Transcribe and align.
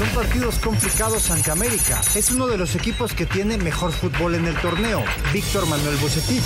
Son 0.00 0.08
partidos 0.14 0.58
complicados 0.60 1.30
ante 1.30 1.50
América. 1.50 2.00
Es 2.14 2.30
uno 2.30 2.46
de 2.46 2.56
los 2.56 2.74
equipos 2.74 3.12
que 3.12 3.26
tiene 3.26 3.58
mejor 3.58 3.92
fútbol 3.92 4.34
en 4.34 4.46
el 4.46 4.58
torneo. 4.62 5.04
Víctor 5.30 5.66
Manuel 5.66 5.94
Bucetich. 5.96 6.42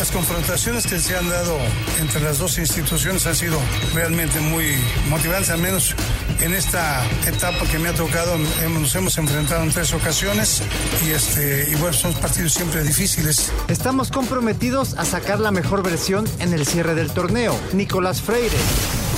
Las 0.00 0.10
confrontaciones 0.10 0.88
que 0.88 0.98
se 0.98 1.16
han 1.16 1.28
dado 1.28 1.56
entre 2.00 2.20
las 2.22 2.38
dos 2.38 2.58
instituciones 2.58 3.24
han 3.24 3.36
sido 3.36 3.60
realmente 3.94 4.40
muy 4.40 4.74
motivantes, 5.08 5.50
al 5.50 5.60
menos 5.60 5.94
en 6.40 6.54
esta 6.54 7.06
etapa 7.24 7.64
que 7.70 7.78
me 7.78 7.88
ha 7.88 7.94
tocado. 7.94 8.36
Nos 8.36 8.92
hemos 8.96 9.16
enfrentado 9.16 9.62
en 9.62 9.70
tres 9.70 9.94
ocasiones 9.94 10.60
y, 11.06 11.10
este, 11.10 11.70
y 11.70 11.76
bueno, 11.76 11.92
son 11.92 12.12
partidos 12.14 12.52
siempre 12.52 12.82
difíciles. 12.82 13.52
Estamos 13.68 14.10
comprometidos 14.10 14.94
a 14.98 15.04
sacar 15.04 15.38
la 15.38 15.52
mejor 15.52 15.84
versión 15.84 16.24
en 16.40 16.52
el 16.52 16.66
cierre 16.66 16.96
del 16.96 17.12
torneo. 17.12 17.56
Nicolás 17.74 18.20
Freire 18.22 18.58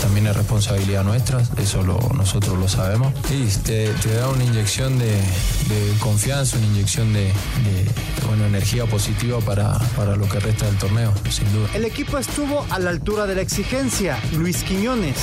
también 0.04 0.26
es 0.26 0.36
responsabilidad 0.36 1.02
nuestra, 1.02 1.40
eso 1.56 1.82
lo, 1.82 1.98
nosotros 2.14 2.58
lo 2.58 2.68
sabemos. 2.68 3.14
Y 3.30 3.46
te, 3.46 3.88
te 3.88 4.14
da 4.14 4.28
una 4.28 4.44
inyección 4.44 4.98
de, 4.98 5.06
de, 5.06 5.98
confianza, 5.98 6.58
una 6.58 6.66
inyección 6.66 7.14
de, 7.14 7.24
de 7.24 7.86
bueno, 8.26 8.44
energía 8.44 8.84
positiva 8.84 9.40
para, 9.40 9.78
para 9.96 10.14
lo 10.14 10.28
que 10.28 10.40
resta 10.40 10.66
del 10.66 10.76
torneo, 10.76 11.14
sin 11.30 11.50
duda. 11.54 11.70
El 11.72 11.86
equipo 11.86 12.18
estuvo 12.18 12.66
a 12.68 12.78
la 12.78 12.90
altura 12.90 13.26
de 13.26 13.36
la 13.36 13.40
exigencia. 13.40 14.18
Luis 14.32 14.62
Quiñones. 14.62 15.16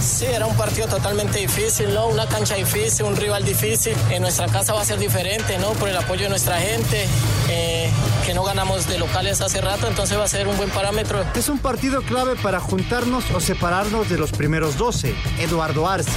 Sí, 0.00 0.26
era 0.26 0.46
un 0.46 0.56
partido 0.56 0.86
totalmente 0.86 1.38
difícil, 1.38 1.92
¿no? 1.92 2.06
Una 2.06 2.26
cancha 2.26 2.54
difícil, 2.54 3.06
un 3.06 3.16
rival 3.16 3.44
difícil. 3.44 3.94
En 4.10 4.22
nuestra 4.22 4.46
casa 4.46 4.72
va 4.72 4.82
a 4.82 4.84
ser 4.84 4.98
diferente, 4.98 5.58
¿no? 5.58 5.72
Por 5.72 5.88
el 5.88 5.96
apoyo 5.96 6.24
de 6.24 6.28
nuestra 6.28 6.58
gente, 6.58 7.06
eh, 7.48 7.90
que 8.24 8.34
no 8.34 8.44
ganamos 8.44 8.86
de 8.88 8.98
locales 8.98 9.40
hace 9.40 9.60
rato, 9.60 9.88
entonces 9.88 10.18
va 10.18 10.24
a 10.24 10.28
ser 10.28 10.48
un 10.48 10.56
buen 10.56 10.70
parámetro. 10.70 11.24
Es 11.34 11.48
un 11.48 11.58
partido 11.58 12.02
clave 12.02 12.36
para 12.36 12.60
juntarnos 12.60 13.24
o 13.34 13.40
separarnos 13.40 14.05
de 14.08 14.18
los 14.18 14.30
primeros 14.30 14.76
12. 14.76 15.14
Eduardo 15.38 15.88
Arce. 15.88 16.10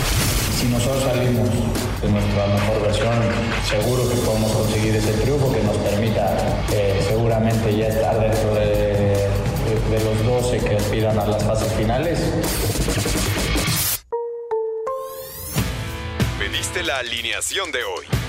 Si 0.60 0.68
nosotros 0.68 1.04
salimos 1.04 1.50
de 2.02 2.10
nuestra 2.10 2.48
mejor 2.48 2.82
versión, 2.84 3.14
seguro 3.68 4.10
que 4.10 4.16
podemos 4.18 4.52
conseguir 4.52 4.96
ese 4.96 5.14
triunfo 5.14 5.52
que 5.52 5.64
nos 5.64 5.78
permita 5.78 6.38
eh, 6.72 7.06
seguramente 7.08 7.76
ya 7.76 7.88
estar 7.88 8.20
dentro 8.20 8.54
de, 8.56 8.66
de, 8.66 9.98
de 9.98 10.04
los 10.04 10.44
12 10.44 10.60
que 10.60 10.76
aspiran 10.76 11.18
a 11.20 11.26
las 11.26 11.44
fases 11.44 11.72
finales. 11.74 12.20
Pediste 16.38 16.84
la 16.84 16.98
alineación 17.00 17.72
de 17.72 17.84
hoy. 17.84 18.29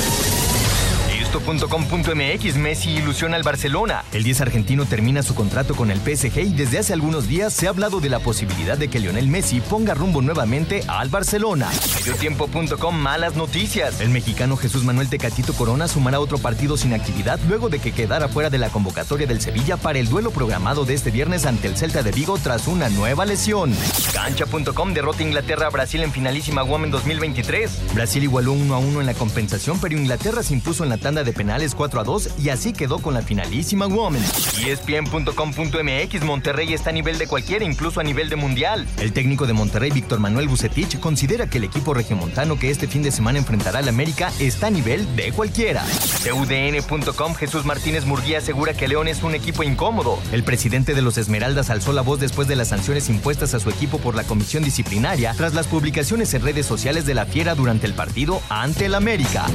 Esto.com.mx 1.31 2.57
Messi 2.57 2.89
ilusiona 2.89 3.37
al 3.37 3.43
Barcelona. 3.43 4.03
El 4.11 4.23
10 4.23 4.41
argentino 4.41 4.85
termina 4.85 5.23
su 5.23 5.33
contrato 5.33 5.75
con 5.75 5.89
el 5.89 5.99
PSG 5.99 6.39
y 6.39 6.53
desde 6.53 6.79
hace 6.79 6.91
algunos 6.91 7.25
días 7.29 7.53
se 7.53 7.67
ha 7.67 7.69
hablado 7.69 8.01
de 8.01 8.09
la 8.09 8.19
posibilidad 8.19 8.77
de 8.77 8.89
que 8.89 8.99
Lionel 8.99 9.29
Messi 9.29 9.61
ponga 9.61 9.93
rumbo 9.93 10.21
nuevamente 10.21 10.83
al 10.89 11.07
Barcelona. 11.07 11.69
Mediotiempo.com 11.95 12.97
Malas 12.97 13.37
noticias. 13.37 14.01
El 14.01 14.09
mexicano 14.09 14.57
Jesús 14.57 14.83
Manuel 14.83 15.07
Tecatito 15.07 15.53
Corona 15.53 15.87
sumará 15.87 16.19
otro 16.19 16.37
partido 16.37 16.75
sin 16.75 16.93
actividad 16.93 17.39
luego 17.47 17.69
de 17.69 17.79
que 17.79 17.93
quedara 17.93 18.27
fuera 18.27 18.49
de 18.49 18.57
la 18.57 18.67
convocatoria 18.67 19.25
del 19.25 19.39
Sevilla 19.39 19.77
para 19.77 19.99
el 19.99 20.09
duelo 20.09 20.31
programado 20.31 20.83
de 20.83 20.95
este 20.95 21.11
viernes 21.11 21.45
ante 21.45 21.69
el 21.69 21.77
Celta 21.77 22.03
de 22.03 22.11
Vigo 22.11 22.39
tras 22.43 22.67
una 22.67 22.89
nueva 22.89 23.25
lesión. 23.25 23.73
Cancha.com 24.13 24.93
derrota 24.93 25.23
Inglaterra 25.23 25.67
a 25.67 25.69
Brasil 25.69 26.03
en 26.03 26.11
finalísima 26.11 26.63
Women 26.63 26.91
2023. 26.91 27.93
Brasil 27.93 28.21
igualó 28.21 28.51
1 28.51 28.75
a 28.75 28.79
1 28.79 28.99
en 28.99 29.05
la 29.05 29.13
compensación, 29.13 29.79
pero 29.79 29.95
Inglaterra 29.95 30.43
se 30.43 30.55
impuso 30.55 30.83
en 30.83 30.89
la 30.89 30.97
tanda 30.97 31.20
de 31.23 31.33
penales 31.33 31.75
4 31.75 32.01
a 32.01 32.03
2 32.03 32.29
y 32.43 32.49
así 32.49 32.73
quedó 32.73 32.99
con 32.99 33.13
la 33.13 33.21
finalísima 33.21 33.87
Women. 33.87 34.23
ESPN.com.mx 34.65 36.23
Monterrey 36.23 36.73
está 36.73 36.89
a 36.89 36.93
nivel 36.93 37.17
de 37.17 37.27
cualquiera, 37.27 37.65
incluso 37.65 37.99
a 37.99 38.03
nivel 38.03 38.29
de 38.29 38.35
mundial. 38.35 38.87
El 38.99 39.13
técnico 39.13 39.47
de 39.47 39.53
Monterrey, 39.53 39.91
Víctor 39.91 40.19
Manuel 40.19 40.47
Bucetich, 40.47 40.99
considera 40.99 41.49
que 41.49 41.57
el 41.57 41.63
equipo 41.63 41.93
regiomontano 41.93 42.57
que 42.57 42.69
este 42.69 42.87
fin 42.87 43.03
de 43.03 43.11
semana 43.11 43.39
enfrentará 43.39 43.79
al 43.79 43.89
América 43.89 44.31
está 44.39 44.67
a 44.67 44.71
nivel 44.71 45.15
de 45.15 45.31
cualquiera. 45.31 45.83
CUDN.com 46.23 47.35
Jesús 47.35 47.65
Martínez 47.65 48.05
Murguía 48.05 48.39
asegura 48.39 48.73
que 48.73 48.87
León 48.87 49.07
es 49.07 49.23
un 49.23 49.35
equipo 49.35 49.63
incómodo. 49.63 50.19
El 50.31 50.43
presidente 50.43 50.93
de 50.93 51.01
los 51.01 51.17
Esmeraldas 51.17 51.69
alzó 51.69 51.93
la 51.93 52.01
voz 52.01 52.19
después 52.19 52.47
de 52.47 52.55
las 52.55 52.69
sanciones 52.69 53.09
impuestas 53.09 53.53
a 53.53 53.59
su 53.59 53.69
equipo 53.69 53.97
por 53.99 54.15
la 54.15 54.23
comisión 54.23 54.63
disciplinaria 54.63 55.33
tras 55.37 55.53
las 55.53 55.67
publicaciones 55.67 56.33
en 56.33 56.43
redes 56.43 56.65
sociales 56.65 57.05
de 57.05 57.13
la 57.13 57.25
Fiera 57.25 57.55
durante 57.55 57.87
el 57.87 57.93
partido 57.93 58.41
ante 58.49 58.85
el 58.85 58.95
América. 58.95 59.45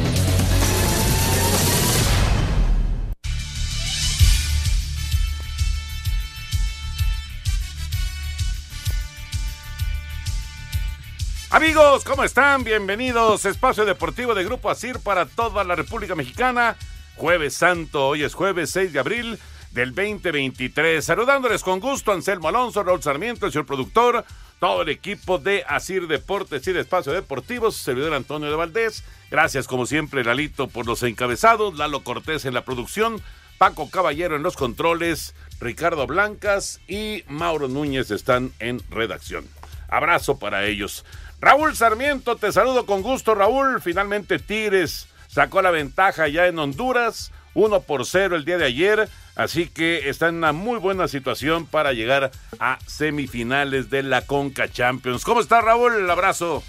Amigos, 11.56 12.05
¿cómo 12.05 12.22
están? 12.22 12.65
Bienvenidos. 12.65 13.47
Espacio 13.47 13.87
Deportivo 13.87 14.34
de 14.34 14.44
Grupo 14.44 14.69
Asir 14.69 14.99
para 14.99 15.25
toda 15.25 15.65
la 15.65 15.75
República 15.75 16.15
Mexicana. 16.15 16.77
Jueves 17.15 17.55
Santo, 17.55 18.09
hoy 18.09 18.25
es 18.25 18.34
jueves 18.34 18.69
6 18.72 18.93
de 18.93 18.99
abril 18.99 19.39
del 19.71 19.94
2023. 19.94 21.03
Saludándoles 21.03 21.62
con 21.62 21.81
gusto 21.81 22.12
Anselmo 22.12 22.49
Alonso, 22.49 22.83
Raúl 22.83 23.03
Sarmiento, 23.03 23.47
el 23.47 23.53
señor 23.53 23.65
productor, 23.65 24.27
todo 24.61 24.83
el 24.83 24.91
equipo 24.91 25.39
de 25.39 25.65
Asir 25.67 26.06
Deportes 26.09 26.67
y 26.69 26.72
de 26.72 26.81
Espacio 26.81 27.15
Deportivo, 27.15 27.71
su 27.71 27.83
servidor 27.83 28.12
Antonio 28.12 28.50
de 28.50 28.56
Valdés. 28.56 29.03
Gracias 29.31 29.67
como 29.67 29.87
siempre, 29.87 30.25
Lalito, 30.25 30.69
por 30.69 30.84
los 30.84 31.03
encabezados, 31.05 31.78
Lalo 31.78 32.05
Cortés 32.05 32.44
en 32.44 32.53
la 32.53 32.67
producción, 32.67 33.23
Paco 33.56 33.88
Caballero 33.88 34.37
en 34.37 34.43
los 34.43 34.56
controles, 34.56 35.34
Ricardo 35.59 36.06
Blancas 36.06 36.83
y 36.87 37.25
Mauro 37.28 37.67
Núñez 37.67 38.11
están 38.11 38.53
en 38.59 38.83
redacción. 38.91 39.47
Abrazo 39.88 40.38
para 40.38 40.67
ellos. 40.67 41.05
Raúl 41.47 41.77
Sarmiento, 41.77 42.34
te 42.34 42.51
saludo 42.51 42.87
con 42.87 43.03
gusto, 43.03 43.33
Raúl. 43.33 43.81
Finalmente 43.81 44.41
Tigres 44.41 45.07
sacó 45.29 45.62
la 45.62 45.71
ventaja 45.71 46.27
ya 46.27 46.49
en 46.49 46.59
Honduras, 46.59 47.31
1 47.55 47.83
por 47.83 48.05
0 48.05 48.34
el 48.34 48.45
día 48.45 48.59
de 48.59 48.65
ayer, 48.65 49.09
así 49.37 49.69
que 49.69 50.09
está 50.09 50.27
en 50.27 50.39
una 50.39 50.53
muy 50.53 50.81
buena 50.81 51.06
situación 51.06 51.65
para 51.65 51.93
llegar 51.93 52.32
a 52.59 52.81
semifinales 52.88 53.91
de 53.91 54.03
la 54.03 54.26
Conca 54.26 54.69
Champions. 54.69 55.23
¿Cómo 55.23 55.41
está 55.41 55.61
Raúl? 55.61 55.94
El 55.94 56.11
abrazo. 56.11 56.65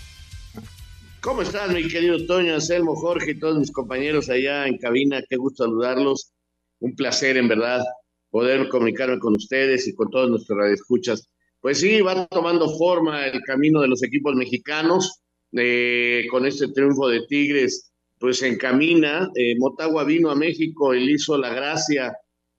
¿Cómo 1.22 1.42
estás, 1.42 1.72
mi 1.72 1.88
querido 1.88 2.24
Toño, 2.28 2.54
Anselmo, 2.54 2.96
Jorge 2.96 3.32
y 3.32 3.40
todos 3.40 3.58
mis 3.58 3.72
compañeros 3.72 4.30
allá 4.30 4.68
en 4.68 4.78
cabina? 4.78 5.24
Qué 5.28 5.38
gusto 5.38 5.64
saludarlos. 5.64 6.34
Un 6.82 6.96
placer, 6.96 7.36
en 7.38 7.48
verdad, 7.48 7.84
poder 8.30 8.70
comunicarme 8.70 9.18
con 9.18 9.36
ustedes 9.38 9.88
y 9.88 9.96
con 9.96 10.12
todos 10.12 10.30
nuestros 10.30 10.56
radioescuchas 10.56 11.28
pues 11.62 11.80
sí, 11.80 12.02
va 12.02 12.28
tomando 12.28 12.70
forma 12.78 13.28
el 13.28 13.42
camino 13.42 13.82
de 13.82 13.88
los 13.88 14.04
equipos 14.04 14.36
mexicanos. 14.36 15.22
Eh, 15.54 16.26
con 16.30 16.46
este 16.46 16.68
triunfo 16.70 17.08
de 17.08 17.26
Tigres, 17.28 17.92
pues 18.20 18.40
se 18.40 18.48
encamina. 18.48 19.30
Eh, 19.36 19.56
Motagua 19.58 20.04
vino 20.04 20.30
a 20.30 20.36
México 20.36 20.94
y 20.94 21.06
le 21.06 21.14
hizo 21.14 21.38
la 21.38 21.54
gracia 21.54 22.16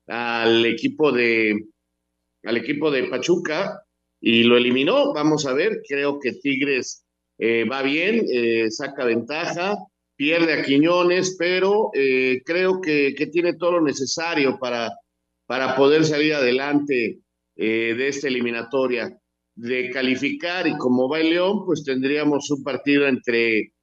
al 0.07 0.65
equipo 0.65 1.11
de 1.11 1.55
al 2.43 2.57
equipo 2.57 2.89
de 2.89 3.03
Pachuca 3.03 3.83
y 4.19 4.43
lo 4.43 4.57
eliminó. 4.57 5.13
Vamos 5.13 5.45
a 5.45 5.53
ver, 5.53 5.81
creo 5.87 6.19
que 6.19 6.33
Tigres 6.33 7.05
eh, 7.37 7.65
va 7.65 7.81
bien, 7.83 8.25
saca 8.71 9.05
ventaja, 9.05 9.75
pierde 10.15 10.53
a 10.53 10.63
Quiñones, 10.63 11.35
pero 11.37 11.91
creo 12.45 12.81
que, 12.81 13.13
que, 13.15 13.27
tiene 13.27 13.53
todo 13.53 13.73
lo 13.73 13.81
necesario 13.81 14.57
para 14.59 14.89
para 15.49 15.75
poder 15.75 16.05
salir 16.05 16.35
adelante 16.35 17.21
eh, 17.61 17.93
de 17.93 18.07
esta 18.07 18.29
eliminatoria, 18.29 19.19
de 19.53 19.89
calificar 19.89 20.65
y 20.65 20.77
como 20.77 21.09
va 21.09 21.19
el 21.19 21.31
León, 21.31 21.65
pues 21.65 21.83
tendríamos 21.83 22.49
un 22.51 22.63
partido 22.63 23.05
entre 23.05 23.73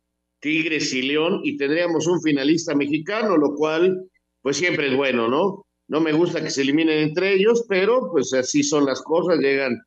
Tigres 0.40 0.94
y 0.94 1.02
León 1.02 1.40
y 1.44 1.58
tendríamos 1.58 2.06
un 2.06 2.22
finalista 2.22 2.74
mexicano, 2.74 3.36
lo 3.36 3.54
cual 3.54 4.08
pues 4.40 4.56
siempre 4.56 4.88
es 4.88 4.96
bueno, 4.96 5.28
¿no? 5.28 5.66
No 5.88 6.00
me 6.00 6.14
gusta 6.14 6.42
que 6.42 6.48
se 6.48 6.62
eliminen 6.62 7.00
entre 7.00 7.34
ellos, 7.34 7.66
pero 7.68 8.08
pues 8.10 8.32
así 8.32 8.62
son 8.62 8.86
las 8.86 9.02
cosas, 9.02 9.40
llegan 9.40 9.78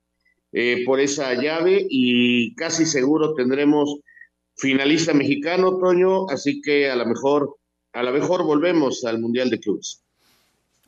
eh, 0.51 0.83
por 0.85 0.99
esa 0.99 1.33
llave 1.33 1.83
y 1.89 2.53
casi 2.53 2.85
seguro 2.85 3.33
tendremos 3.33 4.01
finalista 4.55 5.15
mexicano, 5.15 5.79
Toño, 5.79 6.29
así 6.29 6.61
que 6.61 6.91
a 6.91 6.95
lo 6.95 7.07
mejor, 7.07 7.55
a 7.93 8.03
lo 8.03 8.11
mejor 8.11 8.43
volvemos 8.43 9.03
al 9.03 9.19
Mundial 9.19 9.49
de 9.49 9.59
Clubes. 9.59 10.03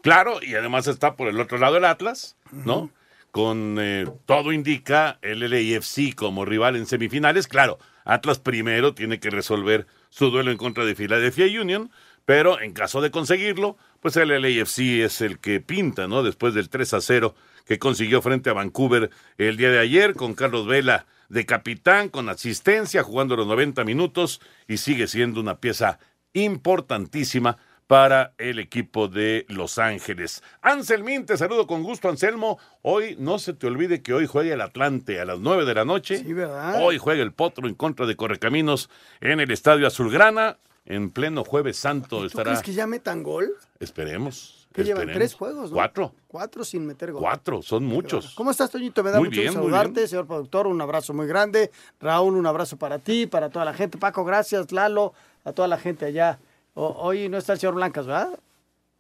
Claro, 0.01 0.39
y 0.41 0.55
además 0.55 0.87
está 0.87 1.15
por 1.15 1.27
el 1.27 1.39
otro 1.39 1.57
lado 1.57 1.77
el 1.77 1.85
Atlas, 1.85 2.35
¿no? 2.51 2.91
Con 3.31 3.77
eh, 3.79 4.07
todo 4.25 4.51
indica 4.51 5.19
el 5.21 5.39
LAFC 5.39 6.15
como 6.15 6.43
rival 6.43 6.75
en 6.75 6.85
semifinales. 6.85 7.47
Claro, 7.47 7.79
Atlas 8.03 8.39
primero 8.39 8.93
tiene 8.93 9.19
que 9.19 9.29
resolver 9.29 9.87
su 10.09 10.31
duelo 10.31 10.51
en 10.51 10.57
contra 10.57 10.83
de 10.85 10.95
Philadelphia 10.95 11.45
Union, 11.61 11.91
pero 12.25 12.59
en 12.59 12.73
caso 12.73 13.01
de 13.01 13.11
conseguirlo, 13.11 13.77
pues 14.01 14.17
el 14.17 14.29
LAFC 14.29 15.03
es 15.03 15.21
el 15.21 15.39
que 15.39 15.61
pinta, 15.61 16.07
¿no? 16.07 16.23
Después 16.23 16.53
del 16.53 16.69
3 16.69 16.95
a 16.95 17.01
0 17.01 17.35
que 17.65 17.79
consiguió 17.79 18.21
frente 18.21 18.49
a 18.49 18.53
Vancouver 18.53 19.11
el 19.37 19.55
día 19.55 19.69
de 19.69 19.79
ayer 19.79 20.15
con 20.15 20.33
Carlos 20.33 20.65
Vela 20.65 21.05
de 21.29 21.45
capitán, 21.45 22.09
con 22.09 22.27
asistencia, 22.27 23.03
jugando 23.03 23.37
los 23.37 23.47
90 23.47 23.83
minutos 23.85 24.41
y 24.67 24.77
sigue 24.77 25.07
siendo 25.07 25.39
una 25.39 25.59
pieza 25.59 25.99
importantísima 26.33 27.57
para 27.91 28.31
el 28.37 28.57
equipo 28.59 29.09
de 29.09 29.45
Los 29.49 29.77
Ángeles. 29.77 30.41
Anselmín, 30.61 31.25
te 31.25 31.35
saludo 31.35 31.67
con 31.67 31.83
gusto, 31.83 32.07
Anselmo. 32.07 32.57
Hoy 32.83 33.17
no 33.19 33.37
se 33.37 33.51
te 33.51 33.67
olvide 33.67 34.01
que 34.01 34.13
hoy 34.13 34.27
juega 34.27 34.53
el 34.53 34.61
Atlante 34.61 35.19
a 35.19 35.25
las 35.25 35.41
9 35.41 35.65
de 35.65 35.73
la 35.73 35.83
noche. 35.83 36.19
Sí, 36.19 36.31
¿verdad? 36.31 36.81
Hoy 36.81 36.97
juega 36.97 37.21
el 37.21 37.33
Potro 37.33 37.67
en 37.67 37.75
contra 37.75 38.05
de 38.05 38.15
Correcaminos 38.15 38.89
en 39.19 39.41
el 39.41 39.51
Estadio 39.51 39.85
Azulgrana. 39.87 40.57
En 40.85 41.09
pleno 41.09 41.43
Jueves 41.43 41.75
Santo 41.75 42.19
¿Tú 42.19 42.27
estará. 42.27 42.51
crees 42.51 42.63
que 42.63 42.71
ya 42.71 42.87
metan 42.87 43.23
gol? 43.23 43.57
Esperemos. 43.81 44.69
Que 44.71 44.85
llevan 44.85 45.11
tres 45.11 45.33
juegos, 45.33 45.71
¿no? 45.71 45.75
Cuatro. 45.75 46.13
Cuatro 46.29 46.63
sin 46.63 46.87
meter 46.87 47.11
gol. 47.11 47.21
Cuatro, 47.21 47.61
son 47.61 47.83
muchos. 47.83 48.35
¿Cómo 48.35 48.51
estás, 48.51 48.71
Toñito? 48.71 49.03
Me 49.03 49.11
da 49.11 49.19
Muy 49.19 49.27
mucho 49.27 49.41
bien, 49.41 49.51
saludarte, 49.51 49.91
bien. 49.95 50.07
señor 50.07 50.27
productor. 50.27 50.65
Un 50.67 50.79
abrazo 50.79 51.13
muy 51.13 51.27
grande. 51.27 51.71
Raúl, 51.99 52.35
un 52.37 52.47
abrazo 52.47 52.77
para 52.77 52.99
ti, 52.99 53.27
para 53.27 53.49
toda 53.49 53.65
la 53.65 53.73
gente. 53.73 53.97
Paco, 53.97 54.23
gracias. 54.23 54.71
Lalo, 54.71 55.13
a 55.43 55.51
toda 55.51 55.67
la 55.67 55.77
gente 55.77 56.05
allá. 56.05 56.39
O- 56.73 56.95
hoy 56.99 57.29
no 57.29 57.37
está 57.37 57.53
el 57.53 57.59
señor 57.59 57.75
Blancas, 57.75 58.05
¿verdad? 58.05 58.37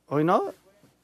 Hoy 0.07 0.23
no. 0.23 0.53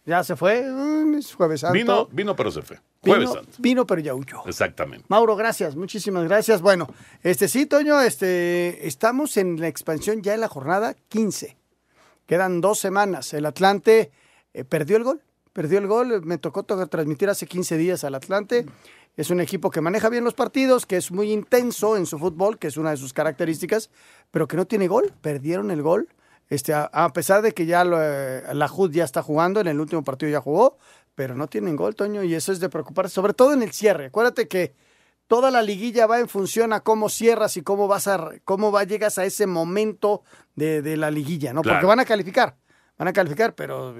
Ya 0.06 0.24
se 0.24 0.36
fue. 0.36 0.64
Mm, 0.64 1.16
Es 1.18 1.34
jueves 1.34 1.62
santo. 1.62 1.74
Vino, 1.74 2.08
vino, 2.12 2.36
pero 2.36 2.52
se 2.52 2.62
fue. 2.62 2.80
Jueves 3.02 3.30
Vino- 3.30 3.34
Santo. 3.34 3.52
Vino, 3.60 3.86
pero 3.88 4.02
ya 4.02 4.14
huyó. 4.14 4.42
Exactamente. 4.46 5.06
Mauro, 5.10 5.36
gracias, 5.36 5.76
muchísimas 5.76 6.24
gracias. 6.26 6.62
Bueno, 6.62 6.88
este 7.24 7.48
sí, 7.48 7.66
Toño, 7.66 8.02
este, 8.02 8.88
estamos 8.88 9.38
en 9.38 9.60
la 9.60 9.68
expansión 9.68 10.22
ya 10.22 10.34
en 10.34 10.42
la 10.42 10.48
jornada 10.48 10.96
15. 11.10 11.58
Quedan 12.26 12.60
dos 12.62 12.80
semanas. 12.80 13.34
El 13.34 13.46
Atlante 13.46 14.12
eh, 14.54 14.64
perdió 14.64 14.98
el 14.98 15.04
gol, 15.04 15.22
perdió 15.54 15.80
el 15.80 15.88
gol. 15.88 16.22
Me 16.26 16.38
tocó 16.38 16.64
to- 16.64 16.88
transmitir 16.88 17.30
hace 17.30 17.46
15 17.48 17.78
días 17.78 18.04
al 18.04 18.16
Atlante. 18.16 18.66
Es 19.16 19.30
un 19.30 19.40
equipo 19.42 19.72
que 19.72 19.82
maneja 19.82 20.10
bien 20.10 20.24
los 20.24 20.34
partidos, 20.36 20.86
que 20.86 20.98
es 20.98 21.12
muy 21.12 21.32
intenso 21.32 21.98
en 21.98 22.06
su 22.06 22.20
fútbol, 22.20 22.60
que 22.60 22.68
es 22.68 22.78
una 22.78 22.92
de 22.92 22.98
sus 22.98 23.14
características, 23.14 23.90
pero 24.32 24.48
que 24.48 24.58
no 24.58 24.66
tiene 24.68 24.88
gol. 24.88 25.12
Perdieron 25.22 25.72
el 25.72 25.82
gol. 25.82 26.08
Este, 26.50 26.74
a, 26.74 26.84
a 26.86 27.12
pesar 27.14 27.42
de 27.42 27.54
que 27.54 27.66
ya 27.66 27.84
lo, 27.84 27.98
eh, 28.02 28.44
la 28.54 28.72
HUD 28.72 28.92
ya 28.92 29.04
está 29.04 29.22
jugando, 29.22 29.60
en 29.60 29.68
el 29.68 29.80
último 29.80 30.04
partido 30.04 30.32
ya 30.32 30.42
jugó, 30.42 30.78
pero 31.16 31.36
no 31.36 31.48
tienen 31.48 31.76
gol, 31.76 31.96
Toño, 31.96 32.24
y 32.24 32.36
eso 32.36 32.52
es 32.52 32.60
de 32.60 32.70
preocuparse, 32.70 33.14
sobre 33.14 33.34
todo 33.34 33.54
en 33.54 33.64
el 33.64 33.74
cierre. 33.74 34.06
Acuérdate 34.06 34.48
que 34.48 34.74
toda 35.28 35.52
la 35.52 35.62
liguilla 35.62 36.08
va 36.08 36.20
en 36.20 36.30
función 36.30 36.72
a 36.74 36.82
cómo 36.82 37.10
cierras 37.10 37.58
y 37.58 37.62
cómo 37.62 37.88
vas 37.88 38.08
a 38.08 38.32
cómo 38.46 38.72
va 38.72 38.86
llegas 38.86 39.18
a 39.18 39.26
ese 39.26 39.46
momento 39.46 40.24
de, 40.56 40.82
de 40.82 40.96
la 40.96 41.12
liguilla, 41.12 41.52
¿no? 41.54 41.64
Claro. 41.64 41.78
Porque 41.78 41.88
van 41.88 42.00
a 42.00 42.06
calificar, 42.06 42.56
van 42.98 43.10
a 43.10 43.14
calificar, 43.14 43.54
pero 43.56 43.96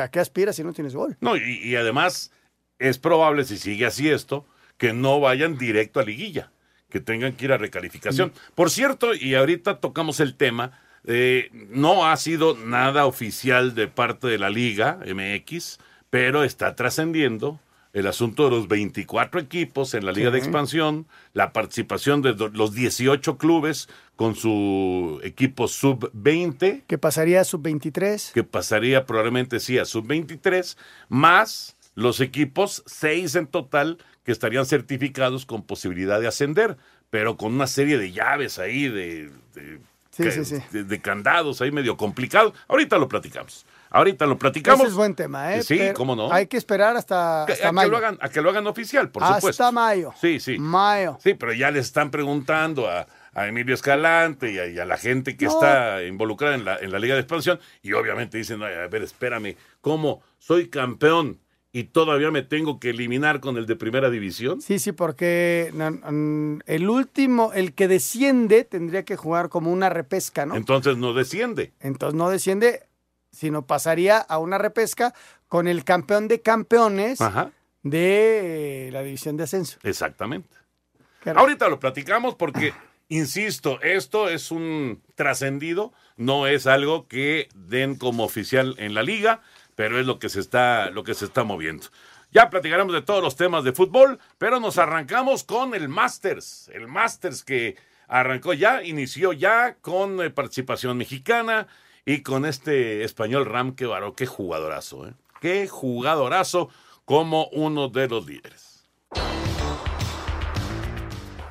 ¿a 0.00 0.08
qué 0.08 0.20
aspiras 0.20 0.56
si 0.56 0.64
no 0.64 0.72
tienes 0.72 0.94
gol? 0.94 1.16
No, 1.20 1.36
y, 1.36 1.60
y 1.62 1.76
además 1.76 2.30
es 2.78 2.98
probable, 2.98 3.44
si 3.44 3.56
sigue 3.56 3.86
así 3.86 4.10
esto, 4.10 4.44
que 4.76 4.92
no 4.92 5.18
vayan 5.18 5.56
directo 5.56 6.00
a 6.00 6.04
liguilla, 6.04 6.50
que 6.90 7.00
tengan 7.00 7.32
que 7.32 7.46
ir 7.46 7.52
a 7.52 7.58
recalificación. 7.58 8.32
Por 8.54 8.70
cierto, 8.70 9.14
y 9.14 9.34
ahorita 9.34 9.80
tocamos 9.80 10.20
el 10.20 10.36
tema, 10.36 10.78
eh, 11.06 11.50
no 11.70 12.06
ha 12.06 12.16
sido 12.16 12.56
nada 12.56 13.06
oficial 13.06 13.74
de 13.74 13.88
parte 13.88 14.26
de 14.26 14.38
la 14.38 14.50
Liga 14.50 14.98
MX, 15.06 15.78
pero 16.10 16.44
está 16.44 16.74
trascendiendo 16.74 17.60
el 17.92 18.06
asunto 18.06 18.44
de 18.44 18.50
los 18.50 18.68
24 18.68 19.40
equipos 19.40 19.94
en 19.94 20.04
la 20.04 20.12
Liga 20.12 20.30
de. 20.30 20.38
Expansión, 20.38 21.06
la 21.32 21.54
participación 21.54 22.20
de 22.20 22.34
los 22.52 22.74
18 22.74 23.38
clubes 23.38 23.88
con 24.16 24.34
su 24.34 25.18
equipo 25.22 25.66
sub-20 25.66 26.82
¿Qué 26.86 26.98
pasaría 26.98 27.40
a 27.40 27.44
sub-23? 27.44 28.32
que 28.32 28.44
pasaría 28.44 29.06
probablemente 29.06 29.60
sí 29.60 29.78
a 29.78 29.86
sub-23, 29.86 30.76
más 31.08 31.76
los 31.94 32.20
equipos, 32.20 32.82
seis 32.84 33.34
en 33.34 33.46
total, 33.46 33.96
que 34.24 34.32
estarían 34.32 34.66
certificados 34.66 35.46
con 35.46 35.62
posibilidad 35.62 36.20
de 36.20 36.26
ascender, 36.26 36.76
pero 37.08 37.38
con 37.38 37.54
una 37.54 37.66
serie 37.66 37.96
de 37.96 38.12
llaves 38.12 38.58
ahí, 38.58 38.88
de, 38.88 39.30
de, 39.54 39.78
Sí, 40.16 40.30
sí, 40.30 40.44
sí. 40.44 40.56
de- 40.72 40.84
de 40.84 41.00
candados 41.00 41.60
ahí 41.60 41.70
medio 41.70 41.96
complicado. 41.96 42.54
Ahorita 42.68 42.98
lo 42.98 43.08
platicamos. 43.08 43.66
Ahorita 43.90 44.26
lo 44.26 44.36
platicamos. 44.38 44.80
Ese 44.80 44.88
es 44.90 44.94
buen 44.94 45.14
tema, 45.14 45.54
¿eh? 45.54 45.62
Sí, 45.62 45.76
Pero 45.78 45.94
cómo 45.94 46.16
no. 46.16 46.32
Hay 46.32 46.46
que 46.46 46.56
esperar 46.56 46.96
hasta, 46.96 47.44
Que- 47.46 47.52
hasta 47.54 47.66
a, 47.66 47.70
que 47.70 47.74
mayo. 47.74 47.90
lo 47.90 47.96
hagan, 47.98 48.18
a 48.20 48.28
que 48.28 48.40
lo 48.40 48.50
hagan 48.50 48.66
oficial, 48.66 49.10
por 49.10 49.22
hasta 49.22 49.36
supuesto. 49.36 49.72
mayo. 49.72 50.12
Sí, 50.20 50.40
sí. 50.40 50.58
Mayo. 50.58 51.18
Sí, 51.22 51.34
pero 51.34 51.52
ya 51.52 51.70
le 51.70 51.78
están 51.80 52.10
preguntando 52.10 52.88
a, 52.90 53.06
a 53.32 53.46
Emilio 53.46 53.74
Escalante 53.74 54.50
y 54.52 54.58
a, 54.58 54.66
y 54.66 54.78
a 54.78 54.84
la 54.84 54.96
gente 54.98 55.36
que 55.36 55.46
No. 55.46 55.52
está 55.52 56.02
involucrada 56.02 56.54
en 56.56 56.64
la, 56.64 56.76
en 56.78 56.90
la 56.90 56.98
Liga 56.98 57.14
de 57.14 57.20
Expansión 57.20 57.60
y 57.82 57.92
obviamente 57.92 58.38
dicen, 58.38 58.62
"Ay, 58.62 58.74
a 58.74 58.88
ver, 58.88 59.02
espérame, 59.02 59.56
¿cómo 59.80 60.22
soy 60.38 60.68
campeón 60.68 61.38
y 61.76 61.84
todavía 61.84 62.30
me 62.30 62.40
tengo 62.40 62.80
que 62.80 62.88
eliminar 62.88 63.40
con 63.40 63.58
el 63.58 63.66
de 63.66 63.76
primera 63.76 64.08
división? 64.08 64.62
Sí, 64.62 64.78
sí, 64.78 64.92
porque 64.92 65.70
mm, 65.74 66.60
el 66.64 66.88
último, 66.88 67.52
el 67.52 67.74
que 67.74 67.86
desciende, 67.86 68.64
tendría 68.64 69.04
que 69.04 69.14
jugar 69.14 69.50
como 69.50 69.70
una 69.70 69.90
repesca, 69.90 70.46
¿no? 70.46 70.56
Entonces 70.56 70.96
no 70.96 71.12
desciende. 71.12 71.74
Entonces 71.80 72.16
no 72.16 72.30
desciende, 72.30 72.86
sino 73.30 73.66
pasaría 73.66 74.16
a 74.16 74.38
una 74.38 74.56
repesca 74.56 75.12
con 75.48 75.68
el 75.68 75.84
campeón 75.84 76.28
de 76.28 76.40
campeones 76.40 77.20
Ajá, 77.20 77.52
de 77.82 78.88
eh, 78.88 78.90
la 78.90 79.02
división 79.02 79.36
de 79.36 79.44
ascenso. 79.44 79.76
exactamente. 79.82 80.56
Ahorita 81.26 81.68
lo 81.68 81.78
platicamos 81.78 82.36
porque, 82.36 82.72
insisto, 83.10 83.82
esto 83.82 84.30
es 84.30 84.50
un 84.50 85.02
trascendido, 85.14 85.92
no 86.16 86.46
es 86.46 86.66
algo 86.66 87.06
que 87.06 87.50
den 87.54 87.96
como 87.96 88.24
oficial 88.24 88.76
en 88.78 88.94
la 88.94 89.02
liga, 89.02 89.42
pero 89.76 90.00
es 90.00 90.06
lo 90.06 90.18
que 90.18 90.28
se 90.28 90.40
está, 90.40 90.90
lo 90.90 91.04
que 91.04 91.14
se 91.14 91.26
está 91.26 91.44
moviendo. 91.44 91.86
Ya 92.32 92.50
platicaremos 92.50 92.92
de 92.92 93.02
todos 93.02 93.22
los 93.22 93.36
temas 93.36 93.62
de 93.62 93.72
fútbol, 93.72 94.18
pero 94.38 94.58
nos 94.58 94.78
arrancamos 94.78 95.44
con 95.44 95.74
el 95.74 95.88
Masters. 95.88 96.68
El 96.74 96.88
Masters 96.88 97.44
que 97.44 97.76
arrancó 98.08 98.52
ya, 98.52 98.82
inició 98.82 99.32
ya 99.32 99.76
con 99.80 100.20
eh, 100.20 100.30
participación 100.30 100.96
mexicana 100.96 101.68
y 102.04 102.22
con 102.22 102.44
este 102.44 103.04
español 103.04 103.46
Ram, 103.46 103.74
que 103.74 103.86
varó, 103.86 104.14
qué 104.14 104.26
jugadorazo, 104.26 105.08
¿eh? 105.08 105.14
Qué 105.40 105.68
jugadorazo 105.68 106.70
como 107.04 107.46
uno 107.48 107.88
de 107.88 108.08
los 108.08 108.26
líderes. 108.26 108.88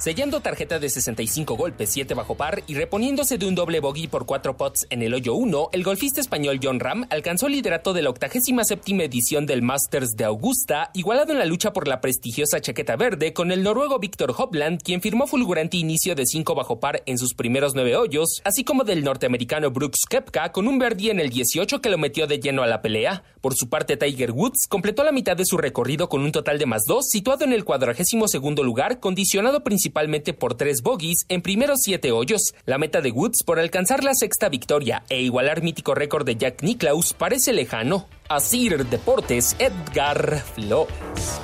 Sellando 0.05 0.39
tarjeta 0.39 0.77
de 0.77 0.88
65 0.88 1.57
golpes, 1.57 1.89
7 1.89 2.13
bajo 2.13 2.35
par 2.35 2.62
y 2.67 2.75
reponiéndose 2.75 3.39
de 3.39 3.47
un 3.47 3.55
doble 3.55 3.79
bogey 3.79 4.05
por 4.05 4.27
4 4.27 4.55
pots 4.55 4.85
en 4.91 5.01
el 5.01 5.15
hoyo 5.15 5.33
1, 5.33 5.69
el 5.71 5.83
golfista 5.83 6.21
español 6.21 6.59
John 6.62 6.79
Ram 6.79 7.07
alcanzó 7.09 7.47
el 7.47 7.53
liderato 7.53 7.91
de 7.91 8.03
la 8.03 8.12
87 8.12 9.03
edición 9.03 9.47
del 9.47 9.63
Masters 9.63 10.12
de 10.15 10.25
Augusta, 10.25 10.91
igualado 10.93 11.31
en 11.31 11.39
la 11.39 11.45
lucha 11.45 11.74
por 11.74 11.88
la 11.88 12.01
prestigiosa 12.01 12.62
chaqueta 12.62 12.95
verde 12.97 13.33
con 13.33 13.51
el 13.51 13.63
noruego 13.63 13.97
Victor 13.97 14.35
Hovland, 14.38 14.83
quien 14.83 15.01
firmó 15.01 15.25
fulgurante 15.25 15.77
inicio 15.77 16.13
de 16.13 16.27
5 16.27 16.53
bajo 16.53 16.79
par 16.79 17.01
en 17.07 17.17
sus 17.17 17.33
primeros 17.33 17.74
9 17.74 17.97
hoyos, 17.97 18.43
así 18.43 18.63
como 18.63 18.83
del 18.83 19.03
norteamericano 19.03 19.71
Brooks 19.71 20.01
Koepka 20.07 20.51
con 20.51 20.67
un 20.67 20.77
birdie 20.77 21.09
en 21.09 21.19
el 21.19 21.31
18 21.31 21.81
que 21.81 21.89
lo 21.89 21.97
metió 21.97 22.27
de 22.27 22.39
lleno 22.39 22.62
a 22.62 22.67
la 22.67 22.83
pelea. 22.83 23.24
Por 23.41 23.55
su 23.55 23.69
parte, 23.69 23.97
Tiger 23.97 24.33
Woods 24.33 24.67
completó 24.69 25.03
la 25.03 25.12
mitad 25.12 25.35
de 25.35 25.47
su 25.47 25.57
recorrido 25.57 26.09
con 26.09 26.21
un 26.21 26.31
total 26.31 26.59
de 26.59 26.67
más 26.67 26.83
2, 26.88 27.07
situado 27.09 27.43
en 27.43 27.53
el 27.53 27.65
42 27.65 28.29
segundo 28.29 28.63
lugar, 28.63 29.00
condicionado 29.00 29.63
principalmente 29.63 29.94
por 30.37 30.55
tres 30.55 30.81
bogies 30.83 31.25
en 31.29 31.41
primeros 31.41 31.77
siete 31.81 32.11
hoyos. 32.11 32.53
La 32.65 32.77
meta 32.77 32.99
de 32.99 33.11
Woods 33.11 33.43
por 33.45 33.59
alcanzar 33.59 34.03
la 34.03 34.13
sexta 34.13 34.49
victoria 34.49 35.03
e 35.07 35.21
igualar 35.21 35.63
mítico 35.63 35.95
récord 35.95 36.25
de 36.25 36.35
Jack 36.35 36.63
Nicklaus 36.63 37.13
parece 37.13 37.53
lejano. 37.53 38.07
Asir 38.27 38.85
Deportes, 38.87 39.55
Edgar 39.57 40.43
Flores. 40.53 41.39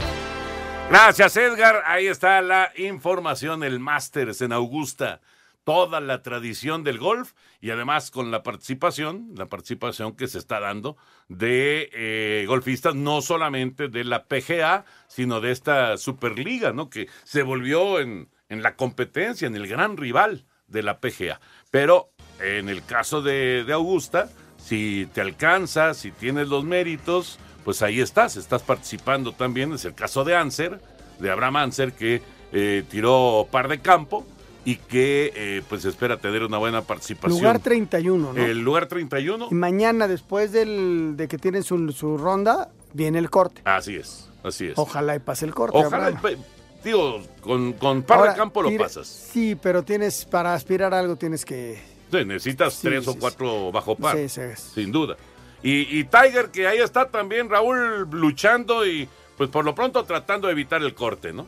Gracias, 0.90 1.38
Edgar. 1.38 1.84
Ahí 1.86 2.08
está 2.08 2.42
la 2.42 2.72
información, 2.76 3.64
el 3.64 3.80
Masters 3.80 4.42
en 4.42 4.52
Augusta. 4.52 5.22
toda 5.64 6.02
la 6.02 6.24
tradición 6.24 6.84
del 6.84 6.98
golf 6.98 7.34
y 7.62 7.70
además 7.70 8.10
con 8.10 8.32
la 8.32 8.42
participación, 8.42 9.34
la 9.38 9.46
participación 9.46 10.16
que 10.16 10.28
se 10.28 10.40
está 10.40 10.60
dando 10.60 10.98
de 11.28 11.88
eh, 11.94 12.46
golfistas 12.48 12.96
no 12.96 13.22
solamente 13.22 13.88
de 13.88 14.04
la 14.04 14.26
PGA, 14.26 14.86
sino 15.08 15.40
de 15.40 15.52
esta 15.52 15.98
Superliga, 15.98 16.74
¿no? 16.74 16.90
Que 16.90 17.08
se 17.24 17.44
volvió 17.44 18.00
en, 18.00 18.28
en 18.52 18.62
la 18.62 18.76
competencia, 18.76 19.48
en 19.48 19.56
el 19.56 19.68
gran 19.68 19.98
rival 19.98 20.46
de 20.68 20.84
la 20.84 21.00
PGA. 21.00 21.40
Pero 21.72 22.12
en 22.40 22.70
el 22.70 22.84
caso 22.84 23.22
de, 23.22 23.64
de 23.66 23.74
Augusta, 23.74 24.30
si 24.58 25.08
te 25.14 25.22
alcanza, 25.22 25.94
si 25.94 26.12
tienes 26.12 26.48
los 26.50 26.64
méritos, 26.64 27.40
pues 27.64 27.82
ahí 27.82 28.00
estás, 28.02 28.36
estás 28.38 28.62
participando 28.62 29.32
también. 29.32 29.74
Es 29.74 29.86
el 29.86 29.94
caso 29.96 30.24
de 30.24 30.36
Anser, 30.36 30.80
de 31.20 31.32
Abraham 31.32 31.56
Anser, 31.58 31.94
que 31.94 32.22
eh, 32.52 32.84
tiró 32.90 33.48
par 33.52 33.68
de 33.68 33.80
campo 33.80 34.26
y 34.66 34.76
que 34.76 35.32
eh, 35.36 35.62
pues 35.70 35.86
espera 35.86 36.18
tener 36.18 36.44
una 36.44 36.58
buena 36.58 36.82
participación. 36.84 37.40
Lugar 37.40 37.60
31, 37.60 38.34
¿no? 38.34 38.40
El 38.46 38.60
lugar 38.60 38.88
31. 38.88 39.48
Y 39.50 39.54
mañana, 39.56 40.08
después 40.08 40.52
del, 40.52 41.14
de 41.18 41.28
que 41.28 41.38
tienen 41.38 41.64
su, 41.64 41.92
su 41.92 42.18
ronda, 42.18 42.70
viene 42.94 43.18
el 43.20 43.30
corte. 43.30 43.62
Así 43.66 43.96
es, 43.96 44.30
así 44.44 44.68
es. 44.68 44.74
Ojalá 44.78 45.16
y 45.16 45.20
pase 45.20 45.46
el 45.46 45.54
corte. 45.56 45.78
Ojalá, 45.78 46.08
Abraham. 46.08 46.34
y 46.34 46.36
pa- 46.36 46.44
digo, 46.84 47.22
con, 47.42 47.74
con 47.74 48.04
par 48.04 48.20
Ahora, 48.20 48.32
de 48.34 48.38
campo 48.38 48.62
lo 48.62 48.70
tira- 48.70 48.84
pasas. 48.86 49.08
Sí, 49.08 49.56
pero 49.56 49.84
tienes, 49.84 50.26
para 50.26 50.54
aspirar 50.54 50.94
a 50.94 51.00
algo 51.00 51.16
tienes 51.16 51.46
que... 51.46 51.80
Sí, 52.12 52.26
necesitas 52.26 52.74
Sí, 52.74 52.88
tres 52.88 53.06
sí, 53.06 53.10
o 53.10 53.16
cuatro 53.18 53.72
bajo 53.72 53.96
par. 53.96 54.18
Sí, 54.18 54.28
sí, 54.30 54.42
Sin 54.74 54.92
duda. 54.92 55.16
Y, 55.64 56.00
y 56.00 56.04
Tiger, 56.06 56.50
que 56.52 56.68
ahí 56.68 56.80
está 56.80 57.08
también, 57.10 57.50
Raúl, 57.50 58.08
luchando 58.12 58.86
y 58.86 59.08
pues 59.38 59.50
por 59.50 59.64
lo 59.64 59.74
pronto 59.76 60.04
tratando 60.04 60.48
de 60.48 60.54
evitar 60.54 60.82
el 60.82 60.94
corte, 60.94 61.32
¿no? 61.34 61.46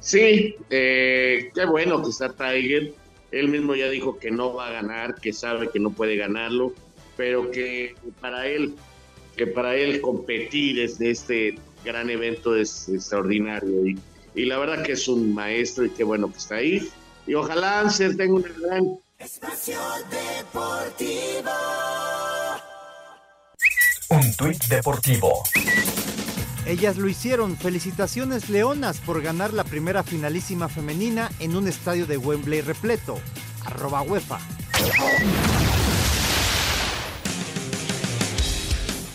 Sí, 0.00 0.56
eh, 0.70 1.50
qué 1.54 1.66
bueno 1.66 2.02
que 2.02 2.10
está 2.10 2.30
Tiger. 2.32 2.92
Él 3.32 3.48
mismo 3.48 3.74
ya 3.74 3.88
dijo 3.88 4.18
que 4.18 4.30
no 4.30 4.54
va 4.54 4.68
a 4.68 4.72
ganar, 4.72 5.14
que 5.16 5.32
sabe 5.32 5.70
que 5.70 5.78
no 5.78 5.90
puede 5.90 6.16
ganarlo, 6.16 6.72
pero 7.16 7.50
que 7.50 7.94
para 8.20 8.46
él, 8.46 8.74
que 9.36 9.46
para 9.46 9.76
él 9.76 10.00
competir 10.00 10.76
desde 10.76 11.10
este 11.10 11.58
gran 11.84 12.10
evento 12.10 12.56
es 12.56 12.88
extraordinario. 12.88 13.86
Y, 13.86 13.98
y 14.34 14.44
la 14.46 14.58
verdad 14.58 14.82
que 14.82 14.92
es 14.92 15.08
un 15.08 15.34
maestro 15.34 15.84
y 15.84 15.90
qué 15.90 16.04
bueno 16.04 16.30
que 16.30 16.38
está 16.38 16.56
ahí. 16.56 16.88
Y 17.26 17.34
ojalá 17.34 17.80
Anser 17.80 18.16
tenga 18.16 18.34
una 18.34 18.48
gran 18.48 18.98
Espacio 19.18 19.78
Deportivo. 20.10 21.50
Un 24.08 24.34
tuit 24.34 24.64
deportivo. 24.64 25.42
Ellas 26.66 26.96
lo 26.96 27.06
hicieron. 27.06 27.56
Felicitaciones 27.56 28.48
Leonas 28.48 28.98
por 28.98 29.20
ganar 29.20 29.52
la 29.52 29.64
primera 29.64 30.02
finalísima 30.02 30.68
femenina 30.68 31.30
en 31.38 31.54
un 31.54 31.68
estadio 31.68 32.06
de 32.06 32.16
Wembley 32.16 32.62
repleto. 32.62 33.18
Arroba 33.66 34.02
UEFA. 34.02 34.38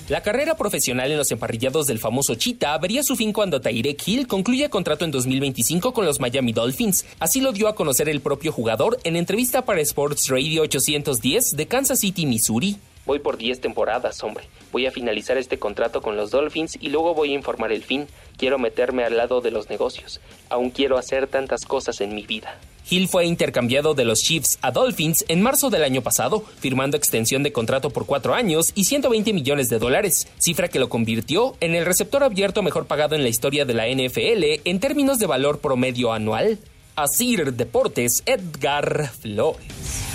La 0.07 0.21
carrera 0.21 0.55
profesional 0.55 1.12
en 1.12 1.17
los 1.17 1.31
emparrillados 1.31 1.88
del 1.88 1.97
famoso 1.97 2.35
Cheetah 2.35 2.77
vería 2.77 3.01
su 3.01 3.15
fin 3.15 3.33
cuando 3.33 3.59
Tyreek 3.59 4.07
Hill 4.07 4.27
concluya 4.27 4.69
contrato 4.69 5.03
en 5.03 5.09
2025 5.09 5.93
con 5.93 6.05
los 6.05 6.19
Miami 6.19 6.53
Dolphins. 6.53 7.07
Así 7.17 7.41
lo 7.41 7.51
dio 7.53 7.67
a 7.67 7.74
conocer 7.74 8.07
el 8.07 8.21
propio 8.21 8.51
jugador 8.51 9.00
en 9.03 9.15
entrevista 9.15 9.65
para 9.65 9.81
Sports 9.81 10.27
Radio 10.29 10.62
810 10.62 11.57
de 11.57 11.67
Kansas 11.67 12.01
City, 12.01 12.27
Missouri. 12.27 12.77
Voy 13.07 13.17
por 13.17 13.38
10 13.38 13.62
temporadas, 13.62 14.24
hombre. 14.24 14.45
Voy 14.71 14.85
a 14.85 14.91
finalizar 14.91 15.38
este 15.39 15.57
contrato 15.57 16.03
con 16.03 16.15
los 16.15 16.29
Dolphins 16.29 16.77
y 16.79 16.89
luego 16.89 17.15
voy 17.15 17.31
a 17.31 17.35
informar 17.35 17.71
el 17.71 17.83
fin. 17.83 18.05
Quiero 18.38 18.59
meterme 18.59 19.05
al 19.05 19.17
lado 19.17 19.41
de 19.41 19.50
los 19.50 19.71
negocios. 19.71 20.21
Aún 20.50 20.69
quiero 20.69 21.00
hacer 21.00 21.25
tantas 21.25 21.65
cosas 21.65 22.00
en 22.00 22.13
mi 22.13 22.27
vida. 22.27 22.59
Hill 22.89 23.07
fue 23.07 23.25
intercambiado 23.25 23.95
de 23.95 24.05
los 24.05 24.19
Chiefs 24.19 24.59
a 24.61 24.71
Dolphins 24.71 25.25
en 25.27 25.41
marzo 25.41 25.69
del 25.69 25.83
año 25.83 26.01
pasado, 26.01 26.43
firmando 26.59 26.97
extensión 26.97 27.41
de 27.41 27.51
contrato 27.51 27.89
por 27.89 28.05
cuatro 28.05 28.35
años 28.35 28.71
y 28.75 28.85
120 28.85 29.33
millones 29.33 29.69
de 29.69 29.79
dólares, 29.79 30.27
cifra 30.37 30.67
que 30.67 30.79
lo 30.79 30.89
convirtió 30.89 31.57
en 31.61 31.73
el 31.73 31.85
receptor 31.85 32.23
abierto 32.23 32.61
mejor 32.61 32.85
pagado 32.85 33.15
en 33.15 33.23
la 33.23 33.29
historia 33.29 33.65
de 33.65 33.73
la 33.73 33.87
NFL 33.87 34.61
en 34.65 34.79
términos 34.79 35.17
de 35.17 35.25
valor 35.25 35.59
promedio 35.59 36.13
anual. 36.13 36.59
Asir 36.95 37.53
Deportes, 37.53 38.23
Edgar 38.25 39.09
Flores. 39.09 40.05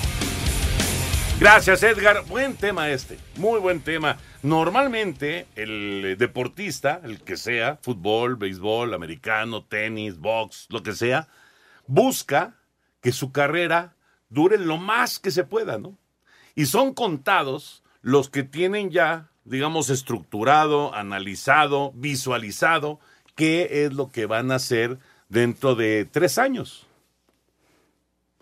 Gracias, 1.40 1.82
Edgar. 1.82 2.24
Buen 2.26 2.54
tema 2.54 2.90
este, 2.90 3.18
muy 3.36 3.60
buen 3.60 3.80
tema. 3.80 4.18
Normalmente 4.42 5.46
el 5.56 6.16
deportista, 6.18 7.00
el 7.02 7.20
que 7.22 7.36
sea, 7.36 7.78
fútbol, 7.82 8.36
béisbol, 8.36 8.94
americano, 8.94 9.64
tenis, 9.64 10.18
box, 10.18 10.66
lo 10.68 10.82
que 10.82 10.92
sea, 10.92 11.28
busca 11.86 12.60
que 13.00 13.12
su 13.12 13.33
carrera 13.33 13.95
dure 14.28 14.59
lo 14.59 14.78
más 14.78 15.19
que 15.19 15.30
se 15.30 15.45
pueda, 15.45 15.78
¿no? 15.78 15.97
Y 16.54 16.66
son 16.66 16.95
contados 16.95 17.83
los 18.02 18.28
que 18.28 18.42
tienen 18.42 18.90
ya, 18.90 19.30
digamos, 19.45 19.90
estructurado, 19.90 20.95
analizado, 20.95 21.92
visualizado 21.95 23.00
qué 23.35 23.85
es 23.85 23.92
lo 23.92 24.11
que 24.11 24.26
van 24.26 24.50
a 24.50 24.57
hacer 24.57 24.99
dentro 25.28 25.75
de 25.75 26.07
tres 26.11 26.38
años 26.38 26.87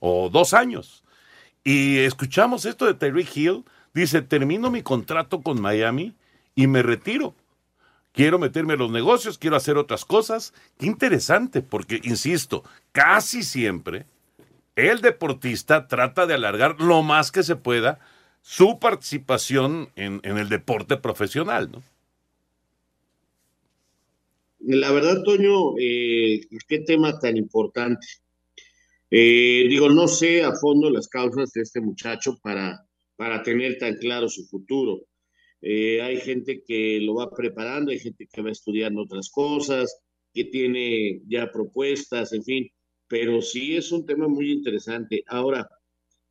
o 0.00 0.28
dos 0.30 0.54
años. 0.54 1.04
Y 1.64 1.98
escuchamos 1.98 2.64
esto 2.64 2.86
de 2.86 2.94
Tyreek 2.94 3.36
Hill. 3.36 3.64
Dice, 3.94 4.22
termino 4.22 4.70
mi 4.70 4.82
contrato 4.82 5.42
con 5.42 5.60
Miami 5.60 6.14
y 6.54 6.66
me 6.66 6.82
retiro. 6.82 7.34
Quiero 8.12 8.38
meterme 8.38 8.74
a 8.74 8.76
los 8.76 8.90
negocios, 8.90 9.38
quiero 9.38 9.56
hacer 9.56 9.76
otras 9.76 10.04
cosas. 10.04 10.52
Qué 10.78 10.86
interesante, 10.86 11.62
porque, 11.62 12.00
insisto, 12.02 12.64
casi 12.92 13.42
siempre 13.42 14.06
el 14.78 15.00
deportista 15.00 15.88
trata 15.88 16.26
de 16.26 16.34
alargar 16.34 16.80
lo 16.80 17.02
más 17.02 17.32
que 17.32 17.42
se 17.42 17.56
pueda 17.56 17.98
su 18.42 18.78
participación 18.78 19.90
en, 19.96 20.20
el 20.24 20.48
deporte 20.48 20.96
profesional, 20.96 21.70
¿no? 21.70 21.82
La 24.60 24.92
verdad, 24.92 25.22
Toño, 25.24 25.78
eh, 25.78 26.40
qué 26.68 26.78
tema 26.80 27.18
tan 27.18 27.36
importante. 27.36 28.06
Eh, 29.10 29.66
digo, 29.68 29.88
no 29.88 30.06
sé 30.06 30.42
a 30.42 30.52
fondo 30.54 30.90
las 30.90 31.08
causas 31.08 31.52
de 31.52 31.62
este 31.62 31.80
muchacho 31.80 32.38
para, 32.42 32.86
para 33.16 33.42
tener 33.42 33.78
tan 33.78 33.96
claro 33.96 34.28
su 34.28 34.46
futuro. 34.46 35.06
Eh, 35.60 36.00
hay 36.02 36.18
gente 36.20 36.62
que 36.64 37.00
lo 37.00 37.14
va 37.16 37.30
preparando, 37.30 37.90
hay 37.90 37.98
gente 37.98 38.28
que 38.32 38.42
va 38.42 38.50
estudiando 38.50 39.02
otras 39.02 39.28
cosas, 39.30 40.00
que 40.32 40.44
tiene 40.44 41.20
ya 41.26 41.50
propuestas, 41.50 42.32
en 42.32 42.44
fin, 42.44 42.70
pero 43.08 43.40
sí 43.42 43.76
es 43.76 43.90
un 43.90 44.06
tema 44.06 44.28
muy 44.28 44.52
interesante. 44.52 45.24
Ahora, 45.26 45.68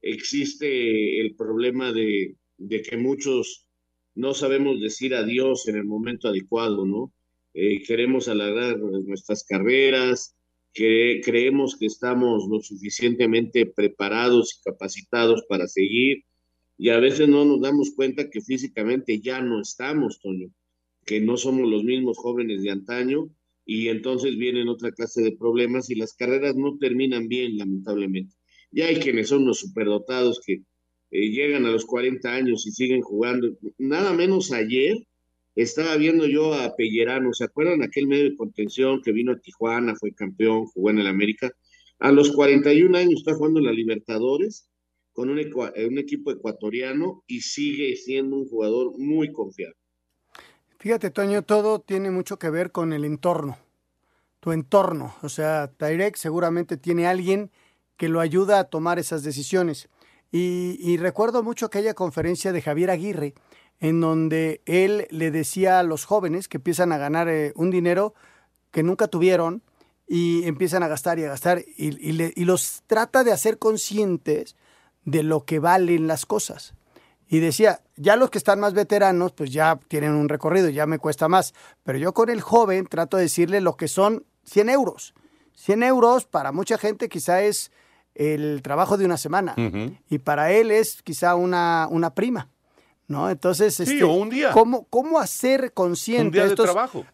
existe 0.02 1.20
el 1.20 1.36
problema 1.36 1.92
de, 1.92 2.38
que 2.58 2.98
muchos 2.98 3.68
no 4.16 4.34
sabemos 4.34 4.80
decir 4.80 5.14
adiós 5.16 5.68
en 5.68 5.76
el 5.76 5.86
momento 5.86 6.28
adecuado, 6.28 6.86
¿no? 6.86 7.14
Eh, 7.54 7.82
queremos 7.84 8.28
alargar 8.28 8.78
nuestras 8.78 9.44
carreras, 9.44 10.36
que 10.74 11.22
creemos 11.24 11.76
que 11.76 11.88
estamos 11.88 12.48
lo 12.48 12.62
suficientemente 12.62 13.66
preparados 13.66 14.56
y 14.56 14.70
capacitados 14.70 15.44
para 15.50 15.68
seguir, 15.68 16.24
y 16.78 16.90
a 16.90 17.00
veces 17.00 17.28
no 17.28 17.46
nos 17.46 17.62
damos 17.62 17.92
cuenta 17.96 18.30
que 18.30 18.42
físicamente 18.42 19.20
ya 19.20 19.42
no 19.42 19.60
estamos, 19.60 20.20
Toño, 20.20 20.52
que 21.06 21.20
no 21.20 21.38
somos 21.38 21.68
los 21.68 21.84
mismos 21.84 22.20
jóvenes 22.20 22.62
de 22.62 22.70
antaño, 22.70 23.30
y 23.68 23.90
entonces 23.90 24.38
vienen 24.38 24.70
otra 24.70 24.94
clase 24.94 25.22
de 25.24 25.38
problemas 25.38 25.92
y 25.92 25.96
las 25.96 26.16
carreras 26.16 26.56
no 26.56 26.78
terminan 26.80 27.28
bien, 27.30 27.58
lamentablemente. 27.58 28.36
Ya 28.72 28.88
hay 28.88 28.98
quienes 28.98 29.30
son 29.30 29.46
los 29.46 29.60
superdotados 29.60 30.42
que 30.46 30.64
eh, 31.12 31.30
llegan 31.32 31.66
a 31.68 31.72
los 31.72 31.86
40 31.86 32.34
años 32.34 32.66
y 32.68 32.72
siguen 32.72 33.02
jugando. 33.02 33.50
Nada 33.78 34.14
menos 34.14 34.52
ayer 34.54 34.98
estaba 35.56 35.98
viendo 35.98 36.28
yo 36.28 36.54
a 36.54 36.76
Pellerano, 36.78 37.34
¿se 37.34 37.44
acuerdan 37.46 37.84
aquel 37.84 38.08
medio 38.08 38.26
de 38.26 38.36
contención 38.38 39.02
que 39.04 39.12
vino 39.12 39.34
a 39.34 39.40
Tijuana, 39.40 39.96
fue 39.96 40.14
campeón, 40.14 40.66
jugó 40.68 40.90
en 40.92 41.00
el 41.00 41.08
América? 41.08 41.52
A 42.00 42.12
los 42.14 42.32
41 42.32 42.96
años 42.96 43.16
está 43.20 43.34
jugando 43.34 43.60
en 43.60 43.66
la 43.66 43.74
Libertadores 43.74 44.70
con 45.14 45.30
un, 45.30 45.40
ecua- 45.40 45.74
un 45.88 45.98
equipo 45.98 46.32
ecuatoriano 46.32 47.24
y 47.28 47.42
sigue 47.42 47.96
siendo 47.98 48.38
un 48.38 48.46
jugador 48.48 48.98
muy 49.00 49.32
confiable. 49.34 49.76
Fíjate, 50.80 51.10
Toño, 51.10 51.42
todo 51.42 51.80
tiene 51.80 52.12
mucho 52.12 52.38
que 52.38 52.50
ver 52.50 52.72
con 52.72 52.94
el 52.94 53.04
entorno, 53.04 53.58
tu 54.40 54.52
entorno. 54.52 55.16
O 55.24 55.30
sea, 55.30 55.72
Tyrek 55.76 56.16
seguramente 56.16 56.78
tiene 56.78 57.08
alguien 57.08 57.52
que 57.98 58.10
lo 58.10 58.20
ayuda 58.20 58.60
a 58.60 58.64
tomar 58.66 59.00
esas 59.00 59.24
decisiones. 59.24 59.90
Y, 60.32 60.98
recuerdo 60.98 61.42
mucho 61.42 61.66
aquella 61.66 61.94
conferencia 61.94 62.52
de 62.52 62.62
Javier 62.62 62.92
Aguirre, 62.92 63.34
en 63.80 64.02
donde 64.02 64.62
él 64.66 65.08
le 65.10 65.32
decía 65.32 65.80
a 65.80 65.84
los 65.84 66.06
jóvenes 66.06 66.48
que 66.48 66.58
empiezan 66.58 66.92
a 66.92 66.98
ganar 66.98 67.28
eh, 67.30 67.54
un 67.56 67.72
dinero 67.72 68.14
que 68.72 68.84
nunca 68.84 69.08
tuvieron 69.08 69.64
y 70.08 70.44
empiezan 70.46 70.84
a 70.84 70.88
gastar 70.88 71.18
y 71.18 71.24
a 71.24 71.30
gastar 71.30 71.64
y 71.76 71.92
le- 71.92 72.34
y 72.36 72.46
los 72.46 72.84
trata 72.88 73.24
de 73.24 73.32
hacer 73.32 73.58
conscientes 73.58 74.56
de 75.06 75.24
lo 75.24 75.46
que 75.46 75.60
valen 75.60 76.08
las 76.08 76.26
cosas. 76.26 76.74
Y 77.30 77.40
decía, 77.40 77.82
ya 77.96 78.16
los 78.16 78.30
que 78.30 78.38
están 78.38 78.60
más 78.60 78.74
veteranos, 78.74 79.34
pues 79.34 79.52
ya 79.52 79.80
tienen 79.88 80.12
un 80.12 80.30
recorrido, 80.30 80.70
ya 80.70 80.86
me 80.86 80.98
cuesta 80.98 81.28
más. 81.28 81.54
Pero 81.84 81.98
yo 81.98 82.14
con 82.14 82.30
el 82.30 82.42
joven 82.42 82.88
trato 82.88 83.18
de 83.18 83.24
decirle 83.24 83.60
lo 83.62 83.76
que 83.76 83.88
son 83.88 84.26
100 84.46 84.70
euros. 84.70 85.14
100 85.56 85.84
euros 85.84 86.26
para 86.26 86.52
mucha 86.52 86.78
gente 86.78 87.10
quizá 87.10 87.42
es 87.42 87.72
el 88.16 88.62
trabajo 88.62 88.98
de 88.98 89.06
una 89.06 89.18
semana. 89.18 89.56
Y 90.10 90.20
para 90.20 90.52
él 90.52 90.72
es 90.72 91.02
quizá 91.04 91.36
una, 91.36 91.88
una 91.90 92.14
prima. 92.14 92.50
¿No? 93.10 93.30
Entonces, 93.30 93.76
Sí, 93.76 93.84
este, 93.84 94.04
o 94.04 94.12
un 94.12 94.30
día. 94.30 94.52
¿cómo, 94.52 94.86
¿cómo 94.90 95.18
hacer 95.20 95.72
consciente 95.72 96.42
a 96.42 96.46
estos, 96.46 96.70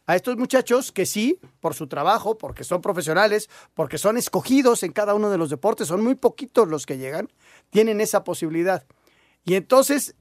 a 0.07 0.15
estos 0.15 0.37
muchachos 0.37 0.91
que 0.91 1.05
sí, 1.05 1.39
por 1.59 1.75
su 1.75 1.85
trabajo, 1.85 2.35
porque 2.35 2.63
son 2.63 2.81
profesionales, 2.81 3.47
porque 3.75 3.99
son 3.99 4.17
escogidos 4.17 4.81
en 4.81 4.91
cada 4.91 5.13
uno 5.13 5.29
de 5.29 5.37
los 5.37 5.51
deportes, 5.51 5.87
son 5.87 6.03
muy 6.03 6.15
poquitos 6.15 6.67
los 6.67 6.87
que 6.87 6.97
llegan, 6.97 7.29
tienen 7.69 8.01
esa 8.01 8.23
posibilidad. 8.23 8.83
Y 9.45 9.55
entonces, 9.55 10.15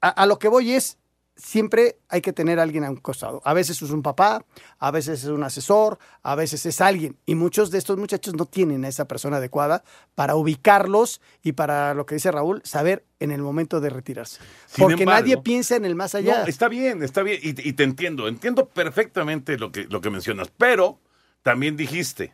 a, 0.00 0.08
a 0.08 0.26
lo 0.26 0.38
que 0.38 0.48
voy 0.48 0.72
es, 0.72 0.98
siempre 1.38 1.98
hay 2.08 2.22
que 2.22 2.32
tener 2.32 2.58
a 2.58 2.62
alguien 2.62 2.84
a 2.84 2.90
un 2.90 2.96
costado. 2.96 3.42
A 3.44 3.52
veces 3.52 3.80
es 3.82 3.90
un 3.90 4.02
papá, 4.02 4.44
a 4.78 4.90
veces 4.90 5.22
es 5.22 5.28
un 5.28 5.42
asesor, 5.44 5.98
a 6.22 6.34
veces 6.34 6.64
es 6.64 6.80
alguien. 6.80 7.16
Y 7.26 7.34
muchos 7.34 7.70
de 7.70 7.76
estos 7.78 7.98
muchachos 7.98 8.34
no 8.34 8.46
tienen 8.46 8.84
a 8.84 8.88
esa 8.88 9.06
persona 9.06 9.36
adecuada 9.36 9.84
para 10.14 10.34
ubicarlos 10.34 11.20
y 11.42 11.52
para, 11.52 11.92
lo 11.94 12.06
que 12.06 12.14
dice 12.14 12.32
Raúl, 12.32 12.62
saber 12.64 13.04
en 13.20 13.32
el 13.32 13.42
momento 13.42 13.80
de 13.80 13.90
retirarse. 13.90 14.40
Sin 14.66 14.84
Porque 14.84 15.02
embargo- 15.02 15.20
nadie 15.20 15.36
piensa 15.38 15.76
en 15.76 15.84
el 15.84 15.94
más 15.94 16.14
allá. 16.14 16.40
No, 16.42 16.46
está 16.46 16.68
bien, 16.68 17.02
está 17.02 17.22
bien. 17.22 17.38
Y, 17.42 17.48
y 17.68 17.72
te 17.74 17.82
entiendo, 17.84 18.28
entiendo 18.28 18.68
perfectamente 18.70 19.58
lo 19.58 19.70
que, 19.72 19.84
lo 19.84 20.00
que 20.00 20.08
mencionas. 20.10 20.50
Pero 20.56 20.98
también 21.42 21.76
dijiste, 21.76 22.32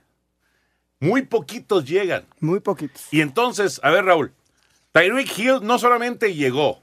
muy 1.00 1.22
poquitos 1.22 1.84
llegan. 1.87 2.25
Muy 2.38 2.61
poquitos. 2.61 3.02
Y 3.11 3.20
entonces, 3.20 3.80
a 3.82 3.90
ver, 3.90 4.04
Raúl, 4.04 4.32
Tyreek 4.92 5.38
Hill 5.38 5.58
no 5.62 5.78
solamente 5.78 6.34
llegó, 6.34 6.80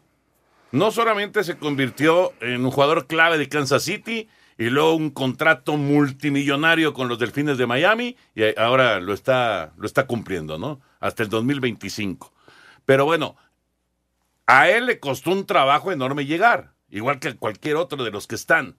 no 0.71 0.91
solamente 0.91 1.43
se 1.43 1.57
convirtió 1.57 2.33
en 2.41 2.65
un 2.65 2.71
jugador 2.71 3.05
clave 3.05 3.37
de 3.37 3.49
Kansas 3.49 3.83
City 3.83 4.27
y 4.57 4.65
luego 4.71 4.95
un 4.95 5.11
contrato 5.11 5.77
multimillonario 5.77 6.93
con 6.93 7.07
los 7.07 7.19
Delfines 7.19 7.57
de 7.57 7.67
Miami 7.67 8.17
y 8.33 8.59
ahora 8.59 8.99
lo 8.99 9.13
está, 9.13 9.73
lo 9.77 9.85
está 9.85 10.07
cumpliendo, 10.07 10.57
¿no? 10.57 10.81
Hasta 10.99 11.23
el 11.23 11.29
2025. 11.29 12.33
Pero 12.83 13.05
bueno, 13.05 13.37
a 14.47 14.69
él 14.69 14.87
le 14.87 14.99
costó 14.99 15.29
un 15.29 15.45
trabajo 15.45 15.91
enorme 15.91 16.25
llegar, 16.25 16.73
igual 16.89 17.19
que 17.19 17.27
a 17.27 17.37
cualquier 17.37 17.75
otro 17.75 18.03
de 18.03 18.09
los 18.09 18.25
que 18.25 18.33
están. 18.35 18.75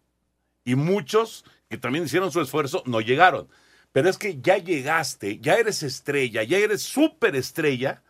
Y 0.65 0.75
muchos 0.75 1.45
que 1.69 1.79
también 1.79 2.05
hicieron 2.05 2.33
su 2.33 2.41
esfuerzo 2.41 2.83
no 2.85 3.01
llegaron. 3.01 3.49
Pero 3.93 4.09
es 4.11 4.19
que 4.19 4.41
ya 4.41 4.59
llegaste, 4.59 5.39
ya 5.39 5.55
eres 5.55 5.85
estrella, 5.85 6.43
ya 6.43 6.59
eres 6.59 6.83
súper 6.83 7.37
estrella. 7.37 8.03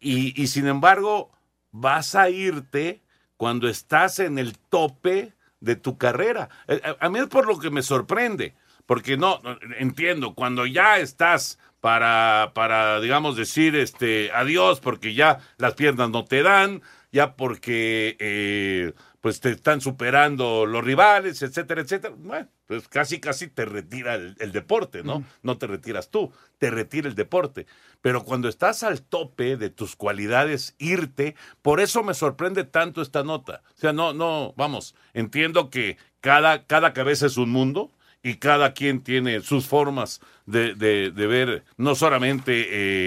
Y, 0.00 0.46
sin 0.48 0.66
embargo, 0.66 1.32
vas 1.70 2.14
a 2.14 2.28
irte 2.28 3.02
cuando 3.36 3.68
estás 3.68 4.18
en 4.18 4.38
el 4.38 4.58
tope 4.58 5.32
de 5.60 5.76
tu 5.76 5.96
carrera. 5.96 6.50
Eh, 6.68 6.80
A, 6.84 7.06
a 7.06 7.08
mí 7.08 7.18
es 7.18 7.26
por 7.26 7.46
lo 7.46 7.58
que 7.58 7.70
me 7.70 7.82
sorprende, 7.82 8.54
porque 8.86 9.16
no, 9.16 9.40
no, 9.42 9.58
entiendo, 9.78 10.34
cuando 10.34 10.66
ya 10.66 10.98
estás 10.98 11.58
para, 11.80 12.52
para, 12.54 13.00
digamos, 13.00 13.36
decir 13.36 13.76
este 13.76 14.30
adiós, 14.32 14.80
porque 14.80 15.14
ya 15.14 15.40
las 15.58 15.74
piernas 15.74 16.10
no 16.10 16.24
te 16.24 16.42
dan, 16.42 16.82
ya 17.12 17.36
porque 17.36 18.16
eh, 18.18 18.92
pues 19.24 19.40
te 19.40 19.52
están 19.52 19.80
superando 19.80 20.66
los 20.66 20.84
rivales, 20.84 21.40
etcétera, 21.40 21.80
etcétera. 21.80 22.14
Bueno, 22.18 22.46
pues 22.66 22.86
casi, 22.88 23.20
casi 23.20 23.48
te 23.48 23.64
retira 23.64 24.16
el, 24.16 24.36
el 24.38 24.52
deporte, 24.52 25.02
¿no? 25.02 25.24
No 25.42 25.56
te 25.56 25.66
retiras 25.66 26.10
tú, 26.10 26.30
te 26.58 26.70
retira 26.70 27.08
el 27.08 27.14
deporte. 27.14 27.64
Pero 28.02 28.22
cuando 28.22 28.50
estás 28.50 28.82
al 28.82 29.00
tope 29.00 29.56
de 29.56 29.70
tus 29.70 29.96
cualidades, 29.96 30.74
irte, 30.78 31.36
por 31.62 31.80
eso 31.80 32.02
me 32.02 32.12
sorprende 32.12 32.64
tanto 32.64 33.00
esta 33.00 33.22
nota. 33.24 33.62
O 33.74 33.80
sea, 33.80 33.94
no, 33.94 34.12
no, 34.12 34.52
vamos, 34.58 34.94
entiendo 35.14 35.70
que 35.70 35.96
cada, 36.20 36.66
cada 36.66 36.92
cabeza 36.92 37.24
es 37.24 37.38
un 37.38 37.48
mundo 37.50 37.90
y 38.22 38.34
cada 38.36 38.74
quien 38.74 39.02
tiene 39.02 39.40
sus 39.40 39.66
formas 39.66 40.20
de, 40.44 40.74
de- 40.74 41.10
de 41.12 41.26
ver 41.26 41.64
no 41.78 41.94
solamente 41.94 42.66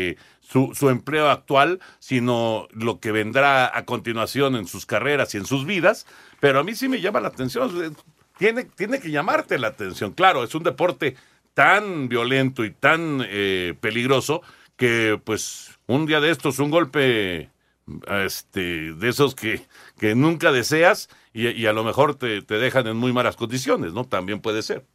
eh, 0.09 0.17
su, 0.47 0.71
su 0.73 0.89
empleo 0.89 1.29
actual, 1.29 1.79
sino 1.99 2.67
lo 2.71 2.99
que 2.99 3.11
vendrá 3.11 3.75
a 3.77 3.83
continuación 3.83 4.55
en 4.55 4.65
sus 4.65 4.85
carreras 4.85 5.35
y 5.35 5.37
en 5.37 5.45
sus 5.45 5.65
vidas. 5.65 6.05
Pero 6.39 6.59
a 6.59 6.63
mí 6.63 6.73
sí 6.73 6.87
me 6.87 7.01
llama 7.01 7.19
la 7.19 7.27
atención. 7.27 7.95
Tiene, 8.37 8.63
tiene 8.63 8.99
que 8.99 9.11
llamarte 9.11 9.59
la 9.59 9.67
atención. 9.67 10.13
Claro, 10.13 10.43
es 10.43 10.55
un 10.55 10.63
deporte 10.63 11.15
tan 11.53 12.07
violento 12.07 12.63
y 12.63 12.71
tan 12.71 13.21
eh, 13.27 13.73
peligroso 13.81 14.41
que 14.77 15.19
pues 15.21 15.77
un 15.87 16.05
día 16.05 16.21
de 16.21 16.29
estos, 16.29 16.59
un 16.59 16.69
golpe 16.69 17.49
este, 18.07 18.93
de 18.93 19.09
esos 19.09 19.35
que, 19.35 19.61
que 19.99 20.15
nunca 20.15 20.51
deseas 20.51 21.09
y, 21.33 21.49
y 21.49 21.65
a 21.65 21.73
lo 21.73 21.83
mejor 21.83 22.15
te, 22.15 22.41
te 22.41 22.55
dejan 22.55 22.87
en 22.87 22.95
muy 22.95 23.11
malas 23.11 23.35
condiciones, 23.35 23.91
¿no? 23.93 24.05
También 24.05 24.39
puede 24.39 24.61
ser. 24.61 24.85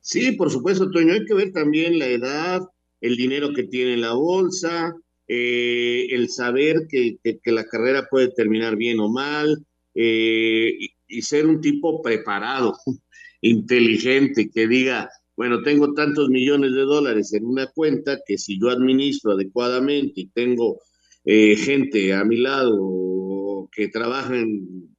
Sí, 0.00 0.32
por 0.32 0.50
supuesto, 0.50 0.90
Toño. 0.90 1.12
Hay 1.12 1.24
que 1.24 1.34
ver 1.34 1.52
también 1.52 1.98
la 1.98 2.06
edad, 2.06 2.62
el 3.02 3.16
dinero 3.16 3.52
que 3.54 3.64
tiene 3.64 3.94
en 3.94 4.00
la 4.02 4.14
bolsa, 4.14 4.94
eh, 5.28 6.06
el 6.10 6.30
saber 6.30 6.86
que, 6.88 7.18
que- 7.22 7.40
que 7.40 7.52
la 7.52 7.64
carrera 7.66 8.08
puede 8.10 8.28
terminar 8.32 8.76
bien 8.76 9.00
o 9.00 9.10
mal, 9.10 9.66
eh, 9.94 10.72
y, 10.80 10.88
y 11.08 11.22
ser 11.22 11.46
un 11.46 11.60
tipo 11.60 12.02
preparado, 12.02 12.74
inteligente, 13.42 14.50
que 14.50 14.66
diga, 14.68 15.10
bueno, 15.36 15.62
tengo 15.62 15.92
tantos 15.94 16.28
millones 16.30 16.72
de 16.74 16.82
dólares 16.82 17.32
en 17.34 17.44
una 17.46 17.66
cuenta 17.68 18.20
que 18.26 18.38
si 18.38 18.58
yo 18.60 18.70
administro 18.70 19.32
adecuadamente 19.32 20.22
y 20.22 20.28
tengo 20.30 20.80
eh, 21.24 21.56
gente 21.56 22.14
a 22.14 22.24
mi 22.24 22.36
lado 22.38 23.68
que 23.72 23.88
trabajan 23.88 24.46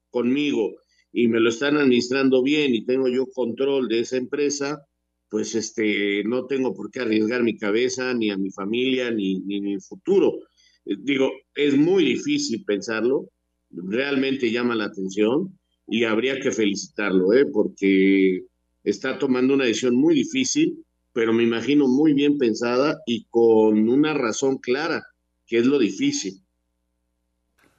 conmigo 0.10 0.76
y 1.12 1.28
me 1.28 1.39
lo 1.39 1.50
están 1.50 1.78
administrando 1.78 2.42
bien 2.44 2.74
y 2.76 2.86
tengo 2.86 3.08
yo 3.08 3.28
control 3.28 3.88
de 3.88 4.00
esa 4.02 4.18
empresa, 4.18 4.86
pues 5.34 5.56
este, 5.56 6.24
no 6.26 6.46
tengo 6.46 6.76
por 6.76 6.91
qué 6.91 7.00
arriesgar 7.00 7.41
mi 7.41 7.58
cabeza, 7.58 8.13
ni 8.13 8.30
a 8.30 8.38
mi 8.38 8.52
familia, 8.52 9.10
ni, 9.10 9.39
ni 9.39 9.62
mi 9.62 9.80
futuro. 9.80 10.32
Eh, 10.86 10.93
Digo, 11.00 11.32
es 11.56 11.76
muy 11.76 12.06
difícil 12.06 12.63
pensarlo, 12.63 13.32
realmente 13.72 14.52
llama 14.52 14.76
la 14.76 14.86
atención 14.86 15.58
y 15.88 16.04
habría 16.04 16.39
que 16.39 16.52
felicitarlo, 16.52 17.34
¿eh? 17.34 17.48
porque 17.52 18.43
está 18.84 19.17
tomando 19.17 19.56
una 19.56 19.65
decisión 19.65 19.96
muy 19.96 20.13
difícil, 20.13 20.86
pero 21.13 21.34
me 21.34 21.41
imagino 21.41 21.88
muy 21.88 22.13
bien 22.13 22.38
pensada 22.38 23.00
y 23.08 23.26
con 23.32 23.89
una 23.89 24.13
razón 24.13 24.60
clara, 24.60 25.02
que 25.48 25.58
es 25.58 25.65
lo 25.65 25.80
difícil. 25.80 26.43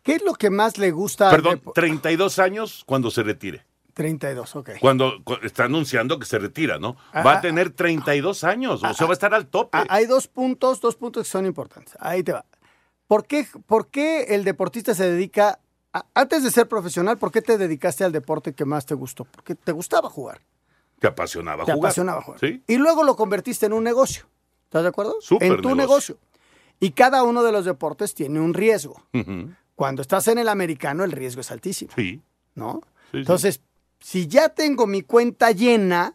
¿Qué 0.03 0.17
es 0.17 0.25
lo 0.25 0.35
que 0.35 0.51
más 0.51 0.77
le 0.77 0.90
gusta? 0.90 1.31
Perdón, 1.31 1.61
depo- 1.61 1.73
32 1.73 2.40
años 2.40 2.83
cuando 2.85 3.12
se 3.12 3.23
retire. 3.23 3.62
32, 3.95 4.57
ok. 4.57 4.71
Cuando 4.81 5.23
cu- 5.25 5.39
está 5.43 5.65
anunciando 5.65 6.19
que 6.19 6.27
se 6.27 6.39
retira, 6.39 6.79
¿no? 6.79 6.97
Ah, 7.13 7.23
Va 7.23 7.33
ah, 7.35 7.39
a 7.39 7.41
tener 7.41 7.71
32 7.71 8.45
años, 8.45 8.83
o 8.83 8.93
sea, 8.95 9.07
va 9.07 9.13
a 9.13 9.15
estar 9.15 9.33
al 9.35 9.47
tope. 9.47 9.79
Ah, 9.79 9.87
Hay 9.89 10.07
dos 10.07 10.27
puntos, 10.29 10.81
dos 10.81 10.97
puntos 10.97 11.25
que 11.25 11.31
son 11.31 11.47
importantes. 11.47 11.97
Ahí 12.01 12.23
te 12.23 12.33
va. 12.33 12.45
¿Por 13.07 13.27
qué, 13.27 13.47
por 13.67 13.89
qué 13.89 14.25
el 14.35 14.45
deportista 14.45 14.95
se 14.95 15.09
dedica, 15.11 15.61
a- 15.93 16.07
antes 16.15 16.43
de 16.43 16.51
ser 16.51 16.69
profesional, 16.69 17.19
por 17.19 17.31
qué 17.31 17.41
te 17.43 17.57
dedicaste 17.57 18.03
al 18.05 18.13
deporte 18.13 18.53
que 18.53 18.65
más 18.65 18.85
te 18.87 18.95
gustó? 18.95 19.25
Porque 19.25 19.55
te 19.55 19.73
gustaba 19.73 20.11
jugar, 20.11 20.41
Te 20.99 21.07
apasionaba 21.07 21.65
te 21.65 21.73
jugar. 21.73 21.87
apasionaba 21.89 22.23
jugar. 22.23 22.41
Sí. 22.41 22.63
Y 22.67 22.77
luego 22.79 23.05
lo 23.05 23.15
convertiste 23.17 23.67
en 23.67 23.73
un 23.75 23.85
negocio. 23.85 24.25
¿Estás 24.65 24.83
de 24.83 24.89
acuerdo? 24.89 25.17
Súper 25.21 25.53
en 25.53 25.61
tu 25.63 25.75
negocio. 25.75 26.15
negocio. 26.15 26.19
Y 26.81 26.91
cada 26.91 27.23
uno 27.23 27.45
de 27.45 27.53
los 27.53 27.65
deportes 27.65 28.15
tiene 28.15 28.41
un 28.41 28.55
riesgo. 28.55 29.01
Cuando 29.77 30.03
estás 30.03 30.27
en 30.29 30.39
el 30.39 30.49
americano, 30.49 31.05
el 31.05 31.13
riesgo 31.13 31.41
es 31.41 31.51
altísimo. 31.53 31.93
Sí. 31.95 32.21
¿No? 32.57 32.81
sí. 33.13 33.19
Entonces, 33.19 33.61
si 34.05 34.29
ya 34.29 34.51
tengo 34.51 34.87
mi 34.87 35.01
cuenta 35.01 35.51
llena 35.53 36.14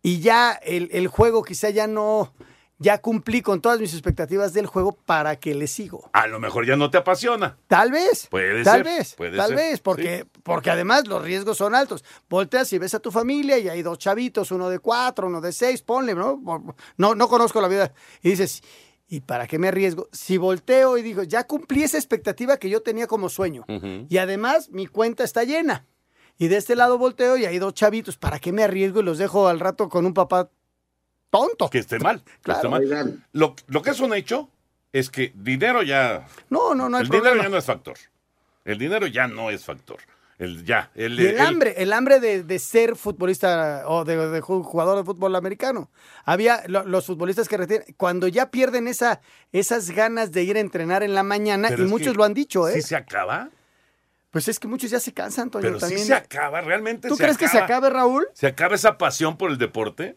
y 0.00 0.20
ya 0.20 0.52
el, 0.52 0.88
el 0.92 1.08
juego 1.08 1.42
quizá 1.42 1.70
ya 1.70 1.88
no, 1.88 2.34
ya 2.78 2.98
cumplí 3.02 3.42
con 3.42 3.60
todas 3.60 3.80
mis 3.80 3.92
expectativas 3.92 4.52
del 4.52 4.66
juego, 4.66 4.92
¿para 4.92 5.40
qué 5.40 5.56
le 5.56 5.66
sigo? 5.66 6.08
A 6.12 6.28
lo 6.28 6.38
mejor 6.38 6.64
ya 6.64 6.76
no 6.76 6.88
te 6.88 6.98
apasiona. 6.98 7.58
Tal 7.66 7.90
vez. 7.90 8.28
Puede 8.28 8.62
tal 8.62 8.84
ser, 8.84 8.84
vez. 8.84 9.14
puede 9.16 9.36
tal 9.36 9.48
ser, 9.48 9.56
vez, 9.56 9.80
porque, 9.80 10.24
porque 10.44 10.70
además 10.70 11.08
los 11.08 11.20
riesgos 11.20 11.58
son 11.58 11.74
altos. 11.74 12.04
Volteas 12.28 12.72
y 12.72 12.78
ves 12.78 12.94
a 12.94 13.00
tu 13.00 13.10
familia 13.10 13.58
y 13.58 13.68
hay 13.68 13.82
dos 13.82 13.98
chavitos, 13.98 14.52
uno 14.52 14.68
de 14.68 14.78
cuatro, 14.78 15.26
uno 15.26 15.40
de 15.40 15.50
seis, 15.50 15.82
ponle, 15.82 16.14
¿no? 16.14 16.40
No, 16.96 17.16
no 17.16 17.28
conozco 17.28 17.60
la 17.60 17.66
vida. 17.66 17.92
Y 18.22 18.30
dices, 18.30 18.62
¿y 19.08 19.18
para 19.18 19.48
qué 19.48 19.58
me 19.58 19.66
arriesgo? 19.66 20.08
Si 20.12 20.36
volteo 20.36 20.96
y 20.96 21.02
digo, 21.02 21.24
ya 21.24 21.44
cumplí 21.44 21.82
esa 21.82 21.98
expectativa 21.98 22.56
que 22.56 22.70
yo 22.70 22.82
tenía 22.82 23.08
como 23.08 23.28
sueño. 23.28 23.64
Y 24.08 24.18
además 24.18 24.70
mi 24.70 24.86
cuenta 24.86 25.24
está 25.24 25.42
llena. 25.42 25.84
Y 26.38 26.48
de 26.48 26.56
este 26.56 26.76
lado 26.76 26.98
volteo 26.98 27.36
y 27.36 27.46
hay 27.46 27.58
dos 27.58 27.74
chavitos. 27.74 28.16
¿Para 28.16 28.38
qué 28.38 28.52
me 28.52 28.62
arriesgo 28.62 29.00
y 29.00 29.02
los 29.04 29.18
dejo 29.18 29.48
al 29.48 29.58
rato 29.60 29.88
con 29.88 30.04
un 30.06 30.14
papá 30.14 30.50
tonto? 31.30 31.68
Que 31.70 31.78
esté 31.78 31.98
mal. 31.98 32.22
que 32.22 32.30
Claro. 32.42 32.76
esté 32.76 32.94
mal. 32.94 33.24
Lo, 33.32 33.54
lo 33.68 33.82
que 33.82 33.90
es 33.90 34.00
un 34.00 34.14
hecho 34.14 34.48
es 34.92 35.10
que 35.10 35.32
dinero 35.34 35.82
ya. 35.82 36.26
No, 36.50 36.74
no, 36.74 36.88
no 36.88 36.96
hay 36.98 37.04
el 37.04 37.08
dinero 37.10 37.36
ya 37.42 37.48
no 37.48 37.56
es 37.56 37.64
factor. 37.64 37.96
El 38.64 38.78
dinero 38.78 39.06
ya 39.06 39.26
no 39.28 39.50
es 39.50 39.64
factor. 39.64 39.98
El 40.38 40.64
ya. 40.66 40.90
El, 40.94 41.18
Y 41.18 41.26
el 41.28 41.34
el- 41.36 41.40
hambre, 41.40 41.74
el 41.78 41.92
hambre 41.94 42.20
de, 42.20 42.42
de 42.42 42.58
ser 42.58 42.96
futbolista 42.96 43.84
o 43.86 44.04
de, 44.04 44.16
de 44.28 44.42
ju- 44.42 44.62
jugador 44.62 44.98
de 44.98 45.04
fútbol 45.04 45.34
americano. 45.34 45.88
Había 46.26 46.62
lo- 46.66 46.84
los 46.84 47.06
futbolistas 47.06 47.48
que 47.48 47.56
retienen, 47.56 47.86
cuando 47.96 48.28
ya 48.28 48.50
pierden 48.50 48.86
esa, 48.86 49.22
esas 49.52 49.90
ganas 49.90 50.32
de 50.32 50.42
ir 50.42 50.58
a 50.58 50.60
entrenar 50.60 51.02
en 51.02 51.14
la 51.14 51.22
mañana, 51.22 51.68
Pero 51.70 51.84
y 51.84 51.88
muchos 51.88 52.12
que 52.12 52.18
lo 52.18 52.24
han 52.24 52.34
dicho, 52.34 52.68
¿eh? 52.68 52.74
¿Sí 52.74 52.82
se 52.82 52.96
acaba? 52.96 53.48
Pues 54.36 54.48
es 54.48 54.58
que 54.58 54.68
muchos 54.68 54.90
ya 54.90 55.00
se 55.00 55.14
cansan, 55.14 55.50
Toño, 55.50 55.62
Pero 55.62 55.78
también. 55.78 56.02
sí 56.02 56.08
se 56.08 56.12
acaba, 56.12 56.60
realmente 56.60 57.08
¿Tú 57.08 57.16
se 57.16 57.22
crees 57.22 57.38
que 57.38 57.48
se 57.48 57.56
acabe, 57.56 57.88
Raúl? 57.88 58.26
¿Se 58.34 58.46
acaba 58.46 58.74
esa 58.74 58.98
pasión 58.98 59.38
por 59.38 59.50
el 59.50 59.56
deporte? 59.56 60.14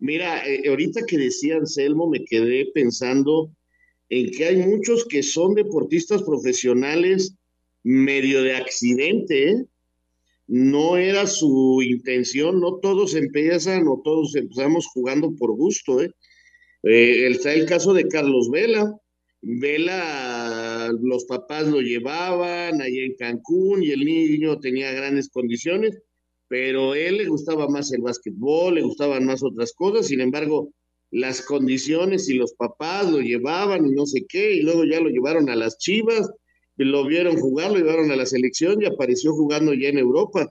Mira, 0.00 0.44
eh, 0.44 0.68
ahorita 0.68 1.02
que 1.06 1.16
decía 1.16 1.54
Anselmo, 1.54 2.10
me 2.10 2.24
quedé 2.24 2.66
pensando 2.74 3.52
en 4.08 4.28
que 4.32 4.46
hay 4.46 4.56
muchos 4.56 5.06
que 5.08 5.22
son 5.22 5.54
deportistas 5.54 6.24
profesionales 6.24 7.36
medio 7.84 8.42
de 8.42 8.56
accidente, 8.56 9.50
¿eh? 9.50 9.66
no 10.48 10.96
era 10.96 11.28
su 11.28 11.80
intención, 11.80 12.58
no 12.58 12.80
todos 12.80 13.14
empiezan 13.14 13.86
o 13.86 14.00
todos 14.02 14.34
empezamos 14.34 14.88
jugando 14.88 15.32
por 15.36 15.52
gusto. 15.52 16.02
¿eh? 16.02 16.10
Eh, 16.82 17.28
está 17.30 17.52
el 17.52 17.66
caso 17.66 17.94
de 17.94 18.08
Carlos 18.08 18.50
Vela. 18.50 19.00
Vela, 19.46 20.90
los 21.02 21.26
papás 21.26 21.66
lo 21.66 21.82
llevaban 21.82 22.80
allá 22.80 23.04
en 23.04 23.14
Cancún 23.16 23.82
y 23.82 23.90
el 23.90 24.04
niño 24.04 24.58
tenía 24.58 24.90
grandes 24.92 25.28
condiciones, 25.28 25.98
pero 26.48 26.94
él 26.94 27.18
le 27.18 27.26
gustaba 27.26 27.68
más 27.68 27.92
el 27.92 28.00
básquetbol, 28.00 28.76
le 28.76 28.82
gustaban 28.82 29.26
más 29.26 29.42
otras 29.42 29.74
cosas, 29.74 30.06
sin 30.06 30.22
embargo, 30.22 30.70
las 31.10 31.42
condiciones 31.42 32.28
y 32.30 32.34
los 32.34 32.54
papás 32.54 33.10
lo 33.10 33.20
llevaban 33.20 33.86
y 33.86 33.90
no 33.90 34.06
sé 34.06 34.24
qué, 34.26 34.54
y 34.54 34.62
luego 34.62 34.84
ya 34.84 35.00
lo 35.00 35.10
llevaron 35.10 35.50
a 35.50 35.56
las 35.56 35.76
Chivas, 35.76 36.30
lo 36.76 37.06
vieron 37.06 37.36
jugar, 37.36 37.70
lo 37.70 37.78
llevaron 37.78 38.10
a 38.10 38.16
la 38.16 38.26
selección 38.26 38.80
y 38.80 38.86
apareció 38.86 39.32
jugando 39.34 39.74
ya 39.74 39.90
en 39.90 39.98
Europa. 39.98 40.50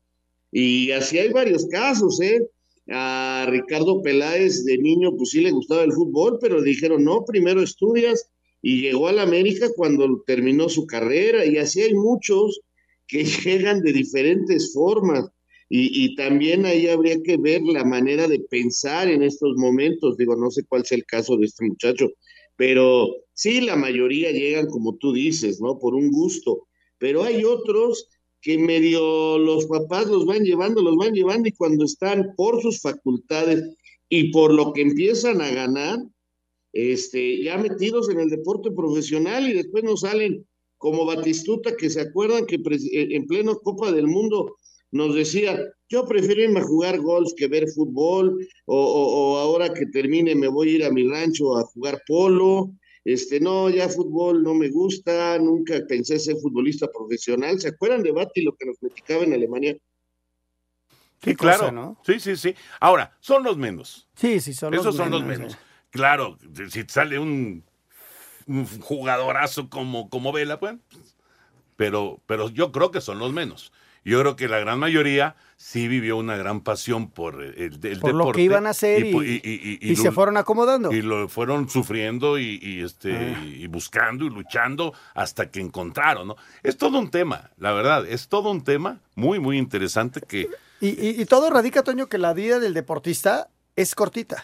Y 0.52 0.92
así 0.92 1.18
hay 1.18 1.34
varios 1.34 1.66
casos, 1.66 2.22
¿eh? 2.22 2.48
A 2.92 3.48
Ricardo 3.50 4.04
Peláez 4.04 4.66
de 4.66 4.78
niño, 4.78 5.16
pues 5.18 5.32
sí 5.32 5.42
le 5.42 5.50
gustaba 5.50 5.84
el 5.84 5.94
fútbol, 5.94 6.38
pero 6.40 6.62
dijeron, 6.62 7.04
no, 7.04 7.26
primero 7.26 7.62
estudias, 7.62 8.30
y 8.64 8.82
llegó 8.82 9.10
a 9.10 9.12
la 9.12 9.24
América 9.24 9.68
cuando 9.76 10.24
terminó 10.26 10.70
su 10.70 10.88
carrera, 10.88 11.46
y 11.46 11.58
así 11.58 11.82
hay 11.82 11.94
muchos 11.94 12.62
que 13.08 13.24
llegan 13.46 13.82
de 13.82 13.94
diferentes 13.94 14.74
formas. 14.74 15.30
Y, 15.70 16.06
y, 16.06 16.16
también 16.16 16.66
ahí 16.66 16.88
habría 16.88 17.22
que 17.24 17.38
ver 17.38 17.62
la 17.64 17.84
manera 17.84 18.28
de 18.28 18.40
pensar 18.40 19.10
en 19.10 19.24
estos 19.24 19.56
momentos. 19.58 20.18
Digo, 20.18 20.36
no 20.36 20.52
sé 20.52 20.64
cuál 20.66 20.86
sea 20.86 20.98
el 20.98 21.06
caso 21.06 21.36
de 21.36 21.46
este 21.46 21.66
muchacho, 21.66 22.10
pero 22.56 23.10
sí, 23.34 23.62
la 23.62 23.76
mayoría 23.76 24.32
llegan, 24.32 24.68
como 24.68 24.96
tú 24.98 25.14
dices, 25.14 25.60
¿no? 25.60 25.80
Por 25.80 25.96
un 25.96 26.12
gusto, 26.12 26.68
pero 27.00 27.24
hay 27.24 27.44
otros 27.44 28.08
que 28.42 28.58
medio 28.58 29.38
los 29.40 29.66
papás 29.66 30.08
los 30.08 30.26
van 30.26 30.44
llevando, 30.44 30.82
los 30.82 30.96
van 30.96 31.14
llevando 31.14 31.50
y 31.50 31.54
cuando 31.54 31.86
están 31.86 32.34
por 32.36 32.62
sus 32.62 32.82
facultades 32.82 33.64
y 34.10 34.32
por 34.32 34.54
lo 34.54 34.74
que 34.74 34.82
empiezan 34.82 35.42
a 35.42 35.50
ganar, 35.50 36.00
este, 36.74 37.44
ya 37.44 37.58
metidos 37.58 38.10
en 38.10 38.20
el 38.20 38.30
deporte 38.30 38.72
profesional 38.72 39.48
y 39.48 39.54
después 39.54 39.84
nos 39.84 40.02
salen 40.02 40.46
como 40.78 41.06
Batistuta, 41.06 41.76
que 41.78 41.90
se 41.90 42.02
acuerdan 42.02 42.46
que 42.46 42.60
en 42.92 43.26
pleno 43.26 43.58
Copa 43.60 43.92
del 43.92 44.08
Mundo 44.08 44.58
nos 44.92 45.16
decía, 45.16 45.58
yo 45.88 46.06
prefiero 46.06 46.42
irme 46.42 46.60
a 46.60 46.64
jugar 46.64 47.00
golf 47.00 47.32
que 47.38 47.48
ver 47.48 47.68
fútbol, 47.70 48.46
o, 48.66 48.76
o, 48.76 49.06
o, 49.34 49.38
ahora 49.38 49.74
que 49.74 49.86
termine 49.86 50.36
me 50.36 50.50
voy 50.50 50.70
a 50.70 50.72
ir 50.74 50.86
a 50.86 50.92
mi 50.92 51.08
rancho 51.08 51.58
a 51.58 51.64
jugar 51.64 52.02
polo, 52.06 52.72
este, 53.06 53.40
no, 53.40 53.70
ya 53.70 53.90
fútbol 53.90 54.44
no 54.44 54.54
me 54.54 54.70
gusta, 54.70 55.38
nunca 55.40 55.80
pensé 55.88 56.20
ser 56.20 56.38
futbolista 56.38 56.88
profesional. 56.92 57.60
¿Se 57.60 57.70
acuerdan 57.70 58.02
de 58.04 58.12
Bati 58.12 58.42
lo 58.42 58.56
que 58.56 58.66
nos 58.66 58.78
platicaba 58.78 59.24
en 59.24 59.34
Alemania? 59.34 59.78
Sí, 61.22 61.36
claro. 61.36 61.72
¿no? 61.72 61.98
Sí, 62.06 62.20
sí, 62.20 62.36
sí. 62.36 62.56
Ahora, 62.80 63.16
son 63.20 63.44
los 63.44 63.58
menos. 63.58 64.08
Sí, 64.16 64.40
sí, 64.40 64.54
son 64.54 64.74
Esos 64.74 64.86
los 64.88 64.96
son 64.96 65.06
menos. 65.10 65.20
los 65.22 65.30
menos. 65.30 65.58
Claro, 65.94 66.38
si 66.70 66.84
sale 66.88 67.20
un, 67.20 67.64
un 68.48 68.66
jugadorazo 68.82 69.70
como, 69.70 70.10
como 70.10 70.32
Vela, 70.32 70.60
pues, 70.60 70.76
pero, 71.76 72.20
pero 72.26 72.50
yo 72.50 72.72
creo 72.72 72.90
que 72.92 73.00
son 73.00 73.20
los 73.20 73.32
menos. 73.32 73.72
Yo 74.06 74.20
creo 74.20 74.36
que 74.36 74.50
la 74.50 74.60
gran 74.60 74.80
mayoría 74.80 75.36
sí 75.56 75.88
vivió 75.88 76.18
una 76.18 76.36
gran 76.36 76.60
pasión 76.60 77.10
por 77.10 77.42
el, 77.42 77.54
el 77.58 77.70
Por 77.72 77.80
deporte. 77.80 78.14
lo 78.18 78.32
que 78.34 78.42
iban 78.42 78.68
a 78.68 78.72
hacer 78.72 79.06
y, 79.06 79.10
y- 79.12 79.42
y- 79.44 79.80
y- 79.82 79.92
y 79.94 79.96
se 79.96 80.12
fueron 80.12 80.36
acomodando. 80.36 80.92
Y 80.92 81.02
lo 81.02 81.30
fueron 81.30 81.70
sufriendo 81.70 82.38
y, 82.38 82.60
y, 82.62 82.82
este, 82.84 83.14
Ah. 83.16 83.46
y 83.46 83.66
buscando 83.68 84.26
y 84.26 84.30
luchando 84.30 84.94
hasta 85.14 85.50
que 85.52 85.62
encontraron, 85.62 86.28
¿no? 86.28 86.36
Es 86.64 86.76
todo 86.76 87.00
un 87.00 87.12
tema, 87.12 87.52
la 87.58 87.72
verdad, 87.72 88.06
es 88.06 88.28
todo 88.28 88.52
un 88.52 88.64
tema 88.66 89.00
muy, 89.16 89.40
muy 89.40 89.58
interesante 89.58 90.20
que 90.20 90.50
Y, 90.82 90.88
y- 90.90 91.22
y 91.22 91.26
todo 91.26 91.50
radica, 91.50 91.82
Toño, 91.84 92.08
que 92.10 92.18
la 92.18 92.34
vida 92.34 92.60
del 92.60 92.74
deportista 92.74 93.48
es 93.78 93.96
cortita. 93.96 94.44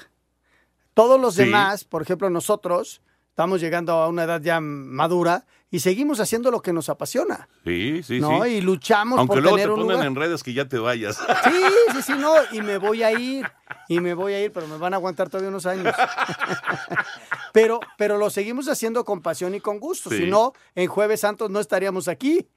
Todos 1.00 1.20
los 1.22 1.36
Sí. 1.36 1.46
demás, 1.46 1.84
por 1.86 2.02
ejemplo, 2.02 2.30
nosotros, 2.30 3.02
estamos 3.30 3.62
llegando 3.62 3.94
a 3.94 4.08
una 4.10 4.24
edad 4.26 4.42
ya 4.42 4.60
madura 4.60 5.46
y 5.72 5.80
seguimos 5.80 6.20
haciendo 6.20 6.52
lo 6.52 6.62
que 6.62 6.74
nos 6.74 6.90
apasiona. 6.90 7.48
sí, 7.64 8.04
sí, 8.04 8.20
¿no? 8.20 8.44
sí. 8.44 8.50
Y 8.56 8.62
luchamos 8.62 9.18
Aunque 9.18 9.36
por 9.36 9.42
luego 9.44 9.56
tener 9.58 9.74
te 9.74 9.80
un 9.82 9.88
lugar. 9.88 10.06
en 10.06 10.16
redes 10.16 10.44
que 10.44 10.54
ya 10.54 10.68
te 10.68 10.78
vayas. 10.78 11.16
Sí, 11.18 11.62
sí, 11.94 12.02
sí, 12.02 12.14
no, 12.18 12.34
y 12.52 12.62
me 12.62 12.78
voy 12.80 13.04
a 13.04 13.18
ir, 13.18 13.50
y 13.88 14.02
me 14.02 14.14
voy 14.14 14.34
a 14.34 14.44
ir, 14.44 14.52
pero 14.52 14.68
me 14.68 14.78
van 14.78 14.94
a 14.94 14.98
aguantar 14.98 15.30
todavía 15.30 15.50
unos 15.50 15.66
años. 15.66 15.96
pero, 17.54 17.80
pero 17.98 18.18
lo 18.18 18.30
seguimos 18.30 18.68
haciendo 18.68 19.06
con 19.06 19.22
pasión 19.22 19.56
y 19.56 19.60
con 19.62 19.80
gusto. 19.80 20.10
Sí. 20.10 20.18
Si 20.18 20.26
no, 20.30 20.54
en 20.76 20.88
Jueves 20.90 21.22
Santos 21.22 21.50
no 21.50 21.60
estaríamos 21.60 22.08
aquí. 22.08 22.48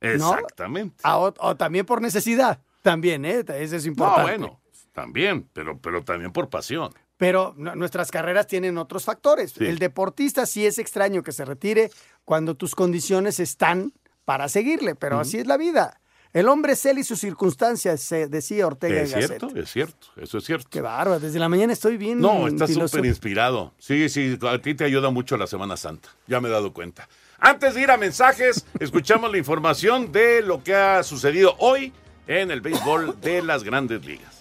¿no? 0.00 0.08
Exactamente. 0.34 0.96
Ah, 1.02 1.18
O, 1.18 1.34
o 1.38 1.56
también 1.56 1.84
por 1.84 2.00
necesidad, 2.00 2.60
también, 2.82 3.24
¿eh? 3.26 3.44
Eso 3.46 3.76
es 3.76 3.84
No, 3.84 3.90
importante. 3.90 4.22
bueno, 4.22 4.60
también, 4.92 5.46
pero, 5.52 5.78
pero 5.78 6.02
también 6.02 6.32
por 6.32 6.48
pasión. 6.48 6.92
Pero 7.20 7.54
nuestras 7.54 8.10
carreras 8.10 8.46
tienen 8.46 8.78
otros 8.78 9.04
factores. 9.04 9.52
Sí. 9.52 9.66
El 9.66 9.78
deportista 9.78 10.46
sí 10.46 10.64
es 10.64 10.78
extraño 10.78 11.22
que 11.22 11.32
se 11.32 11.44
retire 11.44 11.90
cuando 12.24 12.54
tus 12.54 12.74
condiciones 12.74 13.40
están 13.40 13.92
para 14.24 14.48
seguirle, 14.48 14.94
pero 14.94 15.20
así 15.20 15.36
es 15.36 15.46
la 15.46 15.58
vida. 15.58 16.00
El 16.32 16.48
hombre 16.48 16.72
es 16.72 16.86
él 16.86 16.98
y 16.98 17.04
sus 17.04 17.20
circunstancias, 17.20 18.00
se 18.00 18.26
decía 18.26 18.66
Ortega 18.66 19.02
Es 19.02 19.10
y 19.10 19.14
cierto, 19.16 19.50
es 19.54 19.70
cierto, 19.70 20.06
eso 20.16 20.38
es 20.38 20.44
cierto. 20.44 20.68
Qué 20.70 20.80
bárbaro, 20.80 21.20
desde 21.20 21.38
la 21.38 21.50
mañana 21.50 21.74
estoy 21.74 21.98
bien. 21.98 22.20
No, 22.20 22.48
estás 22.48 22.72
súper 22.72 23.04
inspirado. 23.04 23.74
Sí, 23.76 24.08
sí, 24.08 24.38
a 24.40 24.58
ti 24.58 24.74
te 24.74 24.84
ayuda 24.84 25.10
mucho 25.10 25.36
la 25.36 25.46
Semana 25.46 25.76
Santa. 25.76 26.08
Ya 26.26 26.40
me 26.40 26.48
he 26.48 26.52
dado 26.52 26.72
cuenta. 26.72 27.06
Antes 27.38 27.74
de 27.74 27.82
ir 27.82 27.90
a 27.90 27.98
mensajes, 27.98 28.64
escuchamos 28.80 29.30
la 29.30 29.36
información 29.36 30.10
de 30.10 30.40
lo 30.40 30.64
que 30.64 30.74
ha 30.74 31.02
sucedido 31.02 31.54
hoy 31.58 31.92
en 32.26 32.50
el 32.50 32.62
béisbol 32.62 33.20
de 33.20 33.42
las 33.42 33.62
grandes 33.62 34.06
ligas. 34.06 34.39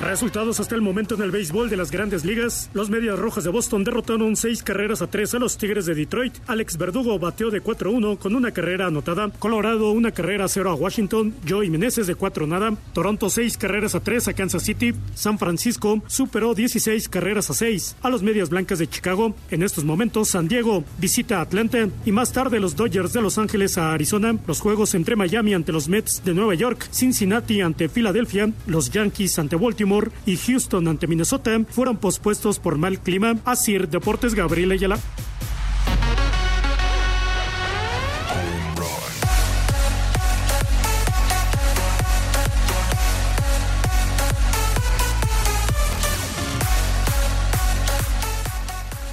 Resultados 0.00 0.60
hasta 0.60 0.76
el 0.76 0.80
momento 0.80 1.16
en 1.16 1.22
el 1.22 1.32
béisbol 1.32 1.68
de 1.68 1.76
las 1.76 1.90
grandes 1.90 2.24
ligas. 2.24 2.70
Los 2.72 2.88
Medias 2.88 3.18
Rojas 3.18 3.42
de 3.42 3.50
Boston 3.50 3.82
derrotaron 3.82 4.36
seis 4.36 4.62
carreras 4.62 5.02
a 5.02 5.08
tres 5.08 5.34
a 5.34 5.40
los 5.40 5.58
Tigres 5.58 5.86
de 5.86 5.96
Detroit. 5.96 6.34
Alex 6.46 6.78
Verdugo 6.78 7.18
bateó 7.18 7.50
de 7.50 7.60
4-1 7.60 8.16
con 8.16 8.36
una 8.36 8.52
carrera 8.52 8.86
anotada. 8.86 9.28
Colorado 9.40 9.90
una 9.90 10.12
carrera 10.12 10.44
a 10.44 10.48
cero 10.48 10.70
a 10.70 10.74
Washington. 10.74 11.34
Joey 11.48 11.68
Meneses 11.68 12.06
de 12.06 12.14
4 12.14 12.46
nada. 12.46 12.76
Toronto 12.92 13.28
seis 13.28 13.58
carreras 13.58 13.96
a 13.96 14.00
tres 14.00 14.28
a 14.28 14.34
Kansas 14.34 14.62
City. 14.62 14.94
San 15.14 15.36
Francisco 15.36 16.00
superó 16.06 16.54
16 16.54 17.08
carreras 17.08 17.50
a 17.50 17.54
6 17.54 17.96
a 18.00 18.08
los 18.08 18.22
Medias 18.22 18.50
Blancas 18.50 18.78
de 18.78 18.88
Chicago. 18.88 19.34
En 19.50 19.64
estos 19.64 19.84
momentos 19.84 20.28
San 20.28 20.46
Diego 20.46 20.84
visita 20.98 21.38
a 21.38 21.42
Atlanta 21.42 21.88
y 22.04 22.12
más 22.12 22.32
tarde 22.32 22.60
los 22.60 22.76
Dodgers 22.76 23.12
de 23.12 23.20
Los 23.20 23.36
Ángeles 23.36 23.76
a 23.78 23.92
Arizona. 23.94 24.38
Los 24.46 24.60
juegos 24.60 24.94
entre 24.94 25.16
Miami 25.16 25.54
ante 25.54 25.72
los 25.72 25.88
Mets 25.88 26.22
de 26.24 26.34
Nueva 26.34 26.54
York, 26.54 26.88
Cincinnati 26.92 27.62
ante 27.62 27.88
Filadelfia, 27.88 28.52
los 28.68 28.90
Yankees 28.90 29.36
ante 29.40 29.56
Baltimore 29.56 29.87
y 30.26 30.36
Houston 30.36 30.88
ante 30.88 31.06
Minnesota 31.06 31.58
fueron 31.70 31.96
pospuestos 31.96 32.58
por 32.58 32.76
mal 32.76 32.98
clima. 33.00 33.36
Así 33.44 33.78
Deportes 33.78 34.34
Gabriel 34.34 34.72
Ayala. 34.72 34.98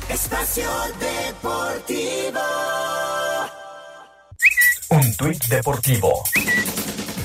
Espacio 0.09 0.69
Deportivo. 0.99 2.39
Un 4.89 5.15
tuit 5.15 5.45
deportivo. 5.47 6.23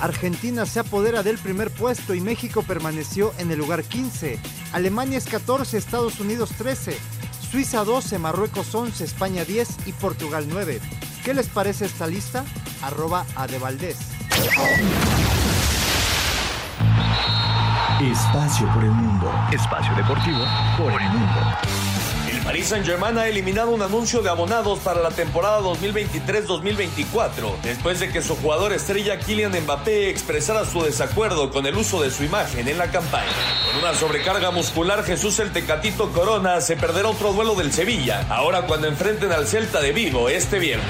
Argentina 0.01 0.67
se 0.67 0.81
apodera 0.81 1.23
del 1.23 1.39
primer 1.39 1.71
puesto 1.71 2.15
y 2.15 2.21
México 2.21 2.63
permaneció 2.63 3.33
en 3.39 3.51
el 3.51 3.59
lugar 3.59 3.85
15. 3.85 4.39
Alemania 4.73 5.19
es 5.19 5.27
14, 5.27 5.77
Estados 5.77 6.21
Unidos 6.21 6.51
13, 6.57 6.97
Suiza 7.51 7.85
12, 7.85 8.19
Marruecos 8.19 8.75
11, 8.75 9.05
España 9.05 9.45
10 9.45 9.87
y 9.87 9.93
Portugal 9.93 10.47
9. 10.49 10.81
¿Qué 11.25 11.35
les 11.35 11.49
parece 11.49 11.85
esta 11.85 12.07
lista? 12.07 12.45
Arroba 12.83 13.27
Adevaldez. 13.37 13.99
Espacio 18.01 18.73
por 18.73 18.83
el 18.83 18.91
mundo. 18.91 19.31
Espacio 19.53 19.95
deportivo 19.95 20.45
por 20.79 20.91
el 20.91 21.09
mundo. 21.11 21.89
Paris 22.44 22.68
Saint-Germain 22.68 23.16
ha 23.18 23.29
eliminado 23.29 23.70
un 23.70 23.83
anuncio 23.83 24.22
de 24.22 24.31
abonados 24.31 24.79
para 24.81 25.00
la 25.00 25.11
temporada 25.11 25.61
2023-2024, 25.61 27.61
después 27.62 28.00
de 28.00 28.11
que 28.11 28.22
su 28.22 28.37
jugador 28.37 28.72
estrella 28.72 29.18
Kylian 29.18 29.53
Mbappé 29.53 30.11
expresara 30.11 30.64
su 30.64 30.83
desacuerdo 30.83 31.50
con 31.50 31.66
el 31.66 31.76
uso 31.76 32.03
de 32.03 32.11
su 32.11 32.24
imagen 32.24 32.68
en 32.68 32.79
la 32.79 32.90
campaña. 32.90 33.29
Con 33.70 33.83
una 33.83 33.94
sobrecarga 33.94 34.50
muscular, 34.50 35.05
Jesús 35.05 35.38
el 35.38 35.53
Tecatito 35.53 36.11
Corona 36.12 36.61
se 36.61 36.76
perderá 36.76 37.09
otro 37.09 37.33
duelo 37.33 37.55
del 37.55 37.72
Sevilla, 37.72 38.26
ahora 38.31 38.62
cuando 38.62 38.88
enfrenten 38.88 39.33
al 39.33 39.46
Celta 39.46 39.81
de 39.81 39.92
Vigo 39.92 40.29
este 40.29 40.59
viernes. 40.59 40.87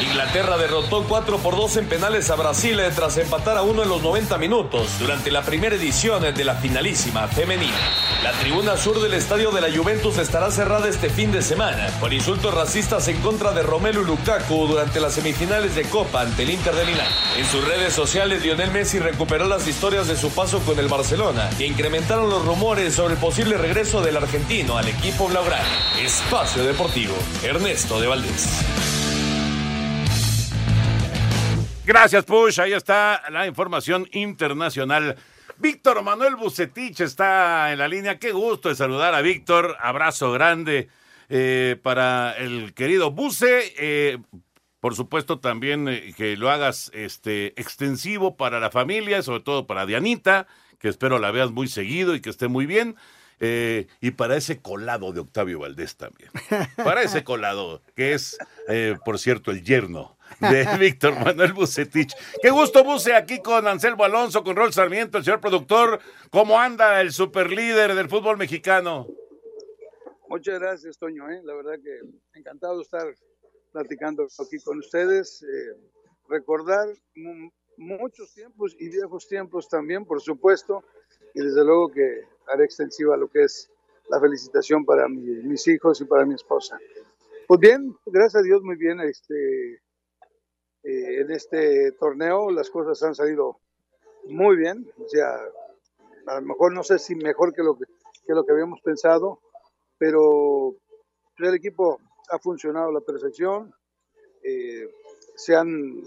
Inglaterra 0.00 0.58
derrotó 0.58 1.04
4 1.04 1.38
por 1.38 1.56
2 1.56 1.78
en 1.78 1.88
penales 1.88 2.30
a 2.30 2.36
Brasil 2.36 2.78
eh, 2.80 2.90
tras 2.94 3.16
empatar 3.16 3.56
a 3.56 3.62
uno 3.62 3.82
en 3.82 3.88
los 3.88 4.02
90 4.02 4.36
minutos 4.36 4.98
durante 4.98 5.30
la 5.30 5.42
primera 5.42 5.74
edición 5.74 6.34
de 6.34 6.44
la 6.44 6.54
finalísima 6.54 7.26
femenina. 7.28 8.05
La 8.22 8.32
tribuna 8.32 8.76
sur 8.76 9.00
del 9.00 9.14
estadio 9.14 9.50
de 9.50 9.60
la 9.60 9.74
Juventus 9.74 10.18
estará 10.18 10.50
cerrada 10.50 10.88
este 10.88 11.10
fin 11.10 11.30
de 11.32 11.42
semana 11.42 11.88
por 12.00 12.12
insultos 12.12 12.52
racistas 12.54 13.06
en 13.08 13.20
contra 13.20 13.52
de 13.52 13.62
Romelu 13.62 14.04
Lukaku 14.04 14.66
durante 14.66 15.00
las 15.00 15.14
semifinales 15.14 15.74
de 15.74 15.82
Copa 15.84 16.22
ante 16.22 16.42
el 16.42 16.50
Inter 16.50 16.74
de 16.74 16.84
Milán. 16.86 17.06
En 17.36 17.44
sus 17.46 17.66
redes 17.66 17.92
sociales, 17.92 18.42
Lionel 18.42 18.70
Messi 18.70 18.98
recuperó 18.98 19.46
las 19.46 19.66
historias 19.68 20.08
de 20.08 20.16
su 20.16 20.30
paso 20.30 20.60
con 20.60 20.78
el 20.78 20.88
Barcelona 20.88 21.48
e 21.58 21.66
incrementaron 21.66 22.30
los 22.30 22.44
rumores 22.44 22.94
sobre 22.94 23.14
el 23.14 23.20
posible 23.20 23.58
regreso 23.58 24.00
del 24.02 24.16
argentino 24.16 24.78
al 24.78 24.88
equipo 24.88 25.28
blaugrana. 25.28 25.64
Espacio 26.00 26.64
Deportivo, 26.64 27.14
Ernesto 27.42 28.00
de 28.00 28.06
Valdés. 28.06 28.48
Gracias, 31.84 32.24
Push. 32.24 32.60
Ahí 32.60 32.72
está 32.72 33.22
la 33.30 33.46
información 33.46 34.08
internacional. 34.10 35.16
Víctor 35.58 36.02
Manuel 36.02 36.36
Bucetich 36.36 37.00
está 37.00 37.72
en 37.72 37.78
la 37.78 37.88
línea. 37.88 38.18
Qué 38.18 38.32
gusto 38.32 38.68
de 38.68 38.74
saludar 38.74 39.14
a 39.14 39.22
Víctor. 39.22 39.76
Abrazo 39.80 40.30
grande 40.32 40.88
eh, 41.28 41.76
para 41.82 42.36
el 42.36 42.74
querido 42.74 43.10
Buce. 43.10 43.72
Eh, 43.78 44.18
por 44.80 44.94
supuesto, 44.94 45.40
también 45.40 45.88
eh, 45.88 46.12
que 46.16 46.36
lo 46.36 46.50
hagas 46.50 46.90
este, 46.94 47.58
extensivo 47.60 48.36
para 48.36 48.60
la 48.60 48.70
familia, 48.70 49.22
sobre 49.22 49.40
todo 49.40 49.66
para 49.66 49.86
Dianita, 49.86 50.46
que 50.78 50.88
espero 50.88 51.18
la 51.18 51.30
veas 51.30 51.50
muy 51.50 51.68
seguido 51.68 52.14
y 52.14 52.20
que 52.20 52.30
esté 52.30 52.48
muy 52.48 52.66
bien. 52.66 52.96
y 53.38 54.10
para 54.12 54.36
ese 54.36 54.60
colado 54.60 55.12
de 55.12 55.20
Octavio 55.20 55.60
Valdés 55.60 55.96
también. 55.96 56.30
Para 56.76 57.02
ese 57.02 57.24
colado, 57.24 57.82
que 57.94 58.12
es, 58.14 58.38
por 59.04 59.18
cierto, 59.18 59.50
el 59.50 59.62
yerno 59.62 60.15
de 60.40 60.66
Víctor 60.78 61.14
Manuel 61.18 61.52
Bucetich. 61.52 62.14
Qué 62.42 62.50
gusto, 62.50 62.84
Buce, 62.84 63.14
aquí 63.14 63.40
con 63.40 63.66
Anselmo 63.66 64.04
Alonso, 64.04 64.42
con 64.42 64.56
Rol 64.56 64.72
Sarmiento, 64.72 65.18
el 65.18 65.24
señor 65.24 65.40
productor. 65.40 66.00
¿Cómo 66.30 66.58
anda 66.58 67.00
el 67.00 67.12
superlíder 67.12 67.94
del 67.94 68.08
fútbol 68.08 68.36
mexicano? 68.36 69.06
Muchas 70.28 70.58
gracias, 70.58 70.98
Toño. 70.98 71.30
¿eh? 71.30 71.40
La 71.44 71.54
verdad 71.54 71.74
que 71.82 72.00
encantado 72.38 72.76
de 72.76 72.82
estar 72.82 73.14
platicando 73.72 74.26
aquí 74.38 74.58
con 74.58 74.78
ustedes. 74.78 75.42
Eh, 75.42 75.76
recordar 76.28 76.88
muchos 77.76 78.32
tiempos 78.34 78.74
y 78.78 78.88
viejos 78.88 79.28
tiempos 79.28 79.68
también, 79.68 80.04
por 80.04 80.20
supuesto. 80.20 80.82
Y 81.34 81.40
desde 81.40 81.64
luego 81.64 81.90
que 81.92 82.22
haré 82.48 82.64
extensiva 82.64 83.16
lo 83.16 83.28
que 83.28 83.44
es 83.44 83.70
la 84.08 84.20
felicitación 84.20 84.84
para 84.84 85.08
mis 85.08 85.66
hijos 85.68 86.00
y 86.00 86.04
para 86.04 86.24
mi 86.24 86.34
esposa. 86.34 86.78
Pues 87.46 87.60
bien, 87.60 87.96
gracias 88.06 88.36
a 88.36 88.42
Dios, 88.42 88.62
muy 88.62 88.76
bien. 88.76 89.00
Este, 89.00 89.80
eh, 90.86 91.20
en 91.20 91.32
este 91.32 91.90
torneo 91.98 92.52
las 92.52 92.70
cosas 92.70 93.02
han 93.02 93.16
salido 93.16 93.58
muy 94.28 94.56
bien, 94.56 94.88
o 95.04 95.08
sea, 95.08 95.36
a 96.26 96.40
lo 96.40 96.46
mejor 96.46 96.72
no 96.72 96.84
sé 96.84 97.00
si 97.00 97.16
mejor 97.16 97.52
que 97.52 97.64
lo 97.64 97.76
que, 97.76 97.86
lo 98.28 98.44
que 98.44 98.52
habíamos 98.52 98.80
pensado, 98.82 99.40
pero 99.98 100.76
el 101.38 101.54
equipo 101.54 101.98
ha 102.30 102.38
funcionado 102.38 102.90
a 102.90 102.92
la 102.92 103.00
perfección, 103.00 103.74
eh, 104.44 104.88
se 105.34 105.56
han 105.56 106.04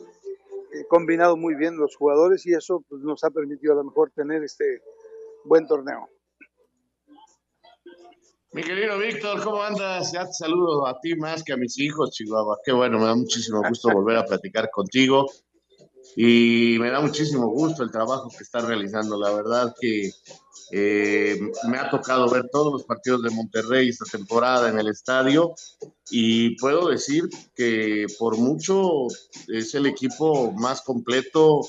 eh, 0.71 0.85
combinado 0.87 1.35
muy 1.35 1.55
bien 1.55 1.75
los 1.75 1.97
jugadores 1.97 2.45
y 2.45 2.53
eso 2.53 2.81
pues, 2.87 3.01
nos 3.01 3.21
ha 3.25 3.31
permitido 3.31 3.73
a 3.73 3.77
lo 3.77 3.83
mejor 3.83 4.11
tener 4.11 4.45
este 4.45 4.81
buen 5.43 5.67
torneo. 5.67 6.07
Mi 8.51 8.63
querido 8.63 8.97
Víctor, 8.97 9.43
¿cómo 9.43 9.61
andas? 9.61 10.11
Ya 10.11 10.25
te 10.25 10.33
saludo 10.33 10.87
a 10.87 10.99
ti 10.99 11.15
más 11.15 11.43
que 11.43 11.53
a 11.53 11.57
mis 11.57 11.77
hijos, 11.77 12.09
Chihuahua. 12.09 12.57
Qué 12.65 12.71
bueno, 12.71 12.97
me 12.97 13.05
da 13.05 13.13
muchísimo 13.13 13.61
gusto 13.67 13.89
volver 13.89 14.17
a 14.17 14.25
platicar 14.25 14.71
contigo. 14.71 15.29
Y 16.15 16.77
me 16.79 16.89
da 16.89 16.99
muchísimo 16.99 17.47
gusto 17.49 17.83
el 17.83 17.91
trabajo 17.91 18.27
que 18.35 18.43
estás 18.43 18.65
realizando. 18.65 19.19
La 19.19 19.31
verdad 19.31 19.75
que 19.79 20.09
eh, 20.71 21.39
me 21.67 21.77
ha 21.77 21.91
tocado 21.91 22.27
ver 22.27 22.49
todos 22.51 22.73
los 22.73 22.85
partidos 22.85 23.21
de 23.21 23.29
Monterrey 23.29 23.89
esta 23.89 24.05
temporada 24.05 24.67
en 24.69 24.79
el 24.79 24.87
estadio 24.87 25.53
y 26.09 26.57
puedo 26.57 26.89
decir 26.89 27.29
que 27.55 28.07
por 28.17 28.39
mucho 28.39 29.05
es 29.47 29.75
el 29.75 29.85
equipo 29.85 30.51
más 30.53 30.81
completo 30.81 31.61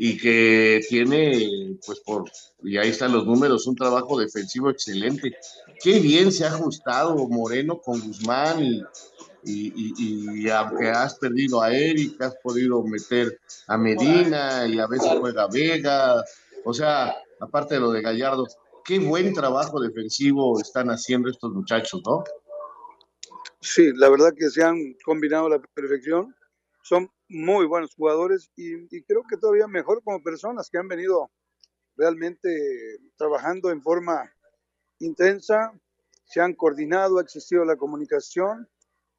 y 0.00 0.16
que 0.16 0.80
tiene, 0.88 1.76
pues 1.84 1.98
por, 2.00 2.30
y 2.62 2.78
ahí 2.78 2.90
están 2.90 3.12
los 3.12 3.26
números, 3.26 3.66
un 3.66 3.74
trabajo 3.74 4.18
defensivo 4.18 4.70
excelente. 4.70 5.36
Qué 5.82 5.98
bien 5.98 6.30
se 6.30 6.44
ha 6.44 6.48
ajustado 6.48 7.28
Moreno 7.28 7.80
con 7.80 8.00
Guzmán 8.00 8.86
y, 9.42 10.48
aunque 10.50 10.90
has 10.90 11.18
perdido 11.18 11.60
a 11.60 11.74
Eric, 11.74 12.20
has 12.22 12.36
podido 12.36 12.80
meter 12.84 13.40
a 13.66 13.76
Medina 13.76 14.68
y 14.68 14.78
a 14.78 14.86
veces 14.86 15.10
juega 15.18 15.48
Vega, 15.48 16.22
o 16.64 16.72
sea, 16.72 17.16
aparte 17.40 17.74
de 17.74 17.80
lo 17.80 17.90
de 17.90 18.00
Gallardo, 18.00 18.46
qué 18.84 19.00
buen 19.00 19.34
trabajo 19.34 19.80
defensivo 19.80 20.60
están 20.60 20.90
haciendo 20.90 21.28
estos 21.28 21.52
muchachos, 21.52 22.02
¿no? 22.06 22.22
Sí, 23.60 23.90
la 23.96 24.08
verdad 24.08 24.32
que 24.36 24.48
se 24.48 24.62
han 24.62 24.94
combinado 25.04 25.46
a 25.46 25.50
la 25.50 25.58
perfección, 25.58 26.36
son 26.82 27.10
muy 27.28 27.66
buenos 27.66 27.94
jugadores 27.94 28.50
y, 28.56 28.86
creo 29.02 29.22
que 29.28 29.36
todavía 29.36 29.66
mejor 29.66 30.02
como 30.02 30.22
personas 30.22 30.68
que 30.70 30.78
han 30.78 30.88
venido 30.88 31.30
realmente 31.96 32.48
trabajando 33.16 33.70
en 33.70 33.82
forma 33.82 34.32
intensa, 35.00 35.72
se 36.24 36.40
han 36.40 36.54
coordinado, 36.54 37.18
ha 37.18 37.22
existido 37.22 37.64
la 37.64 37.76
comunicación 37.76 38.68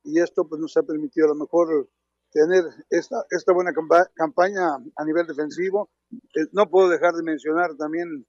y 0.04 0.20
esto 0.20 0.48
pues 0.48 0.62
nos 0.62 0.76
ha 0.78 0.84
permitido 0.84 1.28
a 1.28 1.30
lo 1.30 1.36
mejor 1.36 1.90
tener 2.32 2.64
esta, 2.90 3.26
esta 3.32 3.54
buena 3.54 3.74
campaña 4.14 4.76
a 4.96 5.06
nivel 5.06 5.26
defensivo. 5.26 5.90
Eh, 6.12 6.48
no 6.52 6.70
puedo 6.70 6.90
dejar 6.90 7.14
de 7.16 7.24
mencionar 7.24 7.76
también 7.76 8.26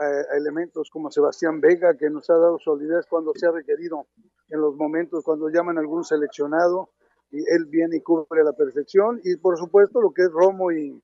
eh, 0.00 0.36
elementos 0.36 0.90
como 0.90 1.10
Sebastián 1.10 1.60
Vega, 1.60 1.96
que 1.96 2.10
nos 2.10 2.28
ha 2.30 2.34
dado 2.34 2.58
solidez 2.58 3.06
cuando 3.08 3.32
se 3.34 3.46
ha 3.46 3.52
requerido 3.52 4.08
en 4.48 4.60
los 4.60 4.74
momentos, 4.74 5.24
cuando 5.24 5.48
llaman 5.48 5.78
a 5.78 5.80
algún 5.80 6.04
seleccionado, 6.04 6.90
y 7.30 7.38
él 7.38 7.66
viene 7.66 7.96
y 7.96 8.00
cubre 8.00 8.40
a 8.40 8.44
la 8.44 8.52
perfección. 8.52 9.20
Y 9.24 9.36
por 9.36 9.58
supuesto 9.58 10.00
lo 10.00 10.12
que 10.12 10.22
es 10.22 10.30
Romo 10.30 10.72
y, 10.72 11.02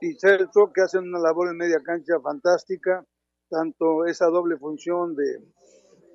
y 0.00 0.14
Celso, 0.18 0.72
que 0.74 0.82
hacen 0.82 1.04
una 1.04 1.18
labor 1.18 1.48
en 1.48 1.56
media 1.56 1.80
cancha 1.82 2.20
fantástica, 2.20 3.04
tanto 3.48 4.06
esa 4.06 4.26
doble 4.26 4.56
función 4.56 5.14
de 5.14 5.42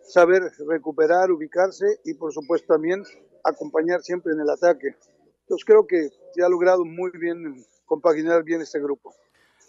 saber 0.03 0.43
recuperar, 0.67 1.31
ubicarse 1.31 1.99
y 2.03 2.13
por 2.15 2.33
supuesto 2.33 2.73
también 2.73 3.03
acompañar 3.43 4.01
siempre 4.01 4.33
en 4.33 4.41
el 4.41 4.49
ataque. 4.49 4.95
Entonces 5.41 5.65
creo 5.65 5.87
que 5.87 6.09
se 6.33 6.43
ha 6.43 6.49
logrado 6.49 6.85
muy 6.85 7.11
bien 7.19 7.65
compaginar 7.85 8.43
bien 8.43 8.61
este 8.61 8.79
grupo. 8.79 9.13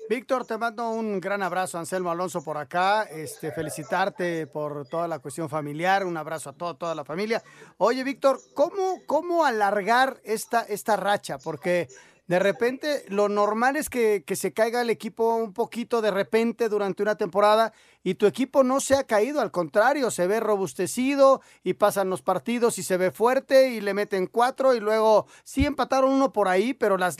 Víctor, 0.08 0.44
te 0.44 0.58
mando 0.58 0.90
un 0.90 1.20
gran 1.20 1.42
abrazo, 1.42 1.78
Anselmo 1.78 2.10
Alonso, 2.10 2.42
por 2.42 2.58
acá. 2.58 3.04
Este, 3.04 3.52
felicitarte 3.52 4.46
por 4.46 4.86
toda 4.86 5.08
la 5.08 5.20
cuestión 5.20 5.48
familiar. 5.48 6.04
Un 6.04 6.16
abrazo 6.16 6.50
a 6.50 6.52
toda, 6.52 6.74
toda 6.74 6.94
la 6.94 7.04
familia. 7.04 7.42
Oye, 7.78 8.04
Víctor, 8.04 8.40
¿cómo, 8.52 9.00
cómo 9.06 9.44
alargar 9.44 10.20
esta, 10.24 10.62
esta 10.62 10.96
racha? 10.96 11.38
Porque 11.38 11.88
de 12.26 12.38
repente 12.38 13.04
lo 13.08 13.28
normal 13.28 13.76
es 13.76 13.88
que, 13.90 14.24
se 14.35 14.52
caiga 14.52 14.80
el 14.80 14.90
equipo 14.90 15.35
un 15.35 15.52
poquito 15.52 16.00
de 16.00 16.11
repente 16.11 16.68
durante 16.68 17.02
una 17.02 17.16
temporada 17.16 17.72
y 18.02 18.14
tu 18.14 18.26
equipo 18.26 18.62
no 18.62 18.80
se 18.80 18.94
ha 18.94 19.04
caído, 19.04 19.40
al 19.40 19.50
contrario, 19.50 20.11
se 20.11 20.26
ve 20.26 20.40
robustecido 20.40 21.42
y 21.62 21.74
pasan 21.74 22.11
los 22.11 22.22
partidos 22.22 22.78
y 22.78 22.82
se 22.82 22.96
ve 22.96 23.11
fuerte 23.11 23.70
y 23.70 23.80
le 23.80 23.92
meten 23.92 24.26
cuatro 24.28 24.74
y 24.74 24.80
luego 24.80 25.26
sí 25.44 25.66
empataron 25.66 26.12
uno 26.12 26.32
por 26.32 26.48
ahí, 26.48 26.74
pero 26.74 26.96
las, 26.96 27.16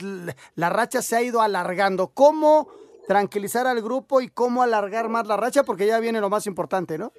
la 0.55 0.69
racha 0.69 1.01
se 1.01 1.15
ha 1.15 1.21
ido 1.21 1.41
alargando. 1.41 2.09
¿Cómo 2.09 2.69
tranquilizar 3.07 3.67
al 3.67 3.81
grupo 3.81 4.21
y 4.21 4.29
cómo 4.29 4.63
alargar 4.63 5.09
más 5.09 5.27
la 5.27 5.37
racha? 5.37 5.63
Porque 5.63 5.85
ya 5.85 5.99
viene 5.99 6.21
lo 6.21 6.29
más 6.29 6.47
importante, 6.47 6.97
¿no? 6.97 7.11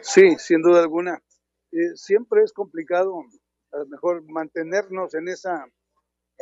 Sí, 0.00 0.36
sin 0.38 0.62
duda 0.62 0.80
alguna. 0.80 1.22
Eh, 1.72 1.94
siempre 1.94 2.42
es 2.42 2.52
complicado 2.52 3.24
a 3.72 3.78
lo 3.78 3.86
mejor 3.86 4.24
mantenernos 4.28 5.14
en 5.14 5.28
esa 5.28 5.66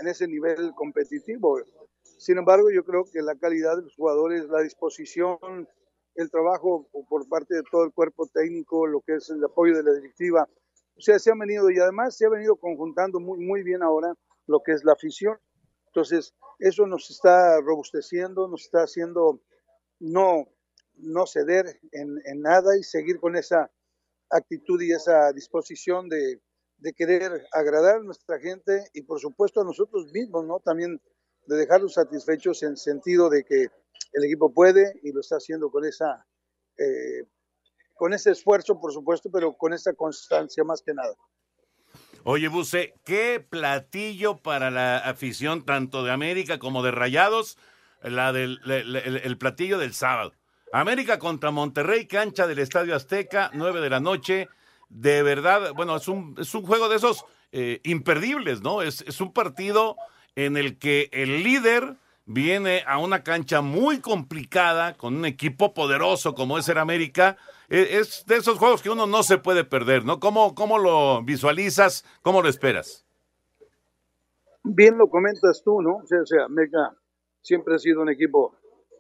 en 0.01 0.09
ese 0.09 0.27
nivel 0.27 0.73
competitivo. 0.75 1.61
Sin 2.03 2.39
embargo, 2.39 2.71
yo 2.71 2.85
creo 2.85 3.05
que 3.05 3.23
la 3.23 3.37
calidad 3.37 3.77
de 3.77 3.83
los 3.83 3.95
jugadores, 3.95 4.49
la 4.49 4.63
disposición, 4.63 5.69
el 6.15 6.31
trabajo 6.31 6.89
por 7.09 7.29
parte 7.29 7.55
de 7.55 7.63
todo 7.71 7.85
el 7.85 7.93
cuerpo 7.93 8.27
técnico, 8.27 8.87
lo 8.87 9.01
que 9.01 9.15
es 9.17 9.31
el 9.31 9.45
apoyo 9.45 9.77
de 9.77 9.85
la 9.85 9.93
directiva, 9.93 10.49
o 10.97 11.01
sea, 11.01 11.19
se 11.19 11.31
ha 11.31 11.35
venido 11.35 11.71
y 11.71 11.79
además 11.79 12.17
se 12.17 12.27
ha 12.27 12.29
venido 12.29 12.57
conjuntando 12.57 13.21
muy, 13.21 13.39
muy 13.39 13.63
bien 13.63 13.83
ahora 13.85 14.15
lo 14.47 14.61
que 14.65 14.73
es 14.73 14.85
la 14.85 14.95
afición. 14.95 15.39
Entonces, 15.87 16.35
eso 16.59 16.87
nos 16.87 17.09
está 17.11 17.61
robusteciendo, 17.61 18.49
nos 18.49 18.65
está 18.65 18.83
haciendo 18.83 19.41
no, 20.01 20.49
no 20.97 21.27
ceder 21.27 21.79
en, 21.93 22.21
en 22.25 22.43
nada 22.43 22.77
y 22.77 22.83
seguir 22.83 23.21
con 23.21 23.37
esa 23.37 23.71
actitud 24.31 24.83
y 24.83 24.91
esa 24.91 25.33
disposición 25.33 26.09
de, 26.09 26.41
de 26.79 26.93
querer 26.93 27.47
agradar 27.53 27.97
a 27.97 28.03
nuestra 28.03 28.39
gente 28.39 28.85
y 28.95 29.03
por 29.03 29.21
supuesto 29.21 29.61
a 29.61 29.65
nosotros 29.65 30.11
mismos, 30.13 30.45
¿no? 30.47 30.61
También 30.61 31.01
de 31.47 31.57
dejarlos 31.57 31.95
satisfechos 31.95 32.63
en 32.63 32.77
sentido 32.77 33.29
de 33.29 33.45
que 33.45 33.69
el 34.13 34.25
equipo 34.25 34.53
puede 34.53 34.99
y 35.03 35.13
lo 35.13 35.21
está 35.21 35.37
haciendo 35.37 35.71
con 35.71 35.85
esa 35.85 36.27
eh, 36.79 37.25
con 37.95 38.13
ese 38.13 38.31
esfuerzo, 38.31 38.81
por 38.81 38.93
supuesto, 38.93 39.29
pero 39.33 39.55
con 39.55 39.73
esa 39.73 39.93
constancia 39.93 40.63
más 40.63 40.83
que 40.83 40.95
nada. 40.95 41.15
Oye, 42.23 42.47
Buse, 42.47 42.95
qué 43.05 43.45
platillo 43.49 44.37
para 44.37 44.71
la 44.71 44.99
afición 44.99 45.65
tanto 45.65 46.05
de 46.05 46.13
América 46.13 46.61
como 46.61 46.85
de 46.85 46.93
Rayados, 46.93 47.59
la 48.03 48.33
del 48.33 48.61
el 48.65 49.39
platillo 49.39 49.79
del 49.79 49.95
sábado. 49.95 50.33
América 50.73 51.19
contra 51.19 51.51
Monterrey, 51.51 52.07
cancha 52.07 52.47
del 52.47 52.59
Estadio 52.59 52.95
Azteca, 52.95 53.51
9 53.55 53.81
de 53.81 53.91
la 53.91 54.01
noche. 54.01 54.49
De 54.89 55.23
verdad, 55.23 55.73
bueno, 55.75 55.97
es 55.97 56.09
un, 56.09 56.35
es 56.39 56.55
un 56.55 56.63
juego 56.65 56.89
de 56.89 56.97
esos 56.97 57.25
eh, 57.53 57.81
imperdibles, 57.85 58.63
¿no? 58.63 58.83
Es, 58.83 59.03
es 59.03 59.21
un 59.21 59.33
partido 59.33 59.97
en 60.35 60.57
el 60.57 60.79
que 60.79 61.09
el 61.13 61.43
líder 61.43 61.97
viene 62.25 62.85
a 62.87 62.99
una 62.99 63.23
cancha 63.23 63.63
muy 63.63 64.01
complicada 64.01 64.95
con 64.95 65.17
un 65.17 65.25
equipo 65.25 65.73
poderoso 65.73 66.35
como 66.35 66.59
es 66.59 66.69
el 66.69 66.79
América. 66.79 67.37
Eh, 67.71 67.99
Es 68.01 68.25
de 68.27 68.37
esos 68.37 68.59
juegos 68.59 68.83
que 68.83 68.91
uno 68.91 69.07
no 69.07 69.23
se 69.23 69.39
puede 69.39 69.65
perder, 69.65 70.05
¿no? 70.05 70.21
¿Cómo, 70.21 70.55
cómo 70.55 70.79
lo 70.79 71.23
visualizas? 71.23 72.05
¿Cómo 72.23 72.43
lo 72.43 72.49
esperas? 72.49 73.07
Bien 74.63 74.99
lo 74.99 75.09
comentas 75.09 75.63
tú, 75.65 75.81
¿no? 75.81 75.97
O 75.97 76.07
sea, 76.07 76.21
o 76.21 76.27
sea, 76.27 76.45
América 76.45 76.95
siempre 77.41 77.75
ha 77.75 77.79
sido 77.79 78.03
un 78.03 78.11
equipo 78.11 78.55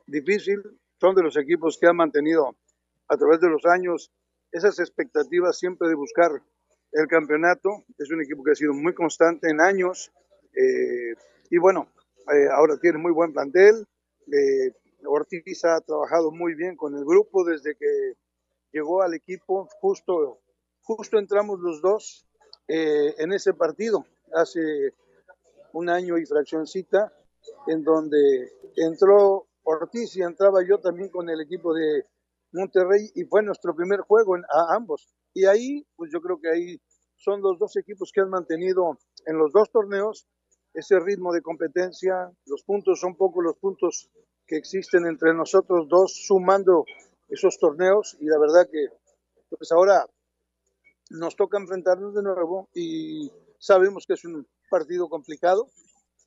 difícil, 0.06 0.62
son 0.98 1.14
de 1.14 1.22
los 1.22 1.36
equipos 1.36 1.76
que 1.78 1.86
han 1.86 1.96
mantenido 1.96 2.56
a 3.08 3.16
través 3.16 3.40
de 3.40 3.50
los 3.50 3.64
años 3.66 4.10
esas 4.52 4.78
expectativas 4.78 5.58
siempre 5.58 5.88
de 5.88 5.94
buscar 5.94 6.42
el 6.92 7.06
campeonato, 7.06 7.84
es 7.98 8.10
un 8.10 8.22
equipo 8.22 8.42
que 8.42 8.52
ha 8.52 8.54
sido 8.54 8.72
muy 8.72 8.94
constante 8.94 9.50
en 9.50 9.60
años, 9.60 10.10
eh, 10.54 11.14
y 11.50 11.58
bueno, 11.58 11.88
eh, 12.32 12.48
ahora 12.50 12.78
tiene 12.78 12.98
muy 12.98 13.12
buen 13.12 13.32
plantel, 13.32 13.86
eh, 14.32 14.72
Ortiz 15.04 15.64
ha 15.64 15.80
trabajado 15.80 16.30
muy 16.30 16.54
bien 16.54 16.76
con 16.76 16.94
el 16.94 17.04
grupo 17.04 17.44
desde 17.44 17.76
que 17.76 18.14
llegó 18.72 19.02
al 19.02 19.14
equipo, 19.14 19.68
justo, 19.80 20.40
justo 20.82 21.18
entramos 21.18 21.60
los 21.60 21.80
dos 21.80 22.24
en 22.70 23.32
ese 23.32 23.54
partido, 23.54 24.04
hace 24.34 24.92
un 25.72 25.88
año 25.88 26.18
y 26.18 26.26
fraccioncita, 26.26 27.10
en 27.66 27.82
donde 27.82 28.52
entró 28.76 29.46
Ortiz 29.62 30.16
y 30.16 30.22
entraba 30.22 30.62
yo 30.62 30.78
también 30.78 31.08
con 31.08 31.30
el 31.30 31.40
equipo 31.40 31.72
de 31.72 32.04
Monterrey 32.52 33.10
y 33.14 33.24
fue 33.24 33.42
nuestro 33.42 33.74
primer 33.74 34.00
juego 34.00 34.36
en, 34.36 34.42
a 34.44 34.74
ambos. 34.74 35.08
Y 35.34 35.46
ahí, 35.46 35.86
pues 35.96 36.10
yo 36.12 36.20
creo 36.20 36.40
que 36.40 36.50
ahí 36.50 36.80
son 37.16 37.40
los 37.42 37.58
dos 37.58 37.76
equipos 37.76 38.10
que 38.12 38.20
han 38.20 38.30
mantenido 38.30 38.98
en 39.26 39.38
los 39.38 39.52
dos 39.52 39.70
torneos 39.70 40.26
ese 40.74 40.98
ritmo 41.00 41.32
de 41.32 41.42
competencia. 41.42 42.30
Los 42.46 42.62
puntos 42.62 43.00
son 43.00 43.16
poco 43.16 43.42
los 43.42 43.56
puntos 43.56 44.10
que 44.46 44.56
existen 44.56 45.06
entre 45.06 45.34
nosotros 45.34 45.88
dos 45.88 46.12
sumando 46.26 46.84
esos 47.28 47.58
torneos 47.58 48.16
y 48.20 48.26
la 48.26 48.38
verdad 48.38 48.68
que 48.70 48.86
pues 49.50 49.70
ahora 49.72 50.06
nos 51.10 51.36
toca 51.36 51.58
enfrentarnos 51.58 52.14
de 52.14 52.22
nuevo 52.22 52.68
y 52.74 53.30
sabemos 53.58 54.04
que 54.06 54.14
es 54.14 54.24
un 54.24 54.46
partido 54.70 55.08
complicado, 55.08 55.68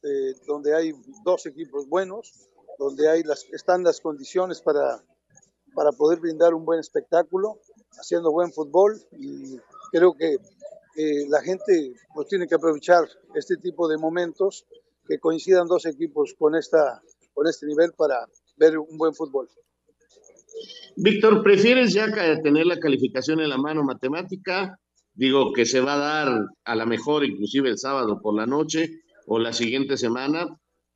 eh, 0.03 0.33
donde 0.47 0.75
hay 0.75 0.91
dos 1.23 1.45
equipos 1.45 1.87
buenos, 1.87 2.49
donde 2.77 3.09
hay 3.09 3.23
las, 3.23 3.45
están 3.51 3.83
las 3.83 4.01
condiciones 4.01 4.61
para, 4.61 5.03
para 5.73 5.91
poder 5.91 6.19
brindar 6.19 6.53
un 6.53 6.65
buen 6.65 6.79
espectáculo, 6.79 7.59
haciendo 7.99 8.31
buen 8.31 8.51
fútbol 8.51 8.99
y 9.17 9.57
creo 9.91 10.13
que 10.13 10.35
eh, 10.95 11.27
la 11.29 11.41
gente 11.41 11.93
pues, 12.13 12.27
tiene 12.27 12.47
que 12.47 12.55
aprovechar 12.55 13.07
este 13.35 13.57
tipo 13.57 13.87
de 13.87 13.97
momentos 13.97 14.65
que 15.07 15.19
coincidan 15.19 15.67
dos 15.67 15.85
equipos 15.85 16.35
con, 16.37 16.55
esta, 16.55 17.01
con 17.33 17.47
este 17.47 17.65
nivel 17.65 17.93
para 17.97 18.27
ver 18.57 18.77
un 18.77 18.97
buen 18.97 19.13
fútbol. 19.13 19.47
Víctor, 20.97 21.41
¿prefieres 21.43 21.93
ya 21.93 22.11
tener 22.43 22.65
la 22.65 22.77
calificación 22.77 23.39
en 23.39 23.49
la 23.49 23.57
mano 23.57 23.83
matemática? 23.83 24.77
Digo 25.13 25.53
que 25.53 25.65
se 25.65 25.79
va 25.79 25.93
a 25.93 25.97
dar 25.97 26.45
a 26.65 26.75
la 26.75 26.85
mejor 26.85 27.25
inclusive 27.25 27.69
el 27.69 27.77
sábado 27.77 28.19
por 28.21 28.35
la 28.35 28.45
noche 28.45 29.01
o 29.25 29.39
la 29.39 29.53
siguiente 29.53 29.97
semana 29.97 30.47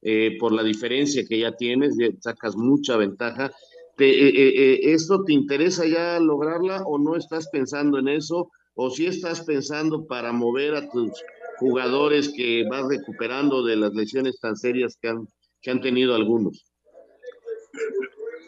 eh, 0.02 0.38
por 0.40 0.52
la 0.52 0.64
diferencia 0.64 1.24
que 1.28 1.40
ya 1.40 1.54
tienes, 1.54 1.96
sacas 2.20 2.56
mucha 2.56 2.96
ventaja. 2.98 3.52
Te- 3.98 4.10
eh, 4.10 4.28
eh, 4.30 4.54
eh, 4.58 4.94
¿Esto 4.94 5.24
te 5.24 5.34
interesa 5.34 5.86
ya 5.86 6.20
lograrla 6.20 6.84
o 6.86 6.98
no 6.98 7.16
estás 7.16 7.48
pensando 7.50 7.98
en 8.00 8.10
eso? 8.10 8.52
¿O 8.74 8.90
si 8.90 9.08
estás 9.08 9.42
pensando 9.42 10.06
para 10.06 10.34
mover 10.34 10.76
a 10.76 10.90
tus 10.90 11.12
jugadores 11.60 12.34
que 12.36 12.66
vas 12.70 12.86
recuperando 12.90 13.64
de 13.64 13.78
las 13.78 13.94
lesiones 13.94 14.38
tan 14.42 14.58
serias 14.58 14.98
que 15.02 15.08
han, 15.08 15.28
que 15.62 15.72
han 15.72 15.82
tenido 15.82 16.14
algunos? 16.14 16.66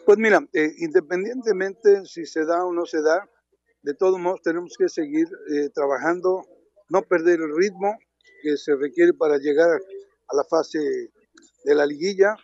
Pues 0.04 0.18
mira, 0.18 0.46
eh, 0.52 0.70
independientemente 0.78 2.04
si 2.04 2.26
se 2.26 2.44
da 2.44 2.64
o 2.66 2.72
no 2.72 2.84
se 2.84 3.00
da, 3.00 3.26
de 3.82 3.94
todos 3.94 4.18
modos 4.18 4.42
tenemos 4.42 4.74
que 4.78 4.88
seguir 4.88 5.28
trabajando, 5.74 6.44
no 6.90 7.02
perder 7.02 7.40
el 7.40 7.56
ritmo 7.56 7.96
que 8.42 8.56
se 8.56 8.76
requiere 8.76 9.14
para 9.14 9.38
llegar 9.38 9.80
a 10.28 10.36
la 10.36 10.44
fase 10.44 10.78
de 11.64 11.74
la 11.74 11.86
liguilla. 11.86 12.36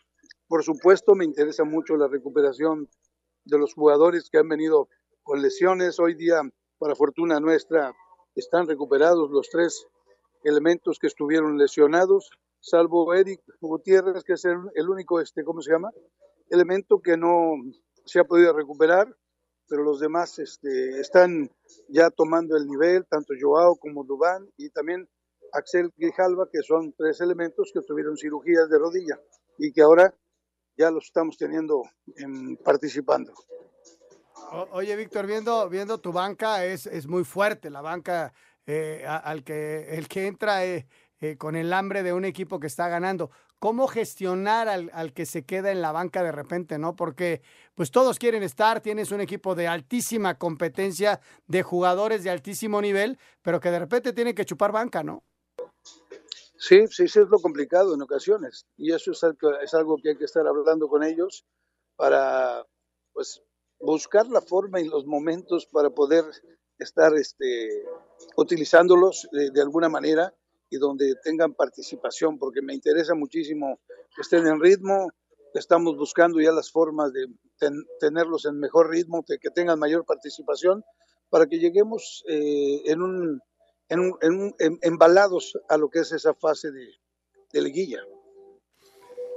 Por 0.47 0.63
supuesto, 0.63 1.15
me 1.15 1.25
interesa 1.25 1.65
mucho 1.65 1.97
la 1.97 2.07
recuperación 2.07 2.89
de 3.45 3.59
los 3.59 3.73
jugadores 3.73 4.29
que 4.31 4.39
han 4.39 4.49
venido 4.49 4.89
con 5.23 5.41
lesiones. 5.41 5.99
Hoy 5.99 6.15
día, 6.15 6.43
para 6.79 6.95
fortuna 6.95 7.41
nuestra, 7.41 7.95
están 8.35 8.67
recuperados 8.67 9.31
los 9.31 9.49
tres 9.49 9.87
elementos 10.45 10.99
que 10.99 11.07
estuvieron 11.07 11.57
lesionados, 11.57 12.31
salvo 12.61 13.15
Eric 13.15 13.41
Gutiérrez, 13.61 14.23
que 14.23 14.35
es 14.35 14.45
el, 14.45 14.89
único, 14.89 15.19
este, 15.19 15.45
¿cómo 15.45 15.63
se 15.63 15.73
llama? 15.73 15.91
Elemento 16.51 17.01
que 17.01 17.17
no 17.17 17.55
se 18.05 18.21
ha 18.21 18.25
podido 18.25 18.53
recuperar, 18.53 19.17
pero 19.67 19.83
los 19.83 19.99
demás 19.99 20.39
este, 20.39 21.01
están 21.01 21.51
ya 21.89 22.11
tomando 22.11 22.55
el 22.59 22.67
nivel, 22.67 23.07
tanto 23.07 23.33
Joao 23.41 23.77
como 23.77 24.05
Dubán, 24.05 24.47
y 24.59 24.69
también 24.69 25.09
Axel 25.55 25.91
Grijalva, 25.97 26.49
que 26.53 26.61
son 26.61 26.93
tres 26.99 27.23
elementos 27.23 27.71
que 27.73 27.81
tuvieron 27.81 28.19
cirugías 28.19 28.69
de 28.69 28.79
rodilla 28.79 29.19
y 29.57 29.73
que 29.73 29.81
ahora 29.81 30.15
ya 30.77 30.91
los 30.91 31.05
estamos 31.05 31.37
teniendo 31.37 31.83
participando. 32.65 33.33
Oye, 34.73 34.95
Víctor, 34.97 35.27
viendo, 35.27 35.69
viendo 35.69 35.99
tu 35.99 36.13
banca 36.13 36.65
es, 36.65 36.87
es 36.87 37.07
muy 37.07 37.25
fuerte. 37.25 37.71
La 37.71 37.81
banca 37.81 38.33
eh, 38.67 39.05
al 39.07 39.43
que 39.43 39.97
el 39.97 40.09
que 40.09 40.27
entra 40.27 40.65
eh, 40.65 40.87
eh, 41.21 41.37
con 41.37 41.57
el 41.57 41.73
hambre 41.73 42.03
de 42.03 42.13
un 42.13 42.25
equipo 42.25 42.61
que 42.61 42.67
está 42.67 42.89
ganando. 42.89 43.31
¿Cómo 43.59 43.89
gestionar 43.89 44.69
al, 44.69 44.91
al 44.93 45.15
que 45.15 45.25
se 45.25 45.45
queda 45.45 45.71
en 45.71 45.81
la 45.81 45.91
banca 45.91 46.23
de 46.23 46.33
repente, 46.33 46.79
no? 46.79 46.97
Porque 46.97 47.41
pues 47.75 47.91
todos 47.91 48.19
quieren 48.19 48.43
estar, 48.43 48.81
tienes 48.81 49.11
un 49.11 49.23
equipo 49.23 49.55
de 49.55 49.69
altísima 49.69 50.35
competencia, 50.37 51.21
de 51.47 51.63
jugadores 51.63 52.25
de 52.25 52.31
altísimo 52.31 52.83
nivel, 52.83 53.19
pero 53.41 53.61
que 53.61 53.71
de 53.71 53.79
repente 53.79 54.13
tienen 54.13 54.35
que 54.35 54.45
chupar 54.45 54.71
banca, 54.71 55.03
¿no? 55.03 55.25
Sí, 56.67 56.79
sí, 56.89 57.09
sí 57.09 57.19
es 57.21 57.29
lo 57.29 57.39
complicado 57.41 57.95
en 57.95 58.03
ocasiones. 58.03 58.67
Y 58.77 58.93
eso 58.93 59.13
es 59.13 59.23
algo, 59.75 59.97
que 60.03 60.11
hay 60.11 60.17
que 60.17 60.25
estar 60.25 60.47
hablando 60.47 60.89
con 60.89 61.03
ellos 61.03 61.45
para 61.97 62.65
pues 63.13 63.43
buscar 63.81 64.27
la 64.29 64.41
forma 64.41 64.81
y 64.81 64.89
los 64.89 65.05
momentos 65.07 65.67
para 65.67 65.91
poder 65.91 66.25
estar 66.79 67.15
este, 67.17 67.85
utilizándolos 68.37 69.29
de, 69.33 69.51
de 69.51 69.61
alguna 69.63 69.89
manera 69.89 70.35
y 70.71 70.79
donde 70.79 71.15
tengan 71.23 71.55
participación, 71.55 72.39
porque 72.39 72.63
me 72.63 72.75
interesa 72.75 73.15
muchísimo 73.15 73.81
que 74.15 74.23
estén 74.23 74.47
en 74.47 74.61
ritmo, 74.61 75.11
estamos 75.55 75.97
buscando 75.97 76.41
ya 76.41 76.51
las 76.51 76.71
formas 76.73 77.13
de 77.13 77.27
ten- 77.59 77.85
tenerlos 78.01 78.47
en 78.47 78.59
mejor 78.59 78.91
ritmo, 78.91 79.23
que, 79.25 79.39
que 79.39 79.51
tengan 79.51 79.79
mayor 79.79 80.05
participación, 80.05 80.83
para 81.29 81.47
que 81.47 81.59
lleguemos 81.59 82.25
eh, 82.29 82.83
en 82.87 83.03
un, 83.03 83.41
en 83.89 84.13
en 84.23 84.55
en- 84.59 84.79
embalados 84.83 85.59
a 85.69 85.77
lo 85.77 85.89
que 85.91 86.01
es 86.01 86.13
esa 86.13 86.35
fase 86.35 86.71
de, 86.71 86.89
de 87.53 87.63
liguilla. 87.63 88.01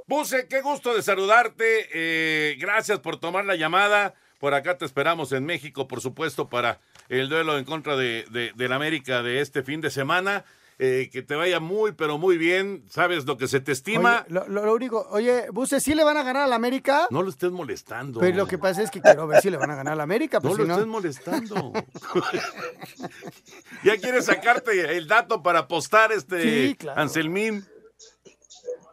Buse, 0.08 0.48
qué 0.48 0.62
gusto 0.62 0.96
de 0.96 1.02
saludarte. 1.02 1.88
eh, 1.94 2.56
gracias 2.60 3.00
por 3.00 3.20
tomar 3.20 3.46
la 3.46 3.56
llamada. 3.56 4.14
Por 4.40 4.54
acá 4.54 4.78
te 4.78 4.86
esperamos 4.86 5.32
en 5.32 5.46
México, 5.46 5.88
por 5.88 6.00
supuesto, 6.00 6.48
para 6.48 6.80
el 7.10 7.28
duelo 7.28 7.58
en 7.58 7.66
contra 7.66 7.96
de, 7.98 8.26
de, 8.56 8.74
América 8.74 9.24
de 9.24 9.42
este 9.42 9.64
fin 9.64 9.82
de 9.82 9.90
semana. 9.90 10.46
Eh, 10.80 11.10
que 11.12 11.24
te 11.24 11.34
vaya 11.34 11.60
muy, 11.60 11.94
pero 11.94 12.20
muy 12.20 12.38
bien. 12.38 12.86
Sabes 12.90 13.26
lo 13.26 13.38
que 13.38 13.48
se 13.48 13.60
te 13.60 13.72
estima. 13.72 14.26
Oye, 14.30 14.44
lo, 14.48 14.74
único, 14.74 15.08
oye, 15.10 15.50
Buse, 15.50 15.80
¿sí 15.80 15.96
le 15.96 16.04
van 16.04 16.18
a 16.18 16.24
ganar 16.24 16.44
a 16.44 16.48
la 16.48 16.56
América? 16.56 17.08
No 17.10 17.24
lo 17.24 17.30
estés 17.30 17.52
molestando. 17.52 18.20
Pero 18.20 18.38
lo 18.38 18.46
que 18.46 18.60
pasa 18.60 18.84
es 18.84 18.92
que 18.92 19.02
quiero 19.02 19.26
ver 19.26 19.42
si 19.42 19.50
le 19.50 19.58
van 19.58 19.72
a 19.72 19.76
ganar 19.76 19.94
a 19.94 19.96
la 19.96 20.04
América. 20.04 20.40
Pues 20.40 20.56
no 20.56 20.64
si 20.64 20.68
lo 20.68 20.74
estés 20.74 20.88
molestando. 20.88 21.74
ya 23.84 23.98
quieres 23.98 24.26
sacarte 24.26 24.98
el 24.98 25.08
dato 25.08 25.42
para 25.42 25.60
apostar 25.60 26.12
este 26.12 26.42
Sí, 26.42 26.76
claro. 26.76 27.02
Anselmín. 27.02 27.66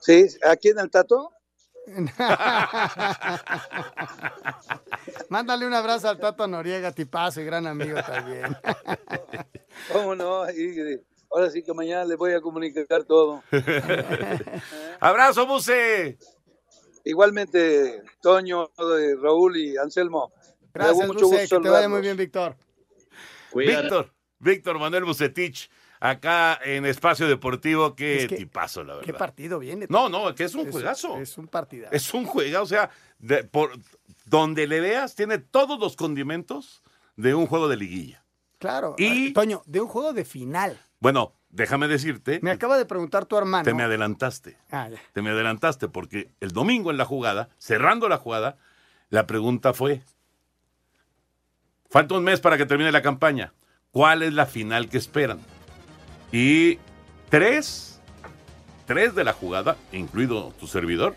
Sí, 0.00 0.26
aquí 0.46 0.68
en 0.68 0.78
el 0.78 0.90
Tato. 0.90 1.32
Mándale 5.28 5.66
un 5.66 5.74
abrazo 5.74 6.09
al 6.09 6.18
Tato 6.18 6.46
Noriega, 6.46 6.92
tipazo 6.92 7.42
y 7.42 7.44
gran 7.44 7.66
amigo 7.66 8.02
también. 8.02 8.56
¿Cómo 9.92 10.14
no? 10.14 10.50
Y, 10.50 11.02
ahora 11.35 11.51
sí 11.51 11.62
que 11.62 11.72
mañana 11.74 12.05
les 12.05 12.16
voy 12.16 12.32
a 12.32 12.41
comunicar 12.41 13.05
todo. 13.05 13.43
Abrazo, 15.01 15.47
Buse. 15.47 16.18
Igualmente, 17.05 18.03
Toño, 18.22 18.64
eh, 18.78 19.14
Raúl 19.20 19.57
y 19.59 19.76
Anselmo. 19.76 20.32
Gracias, 20.72 21.07
mucho 21.07 21.26
gusto 21.26 21.57
que 21.59 21.62
te 21.62 21.68
vaya 21.68 21.89
muy 21.89 22.01
bien, 22.01 22.16
Víctor. 22.16 22.57
Víctor, 23.55 24.12
Víctor 24.39 24.78
Manuel 24.78 25.05
Bucetich, 25.05 25.70
acá 26.01 26.59
en 26.64 26.87
Espacio 26.87 27.28
Deportivo. 27.28 27.95
Qué 27.95 28.22
Es 28.22 28.28
que- 28.28 28.37
tipazo, 28.37 28.82
la 28.82 28.95
verdad. 28.95 29.07
¿Qué 29.07 29.12
partido 29.12 29.59
viene? 29.59 29.87
No, 29.91 30.09
no, 30.09 30.35
que 30.35 30.45
es 30.45 30.55
un 30.55 30.70
juegazo. 30.70 31.18
Es 31.18 31.37
un 31.39 31.47
partidazo. 31.47 31.95
Es 31.95 32.12
un 32.14 32.24
juego, 32.24 32.62
o 32.62 32.66
sea, 32.66 32.91
de- 33.18 33.45
por 33.45 33.70
donde 34.24 34.66
le 34.66 34.80
veas, 34.80 35.14
tiene 35.14 35.39
todos 35.39 35.78
los 35.78 35.95
condimentos 35.97 36.82
de 37.16 37.35
un 37.35 37.47
juego 37.47 37.68
de 37.68 37.76
liguilla. 37.76 38.24
Claro. 38.59 38.95
Y- 38.99 39.26
Y, 39.28 39.32
Toño, 39.35 39.62
de 39.66 39.80
un 39.82 39.89
juego 39.89 40.12
de 40.14 40.24
final. 40.24 40.80
Bueno, 41.01 41.34
déjame 41.51 41.88
decirte, 41.88 42.40
Me 42.42 42.51
acaba 42.51 42.78
de 42.78 42.86
preguntar 42.86 43.26
tu 43.26 43.36
hermano. 43.36 43.64
te 43.64 43.74
me 43.74 43.82
adelantaste. 43.82 44.57
Ah, 44.70 44.88
ya. 44.88 44.99
Te 45.12 45.22
me 45.22 45.30
adelantaste 45.30 45.88
porque 45.88 46.30
el 46.40 46.53
domingo 46.53 46.90
en 46.90 46.97
la 46.97 47.05
jugada, 47.05 47.51
cerrando 47.59 48.09
la 48.09 48.16
jugada, 48.18 48.57
la 49.11 49.26
pregunta 49.26 49.72
fue, 49.74 50.03
falta 51.90 52.14
un 52.14 52.24
mes 52.24 52.40
para 52.40 52.57
que 52.57 52.66
termine 52.66 52.90
la 52.92 53.03
campaña, 53.03 53.53
¿cuál 53.90 54.22
es 54.22 54.32
la 54.32 54.47
final 54.47 54.88
que 54.88 54.99
esperan? 54.99 55.40
Y 56.32 56.78
tres, 57.28 58.01
tres 58.86 59.14
de 59.14 59.24
la 59.24 59.32
jugada, 59.32 59.76
incluido 59.92 60.53
tu 60.59 60.66
servidor, 60.66 61.14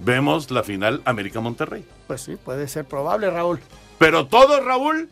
vemos 0.00 0.50
la 0.50 0.62
final 0.62 1.00
América 1.04 1.40
Monterrey. 1.40 1.86
Pues 2.06 2.22
sí, 2.22 2.36
puede 2.36 2.68
ser 2.68 2.84
probable, 2.84 3.30
Raúl. 3.30 3.60
Pero 3.98 4.26
todos, 4.26 4.62
Raúl, 4.64 5.08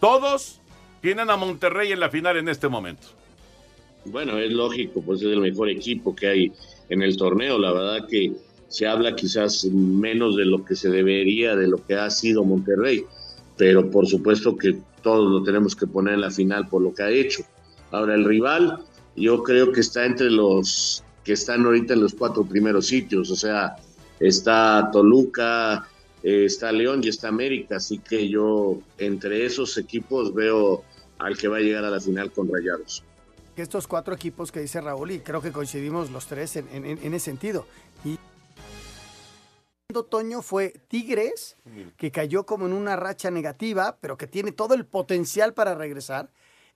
todos 0.00 0.60
tienen 1.00 1.30
a 1.30 1.36
Monterrey 1.36 1.92
en 1.92 2.00
la 2.00 2.08
final 2.10 2.36
en 2.36 2.48
este 2.48 2.68
momento. 2.68 3.06
Bueno, 4.06 4.38
es 4.38 4.52
lógico, 4.52 5.02
pues 5.02 5.22
es 5.22 5.28
el 5.28 5.40
mejor 5.40 5.70
equipo 5.70 6.14
que 6.14 6.26
hay 6.26 6.52
en 6.88 7.02
el 7.02 7.16
torneo. 7.16 7.58
La 7.58 7.72
verdad 7.72 8.06
que 8.08 8.32
se 8.68 8.86
habla 8.86 9.14
quizás 9.16 9.64
menos 9.64 10.36
de 10.36 10.44
lo 10.44 10.64
que 10.64 10.76
se 10.76 10.90
debería, 10.90 11.56
de 11.56 11.68
lo 11.68 11.84
que 11.84 11.94
ha 11.94 12.10
sido 12.10 12.44
Monterrey, 12.44 13.04
pero 13.56 13.90
por 13.90 14.06
supuesto 14.06 14.56
que 14.56 14.76
todos 15.02 15.30
lo 15.30 15.42
tenemos 15.42 15.76
que 15.76 15.86
poner 15.86 16.14
en 16.14 16.20
la 16.22 16.30
final 16.30 16.68
por 16.68 16.82
lo 16.82 16.94
que 16.94 17.02
ha 17.02 17.10
hecho. 17.10 17.44
Ahora, 17.90 18.14
el 18.14 18.24
rival, 18.24 18.80
yo 19.16 19.42
creo 19.42 19.72
que 19.72 19.80
está 19.80 20.04
entre 20.04 20.30
los 20.30 21.04
que 21.22 21.32
están 21.32 21.64
ahorita 21.64 21.94
en 21.94 22.00
los 22.00 22.14
cuatro 22.14 22.44
primeros 22.44 22.86
sitios, 22.86 23.30
o 23.30 23.36
sea, 23.36 23.76
está 24.20 24.90
Toluca, 24.92 25.88
eh, 26.22 26.44
está 26.44 26.70
León 26.72 27.00
y 27.02 27.08
está 27.08 27.28
América, 27.28 27.76
así 27.76 27.98
que 27.98 28.28
yo 28.28 28.78
entre 28.98 29.46
esos 29.46 29.78
equipos 29.78 30.34
veo 30.34 30.82
al 31.18 31.38
que 31.38 31.48
va 31.48 31.58
a 31.58 31.60
llegar 31.60 31.84
a 31.84 31.90
la 31.90 32.00
final 32.00 32.30
con 32.32 32.52
Rayados. 32.52 33.04
Que 33.54 33.62
estos 33.62 33.86
cuatro 33.86 34.14
equipos 34.14 34.50
que 34.50 34.60
dice 34.60 34.80
Raúl, 34.80 35.12
y 35.12 35.20
creo 35.20 35.40
que 35.40 35.52
coincidimos 35.52 36.10
los 36.10 36.26
tres 36.26 36.56
en, 36.56 36.68
en- 36.72 36.84
en 36.86 37.14
ese 37.14 37.24
sentido. 37.26 37.66
Y 38.04 38.18
Toño 40.10 40.42
fue 40.42 40.70
Tigres, 40.88 41.56
que 41.96 42.10
cayó 42.10 42.44
como 42.46 42.66
en 42.66 42.72
una 42.72 42.96
racha 42.96 43.30
negativa, 43.30 43.96
pero 44.00 44.16
que 44.16 44.26
tiene 44.26 44.50
todo 44.50 44.74
el 44.74 44.86
potencial 44.86 45.54
para 45.54 45.74
regresar. 45.76 46.30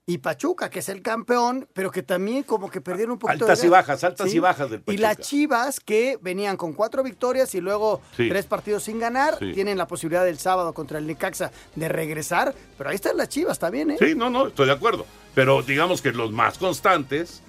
Y 0.06 0.18
Pachuca, 0.18 0.70
que 0.70 0.78
es 0.78 0.88
el 0.88 1.02
campeón, 1.02 1.68
pero 1.74 1.90
que 1.90 2.02
también 2.02 2.42
como 2.44 2.70
que 2.70 2.80
perdieron 2.80 3.12
un 3.14 3.18
poquito 3.18 3.44
de 3.44 3.50
Altas 3.50 3.62
y 3.64 3.68
gas. 3.68 3.70
bajas, 3.70 4.04
altas 4.04 4.32
y 4.32 4.38
bajas 4.38 4.70
del 4.70 4.82
Y 4.86 4.96
las 4.96 5.18
Chivas, 5.18 5.80
que 5.80 6.16
venían 6.22 6.56
con 6.56 6.72
cuatro 6.72 7.02
victorias 7.02 7.54
y 7.54 7.60
luego 7.60 8.00
Sí. 8.16 8.26
tres 8.28 8.46
partidos 8.46 8.84
sin 8.84 8.98
ganar, 9.00 9.36
Sí. 9.38 9.52
tienen 9.52 9.76
la 9.76 9.86
posibilidad 9.86 10.24
del 10.24 10.38
sábado 10.38 10.72
contra 10.72 10.98
el 10.98 11.06
Necaxa 11.06 11.50
de 11.74 11.88
regresar. 11.90 12.54
Pero 12.78 12.88
ahí 12.88 12.96
están 12.96 13.18
las 13.18 13.28
Chivas 13.28 13.58
también, 13.58 13.90
¿eh? 13.90 13.96
Sí, 13.98 14.14
no, 14.14 14.30
no, 14.30 14.46
estoy 14.46 14.66
de 14.66 14.72
acuerdo. 14.72 15.04
Pero 15.38 15.62
digamos 15.62 16.02
que 16.02 16.10
los 16.10 16.32
más 16.32 16.58
constantes 16.58 17.42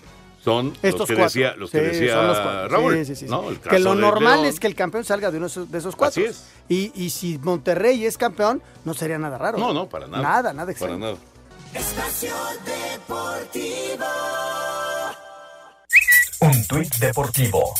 son 0.46 0.74
Estos 0.84 1.00
los 1.00 1.08
que 1.10 1.16
cuatro. 1.16 1.24
decía, 1.24 1.56
los 1.58 1.72
que 1.72 1.80
Sí, 1.80 1.86
decía 1.86 2.14
son 2.14 2.28
los 2.28 2.38
cuatro. 2.40 2.68
Raúl. 2.68 2.94
Sí, 2.98 3.06
sí, 3.06 3.16
sí, 3.16 3.26
sí. 3.26 3.32
¿no? 3.32 3.50
El 3.50 3.60
que 3.60 3.80
lo 3.80 3.96
normal 3.96 4.42
León. 4.42 4.46
es 4.54 4.60
que 4.60 4.68
el 4.68 4.76
campeón 4.76 5.04
salga 5.06 5.32
de 5.32 5.38
uno 5.40 5.48
de 5.50 5.78
esos, 5.80 5.96
cuatro. 5.96 6.22
Así 6.22 6.30
es. 6.30 6.44
Y, 6.68 6.92
y 6.94 7.10
si 7.10 7.40
Monterrey 7.40 8.06
es 8.06 8.20
campeón, 8.20 8.62
no 8.86 8.94
sería 8.94 9.18
nada 9.18 9.40
raro. 9.40 9.58
No, 9.58 9.74
no, 9.74 9.90
para 9.90 10.06
nada. 10.06 10.22
Nada, 10.22 10.54
nada 10.54 10.66
Para 10.68 10.72
extraño. 10.72 11.00
nada. 11.00 11.16
Espacio 11.74 12.36
Deportivo. 12.64 14.06
Un 16.42 16.68
tuit 16.68 16.96
deportivo. 16.98 17.74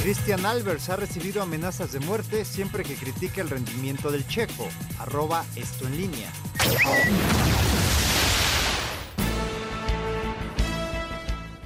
Cristian 0.00 0.46
Albers 0.46 0.88
ha 0.90 0.96
recibido 0.96 1.42
amenazas 1.42 1.90
de 1.90 1.98
muerte 1.98 2.44
siempre 2.44 2.84
que 2.84 2.94
critica 2.94 3.40
el 3.40 3.50
rendimiento 3.50 4.12
del 4.12 4.28
checo. 4.28 4.68
Arroba 5.00 5.44
esto 5.56 5.88
en 5.88 5.96
línea. 5.96 6.32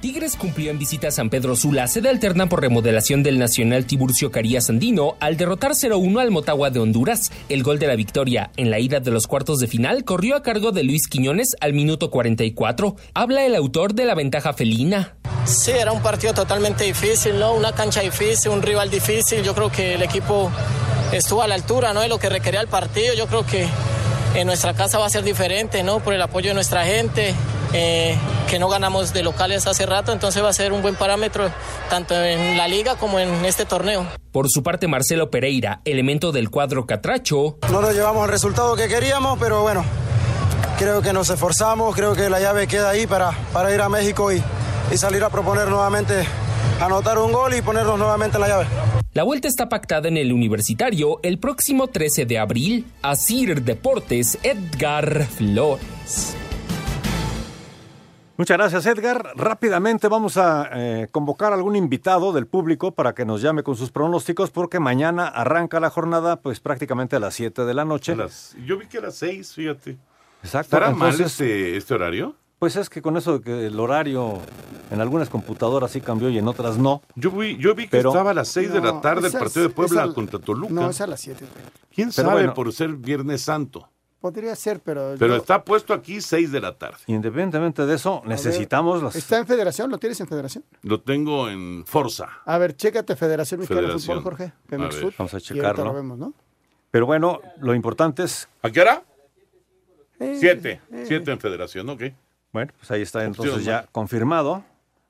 Tigres 0.03 0.35
cumplió 0.35 0.69
en 0.69 0.77
visita 0.77 1.07
a 1.07 1.11
San 1.11 1.29
Pedro 1.29 1.55
Sula, 1.55 1.87
sede 1.87 2.09
alterna 2.09 2.49
por 2.49 2.59
remodelación 2.59 3.23
del 3.23 3.39
Nacional 3.39 3.85
Tiburcio 3.85 4.31
Carías 4.31 4.69
Andino, 4.69 5.15
al 5.21 5.37
derrotar 5.37 5.75
0-1 5.75 6.19
al 6.19 6.29
Motagua 6.29 6.71
de 6.71 6.81
Honduras. 6.81 7.31
El 7.47 7.63
gol 7.63 7.79
de 7.79 7.87
la 7.87 7.95
victoria 7.95 8.51
en 8.57 8.69
la 8.69 8.79
ida 8.79 8.99
de 8.99 9.11
los 9.11 9.27
cuartos 9.27 9.59
de 9.59 9.67
final 9.67 10.03
corrió 10.03 10.35
a 10.35 10.43
cargo 10.43 10.73
de 10.73 10.83
Luis 10.83 11.07
Quiñones 11.07 11.55
al 11.61 11.71
minuto 11.71 12.11
44. 12.11 12.97
Habla 13.13 13.45
el 13.45 13.55
autor 13.55 13.93
de 13.93 14.03
la 14.03 14.13
ventaja 14.13 14.51
felina. 14.51 15.15
Sí, 15.45 15.71
era 15.71 15.93
un 15.93 16.01
partido 16.01 16.33
totalmente 16.33 16.83
difícil, 16.83 17.39
¿no? 17.39 17.53
Una 17.53 17.71
cancha 17.71 18.01
difícil, 18.01 18.51
un 18.51 18.61
rival 18.61 18.89
difícil. 18.89 19.41
Yo 19.41 19.55
creo 19.55 19.71
que 19.71 19.93
el 19.93 20.01
equipo 20.01 20.51
estuvo 21.13 21.41
a 21.43 21.47
la 21.47 21.55
altura, 21.55 21.93
¿no? 21.93 22.01
De 22.01 22.09
lo 22.09 22.19
que 22.19 22.27
requería 22.27 22.59
el 22.59 22.67
partido. 22.67 23.13
Yo 23.13 23.27
creo 23.27 23.45
que 23.45 23.65
en 24.35 24.47
nuestra 24.47 24.73
casa 24.73 24.97
va 24.97 25.05
a 25.05 25.09
ser 25.09 25.23
diferente, 25.23 25.81
¿no? 25.81 26.01
Por 26.01 26.13
el 26.13 26.21
apoyo 26.21 26.49
de 26.49 26.55
nuestra 26.55 26.83
gente, 26.83 27.33
eh, 27.73 28.17
que 28.49 28.59
no 28.59 28.69
ganamos 28.69 29.13
de 29.13 29.23
locales 29.23 29.67
hace 29.67 29.85
rato, 29.85 30.13
entonces 30.13 30.43
va 30.43 30.49
a 30.49 30.53
ser 30.53 30.73
un 30.73 30.81
buen 30.81 30.95
parámetro 30.95 31.49
tanto 31.89 32.15
en 32.15 32.57
la 32.57 32.67
liga 32.67 32.95
como 32.95 33.19
en 33.19 33.45
este 33.45 33.65
torneo. 33.65 34.05
Por 34.31 34.49
su 34.49 34.63
parte, 34.63 34.87
Marcelo 34.87 35.29
Pereira, 35.29 35.81
elemento 35.85 36.31
del 36.31 36.49
cuadro 36.49 36.85
Catracho, 36.85 37.57
No 37.71 37.81
nos 37.81 37.93
llevamos 37.93 38.25
el 38.25 38.31
resultado 38.31 38.75
que 38.75 38.87
queríamos, 38.87 39.37
pero 39.39 39.61
bueno, 39.61 39.83
creo 40.77 41.01
que 41.01 41.13
nos 41.13 41.29
esforzamos, 41.29 41.95
creo 41.95 42.15
que 42.15 42.29
la 42.29 42.39
llave 42.39 42.67
queda 42.67 42.89
ahí 42.89 43.07
para, 43.07 43.31
para 43.51 43.73
ir 43.73 43.81
a 43.81 43.89
México 43.89 44.31
y, 44.31 44.41
y 44.91 44.97
salir 44.97 45.23
a 45.23 45.29
proponer 45.29 45.67
nuevamente, 45.67 46.25
anotar 46.79 47.17
un 47.17 47.31
gol 47.31 47.53
y 47.55 47.61
ponernos 47.61 47.97
nuevamente 47.97 48.37
en 48.37 48.41
la 48.41 48.47
llave. 48.47 48.65
La 49.13 49.21
vuelta 49.21 49.47
está 49.47 49.69
pactada 49.69 50.07
en 50.07 50.17
el 50.17 50.33
Universitario 50.33 51.19
el 51.21 51.37
próximo 51.37 51.87
13 51.87 52.25
de 52.25 52.39
abril. 52.39 52.85
Asir 53.03 53.61
Deportes, 53.61 54.39
Edgar 54.41 55.27
Flores. 55.27 56.35
Muchas 58.35 58.57
gracias, 58.57 58.85
Edgar. 58.87 59.33
Rápidamente 59.35 60.07
vamos 60.07 60.37
a 60.37 60.67
eh, 60.73 61.07
convocar 61.11 61.51
a 61.51 61.55
algún 61.55 61.75
invitado 61.75 62.33
del 62.33 62.47
público 62.47 62.91
para 62.91 63.13
que 63.13 63.25
nos 63.25 63.41
llame 63.43 63.61
con 63.61 63.75
sus 63.75 63.91
pronósticos, 63.91 64.49
porque 64.49 64.79
mañana 64.79 65.27
arranca 65.27 65.79
la 65.79 65.91
jornada, 65.91 66.37
pues 66.41 66.59
prácticamente 66.59 67.15
a 67.15 67.19
las 67.19 67.35
7 67.35 67.63
de 67.63 67.73
la 67.75 67.85
noche. 67.85 68.15
Yo 68.65 68.77
vi 68.79 68.87
que 68.87 68.97
era 68.97 69.11
seis, 69.11 69.53
fíjate. 69.53 69.97
Exacto. 70.41 70.75
¿Estará 70.75 70.89
mal 70.91 71.19
este, 71.21 71.77
este 71.77 71.93
horario? 71.93 72.35
Pues 72.57 72.75
es 72.75 72.89
que 72.89 73.01
con 73.01 73.17
eso 73.17 73.37
de 73.37 73.43
que 73.43 73.67
el 73.67 73.79
horario 73.79 74.39
en 74.89 74.99
algunas 74.99 75.29
computadoras 75.29 75.91
sí 75.91 76.01
cambió 76.01 76.29
y 76.29 76.37
en 76.39 76.47
otras 76.47 76.77
no. 76.77 77.01
Yo 77.15 77.29
vi, 77.29 77.57
yo 77.57 77.75
vi 77.75 77.83
que 77.83 77.89
Pero- 77.97 78.09
estaba 78.09 78.31
a 78.31 78.33
las 78.33 78.47
6 78.47 78.73
de 78.73 78.81
la 78.81 78.99
tarde 78.99 79.27
el 79.27 79.33
partido 79.33 79.67
de 79.67 79.73
Puebla 79.73 80.11
contra 80.13 80.39
Toluca. 80.39 80.73
No, 80.73 80.89
es 80.89 80.99
a 81.01 81.07
las 81.07 81.19
7. 81.21 81.45
¿Quién 81.93 82.09
Pero 82.15 82.29
sabe 82.29 82.41
bueno. 82.41 82.53
por 82.55 82.73
ser 82.73 82.93
Viernes 82.93 83.41
Santo? 83.43 83.89
Podría 84.23 84.55
ser, 84.55 84.79
pero. 84.79 85.15
Pero 85.19 85.35
yo- 85.35 85.41
está 85.41 85.65
puesto 85.65 85.93
aquí 85.93 86.21
6 86.21 86.49
de 86.53 86.61
la 86.61 86.77
tarde. 86.77 86.95
Independientemente 87.07 87.85
de 87.85 87.93
eso, 87.95 88.21
ver, 88.21 88.29
necesitamos 88.29 89.03
las... 89.03 89.17
¿Está 89.17 89.37
en 89.37 89.45
federación? 89.45 89.91
¿Lo 89.91 89.97
tienes 89.97 90.17
en 90.21 90.27
federación? 90.27 90.63
Lo 90.81 91.01
tengo 91.01 91.49
en 91.49 91.83
Forza. 91.85 92.29
A 92.45 92.57
ver, 92.57 92.73
chécate 92.73 93.17
Federación 93.17 93.59
Mexicana 93.59 93.81
de 93.81 93.87
Federación. 93.87 94.19
Fútbol, 94.19 94.23
Jorge. 94.37 94.45
A 94.45 94.67
Pemex 94.69 95.17
Vamos 95.17 95.33
a 95.33 95.41
checarlo. 95.41 95.83
lo 95.83 95.93
vemos, 95.93 96.17
¿no? 96.17 96.33
Pero 96.89 97.05
bueno, 97.05 97.41
lo 97.59 97.75
importante 97.75 98.23
es... 98.23 98.47
¿A 98.61 98.69
qué 98.71 98.79
hora? 98.79 99.03
Eh, 100.21 100.37
7. 100.39 100.81
eh. 100.93 101.03
7 101.05 101.29
en 101.29 101.39
Federación, 101.41 101.89
ok. 101.89 102.03
Bueno, 102.53 102.71
pues 102.77 102.91
ahí 102.91 103.01
está 103.01 103.27
Opción, 103.27 103.45
entonces 103.45 103.65
ya 103.65 103.87
confirmado. 103.91 104.63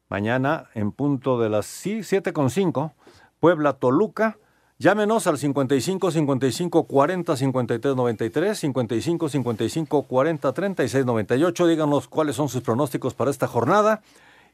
Mañana 0.10 0.72
en 0.74 0.92
punto 0.92 1.40
de 1.40 1.50
las 1.52 1.68
sí, 1.68 2.02
7 2.02 2.34
con 2.34 2.50
5, 2.50 2.92
Puebla 3.40 3.74
Toluca. 3.74 4.40
Llámenos 4.84 5.28
al 5.28 5.38
55 5.38 6.12
55 6.12 6.84
40 6.88 7.38
53 7.38 7.96
93, 7.96 8.60
55 8.60 9.30
55 9.30 10.04
40 10.04 10.52
36 10.54 11.06
98. 11.06 11.68
Díganos 11.68 12.10
cuáles 12.10 12.36
son 12.36 12.50
sus 12.50 12.64
pronósticos 12.64 13.14
para 13.14 13.32
esta 13.32 13.48
jornada 13.48 14.02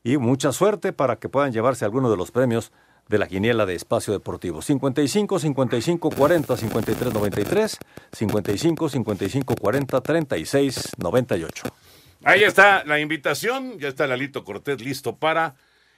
y 0.04 0.18
mucha 0.18 0.52
suerte 0.52 0.94
para 0.94 1.16
que 1.16 1.30
puedan 1.30 1.52
llevarse 1.52 1.84
alguno 1.84 2.12
de 2.12 2.18
los 2.18 2.30
premios 2.30 2.72
de 3.08 3.18
la 3.18 3.28
quiniela 3.28 3.66
de 3.66 3.74
Espacio 3.74 4.14
Deportivo. 4.14 4.62
55 4.62 5.40
55 5.40 6.12
40 6.12 6.58
53 6.58 7.12
93, 7.12 7.80
55 8.12 8.90
55 8.90 9.56
40 9.56 10.02
36 10.02 10.92
98. 11.00 11.64
Ahí 12.24 12.44
está 12.44 12.84
la 12.84 13.00
invitación, 13.00 13.80
ya 13.80 13.88
está 13.88 14.06
Lalito 14.06 14.44
Cortés 14.44 14.80
listo 14.80 15.16
para 15.16 15.56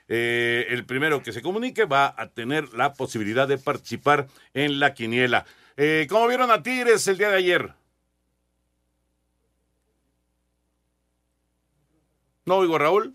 eh, 0.08 0.66
el 0.68 0.84
primero 0.84 1.22
que 1.22 1.32
se 1.32 1.42
comunique 1.42 1.84
va 1.84 2.14
a 2.16 2.28
tener 2.28 2.72
la 2.74 2.92
posibilidad 2.94 3.46
de 3.48 3.58
participar 3.58 4.28
en 4.54 4.80
la 4.80 4.94
quiniela. 4.94 5.44
Eh, 5.76 6.06
¿Cómo 6.08 6.26
vieron 6.28 6.50
a 6.50 6.62
Tigres 6.62 7.06
el 7.08 7.18
día 7.18 7.30
de 7.30 7.36
ayer? 7.36 7.74
¿No 12.44 12.56
oigo 12.58 12.76
a 12.76 12.78
Raúl? 12.78 13.14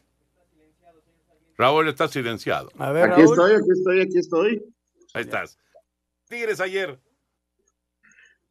Raúl 1.58 1.88
está 1.90 2.08
silenciado. 2.08 2.72
A 2.78 2.92
ver, 2.92 3.12
Aquí 3.12 3.22
Raúl. 3.22 3.32
estoy, 3.32 3.52
aquí 3.56 3.72
estoy, 3.72 4.02
aquí 4.02 4.18
estoy. 4.20 4.64
Ahí 5.14 5.24
estás. 5.24 5.58
Tigres 6.30 6.60
ayer. 6.60 7.00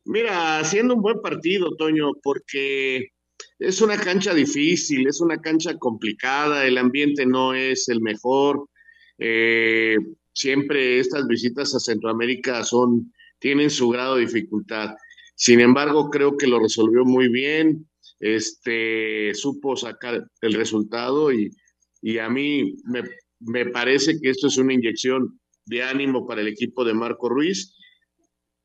Mira, 0.05 0.59
haciendo 0.59 0.95
un 0.95 1.03
buen 1.03 1.21
partido, 1.21 1.75
Toño, 1.77 2.13
porque 2.23 3.09
es 3.59 3.81
una 3.81 3.97
cancha 3.97 4.35
difícil, 4.35 5.07
es 5.07 5.21
una 5.21 5.39
cancha 5.41 5.77
complicada, 5.79 6.67
el 6.67 6.79
ambiente 6.79 7.25
no 7.25 7.55
es 7.55 7.89
el 7.89 8.01
mejor. 8.01 8.69
Eh, 9.19 9.97
siempre 10.33 10.99
estas 10.99 11.27
visitas 11.27 11.75
a 11.75 11.81
Centroamérica 11.81 12.63
son, 12.65 13.13
tienen 13.39 13.71
su 13.71 13.89
grado 13.89 14.17
de 14.17 14.23
dificultad. 14.23 14.95
Sin 15.35 15.61
embargo, 15.61 16.11
creo 16.11 16.37
que 16.37 16.47
lo 16.47 16.59
resolvió 16.59 17.05
muy 17.05 17.29
bien, 17.29 17.89
este, 18.21 19.35
supo 19.35 19.77
sacar 19.77 20.27
el 20.41 20.53
resultado 20.55 21.33
y, 21.33 21.51
y 22.03 22.19
a 22.19 22.29
mí 22.29 22.77
me, 22.85 23.03
me 23.41 23.67
parece 23.67 24.19
que 24.21 24.31
esto 24.31 24.49
es 24.49 24.57
una 24.59 24.75
inyección 24.75 25.39
de 25.65 25.83
ánimo 25.83 26.27
para 26.27 26.41
el 26.43 26.49
equipo 26.49 26.85
de 26.85 26.95
Marco 26.95 27.29
Ruiz, 27.29 27.75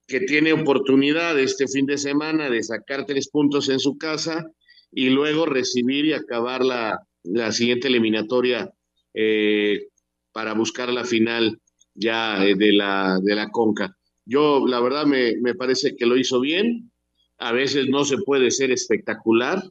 que 0.08 0.22
tiene 0.22 0.54
oportunidad 0.54 1.40
este 1.40 1.68
fin 1.68 1.86
de 1.86 1.98
semana 1.98 2.50
de 2.50 2.62
sacar 2.64 3.06
tres 3.06 3.30
puntos 3.30 3.70
en 3.70 3.80
su 3.80 3.98
casa 3.98 4.46
y 4.92 5.10
luego 5.10 5.46
recibir 5.46 6.06
y 6.06 6.14
acabar 6.14 6.64
la, 6.64 7.00
la 7.24 7.52
siguiente 7.52 7.88
eliminatoria 7.88 8.72
eh, 9.14 9.88
para 10.32 10.54
buscar 10.54 10.90
la 10.90 11.06
final 11.06 11.60
ya 11.94 12.46
eh, 12.46 12.56
de, 12.56 12.74
la, 12.74 13.20
de 13.22 13.36
la 13.36 13.50
Conca. 13.50 13.98
Yo, 14.26 14.66
la 14.68 14.80
verdad, 14.80 15.06
me, 15.06 15.36
me 15.42 15.56
parece 15.56 15.96
que 15.96 16.06
lo 16.06 16.18
hizo 16.18 16.40
bien. 16.40 16.92
A 17.38 17.52
veces 17.52 17.90
no 17.90 18.06
se 18.06 18.18
puede 18.18 18.52
ser 18.52 18.72
espectacular 18.72 19.64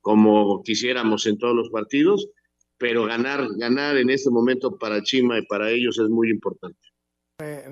como 0.00 0.62
quisiéramos 0.62 1.26
en 1.26 1.38
todos 1.38 1.54
los 1.54 1.70
partidos, 1.70 2.28
pero 2.78 3.04
ganar, 3.04 3.46
ganar 3.58 3.96
en 3.98 4.08
este 4.10 4.30
momento 4.30 4.78
para 4.78 5.02
Chima 5.02 5.38
y 5.38 5.46
para 5.46 5.70
ellos 5.70 5.98
es 5.98 6.08
muy 6.08 6.30
importante. 6.30 6.80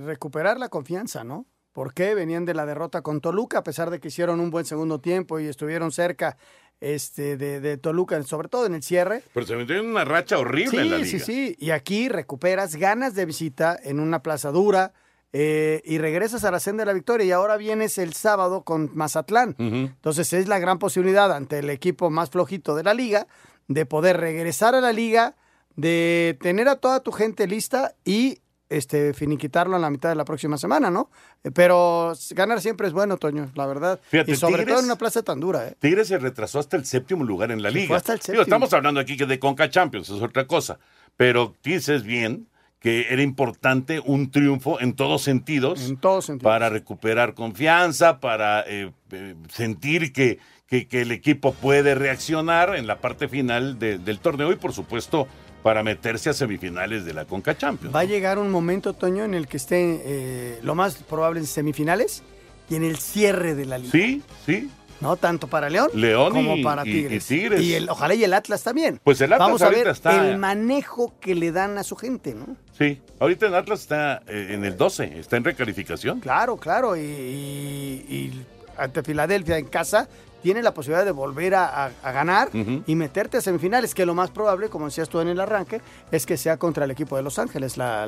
Recuperar 0.04 0.59
la 0.59 0.68
confianza, 0.68 1.24
¿no? 1.24 1.46
Porque 1.76 2.14
venían 2.14 2.46
de 2.46 2.54
la 2.54 2.64
derrota 2.64 3.02
con 3.02 3.20
Toluca, 3.20 3.58
a 3.58 3.62
pesar 3.62 3.90
de 3.90 4.00
que 4.00 4.08
hicieron 4.08 4.40
un 4.40 4.50
buen 4.50 4.64
segundo 4.64 4.98
tiempo 4.98 5.38
y 5.40 5.44
estuvieron 5.46 5.92
cerca 5.92 6.38
este, 6.80 7.36
de, 7.36 7.60
de 7.60 7.76
Toluca, 7.76 8.22
sobre 8.22 8.48
todo 8.48 8.64
en 8.64 8.74
el 8.76 8.82
cierre. 8.82 9.22
Pero 9.34 9.44
se 9.44 9.56
metió 9.56 9.76
en 9.76 9.84
una 9.84 10.06
racha 10.06 10.38
horrible 10.38 10.70
Sí, 10.70 10.76
en 10.78 10.90
la 10.90 10.96
liga. 10.96 11.10
sí, 11.10 11.20
sí. 11.20 11.54
Y 11.58 11.72
aquí 11.72 12.08
recuperas 12.08 12.76
ganas 12.76 13.14
de 13.14 13.26
visita 13.26 13.78
en 13.84 14.00
una 14.00 14.22
plaza 14.22 14.50
dura 14.52 14.94
eh, 15.34 15.82
y 15.84 15.98
regresas 15.98 16.44
a 16.44 16.50
la 16.50 16.60
senda 16.60 16.80
de 16.80 16.86
la 16.86 16.92
victoria. 16.94 17.26
Y 17.26 17.32
ahora 17.32 17.58
vienes 17.58 17.98
el 17.98 18.14
sábado 18.14 18.62
con 18.62 18.90
Mazatlán. 18.94 19.54
Entonces 19.58 20.32
es 20.32 20.48
la 20.48 20.58
gran 20.58 20.78
posibilidad 20.78 21.30
ante 21.30 21.58
el 21.58 21.68
equipo 21.68 22.08
más 22.08 22.30
flojito 22.30 22.74
de 22.74 22.84
la 22.84 22.94
liga 22.94 23.26
de 23.68 23.84
poder 23.84 24.16
regresar 24.18 24.74
a 24.74 24.80
la 24.80 24.92
liga, 24.92 25.36
de 25.74 26.38
tener 26.40 26.68
a 26.68 26.76
toda 26.76 27.00
tu 27.00 27.12
gente 27.12 27.46
lista 27.46 27.94
y 28.02 28.38
este 28.68 29.14
finiquitarlo 29.14 29.76
en 29.76 29.82
la 29.82 29.90
mitad 29.90 30.08
de 30.08 30.14
la 30.16 30.24
próxima 30.24 30.58
semana, 30.58 30.90
¿no? 30.90 31.10
Eh, 31.44 31.50
Pero 31.52 32.12
ganar 32.30 32.60
siempre 32.60 32.86
es 32.88 32.92
bueno, 32.92 33.16
Toño, 33.16 33.50
la 33.54 33.66
verdad. 33.66 34.00
Fíjate, 34.08 34.32
y 34.32 34.36
sobre 34.36 34.64
Tigres- 34.64 34.68
todo 34.68 34.78
en 34.80 34.84
una 34.86 34.96
plaza 34.98 35.22
tan 35.22 35.38
dura, 35.40 35.68
¿eh? 35.68 35.76
Tigres 35.78 36.08
se 36.08 36.18
retrasó 36.18 36.58
hasta 36.58 36.76
el 36.76 36.84
séptimo 36.84 37.24
lugar 37.24 37.50
en 37.52 37.62
la 37.62 37.70
liga. 37.70 37.86
fue 37.88 37.96
hasta 37.96 38.12
el 38.14 38.18
Digo, 38.18 38.26
séptimo. 38.26 38.42
estamos 38.42 38.72
hablando 38.72 39.00
aquí 39.00 39.16
que 39.16 39.26
de 39.26 39.38
Conca 39.38 39.70
Champions, 39.70 40.08
es 40.10 40.20
otra 40.22 40.46
cosa. 40.46 40.78
Pero 41.16 41.54
dices 41.62 42.02
bien 42.02 42.48
que 42.80 43.06
era 43.10 43.22
importante 43.22 44.00
un 44.04 44.30
triunfo 44.30 44.80
en 44.80 44.94
todos 44.94 45.22
sentidos. 45.22 45.88
En 45.88 45.96
todos 45.96 46.26
sentidos. 46.26 46.52
Para 46.52 46.68
recuperar 46.68 47.34
confianza, 47.34 48.20
para 48.20 48.60
eh, 48.66 48.92
eh, 49.12 49.34
sentir 49.48 50.12
que, 50.12 50.38
que, 50.66 50.86
que 50.86 51.02
el 51.02 51.10
equipo 51.12 51.52
puede 51.54 51.94
reaccionar 51.94 52.76
en 52.76 52.86
la 52.86 53.00
parte 53.00 53.28
final 53.28 53.78
de- 53.78 53.98
del 53.98 54.18
torneo 54.18 54.52
y, 54.52 54.56
por 54.56 54.72
supuesto, 54.72 55.26
para 55.66 55.82
meterse 55.82 56.30
a 56.30 56.32
semifinales 56.32 57.04
de 57.04 57.12
la 57.12 57.24
Conca 57.24 57.58
Champions. 57.58 57.92
Va 57.92 57.98
a 57.98 58.04
llegar 58.04 58.38
un 58.38 58.52
momento, 58.52 58.92
Toño, 58.92 59.24
en 59.24 59.34
el 59.34 59.48
que 59.48 59.56
esté 59.56 60.00
eh, 60.04 60.60
lo 60.62 60.76
más 60.76 60.94
probable 60.94 61.40
en 61.40 61.46
semifinales 61.46 62.22
y 62.70 62.76
en 62.76 62.84
el 62.84 62.98
cierre 62.98 63.56
de 63.56 63.64
la 63.66 63.76
liga. 63.78 63.90
Sí, 63.90 64.22
sí. 64.46 64.70
¿No? 65.00 65.16
Tanto 65.16 65.48
para 65.48 65.68
León, 65.68 65.90
León 65.94 66.32
como 66.32 66.56
y- 66.56 66.62
para 66.62 66.86
y- 66.86 66.90
y 66.90 66.92
Tigres. 66.92 67.26
Tigres. 67.26 67.60
el, 67.72 67.88
ojalá 67.90 68.14
y 68.14 68.22
el 68.22 68.32
Atlas 68.32 68.62
también. 68.62 69.00
Pues 69.02 69.20
el 69.20 69.32
Atlas 69.32 69.44
Vamos 69.48 69.62
a 69.62 69.64
ahorita 69.64 69.82
ver 69.82 69.92
está- 69.92 70.30
el 70.30 70.38
manejo 70.38 71.14
que 71.18 71.34
le 71.34 71.50
dan 71.50 71.78
a 71.78 71.82
su 71.82 71.96
gente, 71.96 72.32
¿no? 72.32 72.46
Sí, 72.78 73.00
ahorita 73.18 73.48
el 73.48 73.54
Atlas 73.56 73.80
está 73.80 74.22
eh, 74.28 74.50
en 74.52 74.64
el 74.64 74.76
12, 74.76 75.18
está 75.18 75.36
en 75.36 75.42
recalificación. 75.42 76.20
Claro, 76.20 76.56
claro. 76.58 76.96
Y, 76.96 77.00
y- 77.00 78.06
y 78.08 78.46
ante 78.78 79.02
Filadelfia 79.02 79.58
en 79.58 79.66
casa 79.66 80.08
tiene 80.43 80.62
la 80.62 80.72
posibilidad 80.74 81.05
de 81.05 81.11
volver 81.11 81.55
a, 81.55 81.87
a- 81.87 81.91
a 82.03 82.12
ganar 82.12 82.51
y 82.87 82.95
meterte 82.95 83.37
a 83.39 83.41
semifinales, 83.41 83.95
que 83.95 84.07
lo 84.07 84.14
más 84.14 84.30
probable, 84.30 84.68
como 84.68 84.87
decías 84.87 85.09
tú 85.09 85.20
en 85.20 85.28
el 85.28 85.41
arranque, 85.41 85.80
es 86.12 86.24
que 86.26 86.37
sea 86.37 86.57
contra 86.57 86.84
el 86.84 86.91
equipo 86.91 87.16
de 87.16 87.22
Los 87.22 87.39
Ángeles. 87.39 87.76
La, 87.76 88.07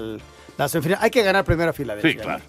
la 0.56 0.68
semifinal. 0.68 0.98
Hay 1.02 1.10
que 1.10 1.22
ganar 1.22 1.44
primero 1.44 1.70
a 1.70 1.72
Filadelfia. 1.72 2.10
Sí, 2.12 2.16
claro. 2.18 2.42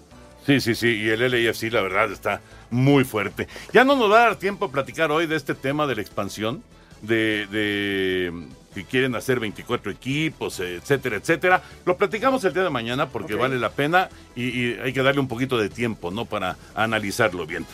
Sí, 0.46 0.60
sí, 0.60 0.74
sí, 0.74 0.88
y 1.02 1.08
el 1.10 1.20
LAFC 1.20 1.64
la 1.72 1.82
verdad 1.82 2.10
está 2.10 2.40
muy 2.70 3.04
fuerte. 3.04 3.46
Ya 3.72 3.84
no 3.84 3.94
nos 3.94 4.10
va 4.10 4.16
a 4.22 4.24
dar 4.26 4.36
tiempo 4.36 4.64
a 4.66 4.70
platicar 4.70 5.10
hoy 5.10 5.26
de 5.26 5.36
este 5.36 5.54
tema 5.54 5.86
de 5.86 5.96
la 5.96 6.00
expansión, 6.00 6.62
de, 7.02 7.46
de 7.48 8.32
que 8.74 8.84
quieren 8.84 9.14
hacer 9.16 9.38
24 9.40 9.90
equipos, 9.92 10.60
etcétera, 10.60 11.16
etcétera. 11.16 11.62
Lo 11.84 11.96
platicamos 11.96 12.42
el 12.44 12.54
día 12.54 12.62
de 12.62 12.70
mañana 12.70 13.08
porque 13.08 13.34
vale 13.34 13.58
la 13.58 13.70
pena 13.70 14.08
y, 14.34 14.44
y 14.48 14.78
hay 14.82 14.92
que 14.92 15.02
darle 15.02 15.20
un 15.20 15.28
poquito 15.28 15.58
de 15.58 15.68
tiempo, 15.68 16.10
¿no? 16.10 16.24
Para 16.24 16.56
analizarlo 16.74 17.46
bien. 17.46 17.66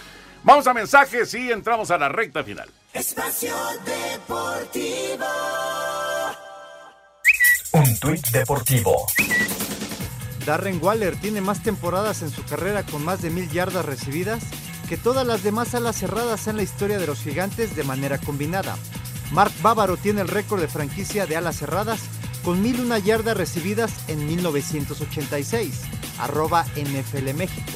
Vamos 0.46 0.64
a 0.68 0.72
mensajes 0.72 1.34
y 1.34 1.50
entramos 1.50 1.90
a 1.90 1.98
la 1.98 2.08
recta 2.08 2.44
final. 2.44 2.70
Espacio 2.92 3.52
Deportivo. 3.84 5.26
Un 7.72 7.98
tuit 7.98 8.24
deportivo. 8.28 9.06
Darren 10.46 10.78
Waller 10.80 11.16
tiene 11.20 11.40
más 11.40 11.64
temporadas 11.64 12.22
en 12.22 12.30
su 12.30 12.44
carrera 12.44 12.84
con 12.84 13.04
más 13.04 13.22
de 13.22 13.30
mil 13.30 13.50
yardas 13.50 13.84
recibidas 13.84 14.44
que 14.88 14.96
todas 14.96 15.26
las 15.26 15.42
demás 15.42 15.74
alas 15.74 15.96
cerradas 15.96 16.46
en 16.46 16.58
la 16.58 16.62
historia 16.62 17.00
de 17.00 17.08
los 17.08 17.18
gigantes 17.18 17.74
de 17.74 17.82
manera 17.82 18.18
combinada. 18.18 18.76
Mark 19.32 19.52
Bávaro 19.62 19.96
tiene 19.96 20.20
el 20.20 20.28
récord 20.28 20.60
de 20.60 20.68
franquicia 20.68 21.26
de 21.26 21.36
alas 21.36 21.56
cerradas 21.56 22.02
con 22.44 22.62
1001 22.62 22.98
yardas 22.98 23.36
recibidas 23.36 23.92
en 24.06 24.24
1986. 24.24 25.82
Arroba 26.20 26.64
NFL 26.76 27.34
México. 27.34 27.72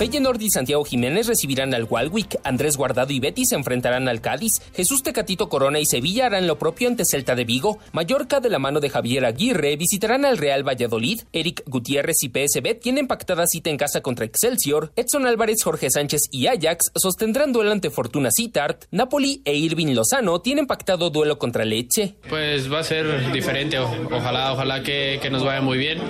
Feyenoord 0.00 0.40
y 0.40 0.48
Santiago 0.48 0.82
Jiménez 0.82 1.26
recibirán 1.26 1.74
al 1.74 1.84
Walwick, 1.84 2.38
Andrés 2.42 2.78
Guardado 2.78 3.12
y 3.12 3.20
Betty 3.20 3.44
se 3.44 3.54
enfrentarán 3.54 4.08
al 4.08 4.22
Cádiz, 4.22 4.62
Jesús 4.74 5.02
Tecatito 5.02 5.50
Corona 5.50 5.78
y 5.78 5.84
Sevilla 5.84 6.24
harán 6.24 6.46
lo 6.46 6.58
propio 6.58 6.88
ante 6.88 7.04
Celta 7.04 7.34
de 7.34 7.44
Vigo, 7.44 7.78
Mallorca 7.92 8.40
de 8.40 8.48
la 8.48 8.58
mano 8.58 8.80
de 8.80 8.88
Javier 8.88 9.26
Aguirre 9.26 9.76
visitarán 9.76 10.24
al 10.24 10.38
Real 10.38 10.66
Valladolid, 10.66 11.20
Eric 11.34 11.64
Gutiérrez 11.66 12.16
y 12.22 12.30
PSB 12.30 12.80
tienen 12.80 13.08
pactada 13.08 13.46
cita 13.46 13.68
en 13.68 13.76
casa 13.76 14.00
contra 14.00 14.24
Excelsior, 14.24 14.90
Edson 14.96 15.26
Álvarez, 15.26 15.62
Jorge 15.62 15.90
Sánchez 15.90 16.22
y 16.30 16.46
Ajax 16.46 16.92
sostendrán 16.94 17.52
duelo 17.52 17.70
ante 17.70 17.90
Fortuna 17.90 18.30
Sittard, 18.30 18.78
Napoli 18.90 19.42
e 19.44 19.54
Irving 19.54 19.92
Lozano 19.92 20.40
tienen 20.40 20.66
pactado 20.66 21.10
duelo 21.10 21.38
contra 21.38 21.66
Leche. 21.66 22.14
Pues 22.26 22.72
va 22.72 22.78
a 22.78 22.84
ser 22.84 23.32
diferente, 23.32 23.78
ojalá, 23.78 24.54
ojalá 24.54 24.82
que, 24.82 25.18
que 25.20 25.28
nos 25.28 25.44
vaya 25.44 25.60
muy 25.60 25.76
bien. 25.76 26.00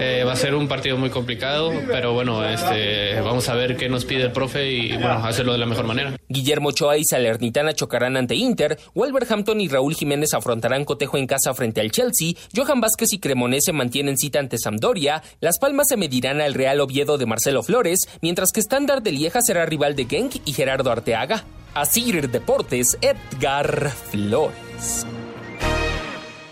Eh, 0.00 0.24
va 0.26 0.34
a 0.34 0.36
ser 0.36 0.54
un 0.54 0.68
partido 0.68 0.98
muy 0.98 1.08
complicado, 1.08 1.72
pero 1.86 2.12
bueno, 2.12 2.46
este, 2.46 3.18
vamos 3.22 3.37
a 3.48 3.54
ver 3.54 3.76
qué 3.76 3.88
nos 3.88 4.04
pide 4.04 4.22
el 4.22 4.32
profe 4.32 4.70
y 4.72 4.92
bueno, 4.94 5.24
hacerlo 5.24 5.52
de 5.52 5.58
la 5.58 5.66
mejor 5.66 5.86
manera. 5.86 6.16
Guillermo 6.28 6.70
Ochoa 6.70 6.96
y 6.96 7.04
Salernitana 7.04 7.74
chocarán 7.74 8.16
ante 8.16 8.34
Inter, 8.34 8.78
Wolverhampton 8.94 9.60
y 9.60 9.68
Raúl 9.68 9.94
Jiménez 9.94 10.34
afrontarán 10.34 10.84
cotejo 10.84 11.16
en 11.16 11.26
casa 11.26 11.54
frente 11.54 11.80
al 11.80 11.92
Chelsea, 11.92 12.32
Johan 12.56 12.80
Vázquez 12.80 13.12
y 13.12 13.20
Cremonese 13.20 13.72
mantienen 13.72 14.18
cita 14.18 14.40
ante 14.40 14.58
Sampdoria, 14.58 15.22
Las 15.40 15.58
Palmas 15.60 15.86
se 15.88 15.96
medirán 15.96 16.40
al 16.40 16.54
Real 16.54 16.80
Oviedo 16.80 17.18
de 17.18 17.26
Marcelo 17.26 17.62
Flores, 17.62 18.08
mientras 18.22 18.50
que 18.50 18.60
Standard 18.60 19.02
de 19.02 19.12
Lieja 19.12 19.40
será 19.42 19.66
rival 19.66 19.94
de 19.94 20.06
Genk 20.06 20.36
y 20.44 20.52
Gerardo 20.52 20.90
Arteaga. 20.90 21.44
Asir 21.74 22.30
Deportes, 22.30 22.98
Edgar 23.00 23.90
Flores. 23.90 25.06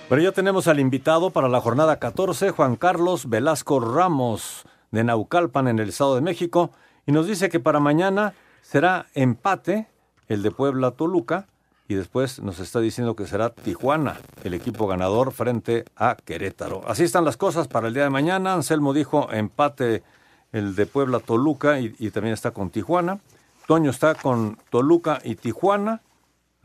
Pero 0.08 0.22
ya 0.22 0.30
tenemos 0.30 0.68
al 0.68 0.78
invitado 0.78 1.30
para 1.30 1.48
la 1.48 1.60
jornada 1.60 1.98
14, 1.98 2.50
Juan 2.50 2.76
Carlos 2.76 3.28
Velasco 3.28 3.80
Ramos, 3.80 4.64
de 4.96 5.04
Naucalpan, 5.04 5.68
en 5.68 5.78
el 5.78 5.90
Estado 5.90 6.16
de 6.16 6.20
México, 6.20 6.72
y 7.06 7.12
nos 7.12 7.26
dice 7.26 7.48
que 7.48 7.60
para 7.60 7.78
mañana 7.78 8.34
será 8.62 9.06
empate 9.14 9.86
el 10.26 10.42
de 10.42 10.50
Puebla 10.50 10.90
Toluca, 10.90 11.46
y 11.88 11.94
después 11.94 12.40
nos 12.40 12.58
está 12.58 12.80
diciendo 12.80 13.14
que 13.14 13.26
será 13.26 13.50
Tijuana, 13.50 14.16
el 14.42 14.54
equipo 14.54 14.88
ganador 14.88 15.30
frente 15.32 15.84
a 15.94 16.16
Querétaro. 16.16 16.82
Así 16.88 17.04
están 17.04 17.24
las 17.24 17.36
cosas 17.36 17.68
para 17.68 17.86
el 17.86 17.94
día 17.94 18.02
de 18.02 18.10
mañana. 18.10 18.54
Anselmo 18.54 18.92
dijo 18.92 19.30
empate 19.30 20.02
el 20.50 20.74
de 20.74 20.86
Puebla 20.86 21.20
Toluca 21.20 21.78
y, 21.78 22.10
también 22.10 22.34
está 22.34 22.50
con 22.50 22.70
Tijuana. 22.70 23.20
Toño 23.68 23.90
está 23.90 24.16
con 24.16 24.58
Toluca 24.68 25.20
y 25.22 25.36
Tijuana 25.36 26.02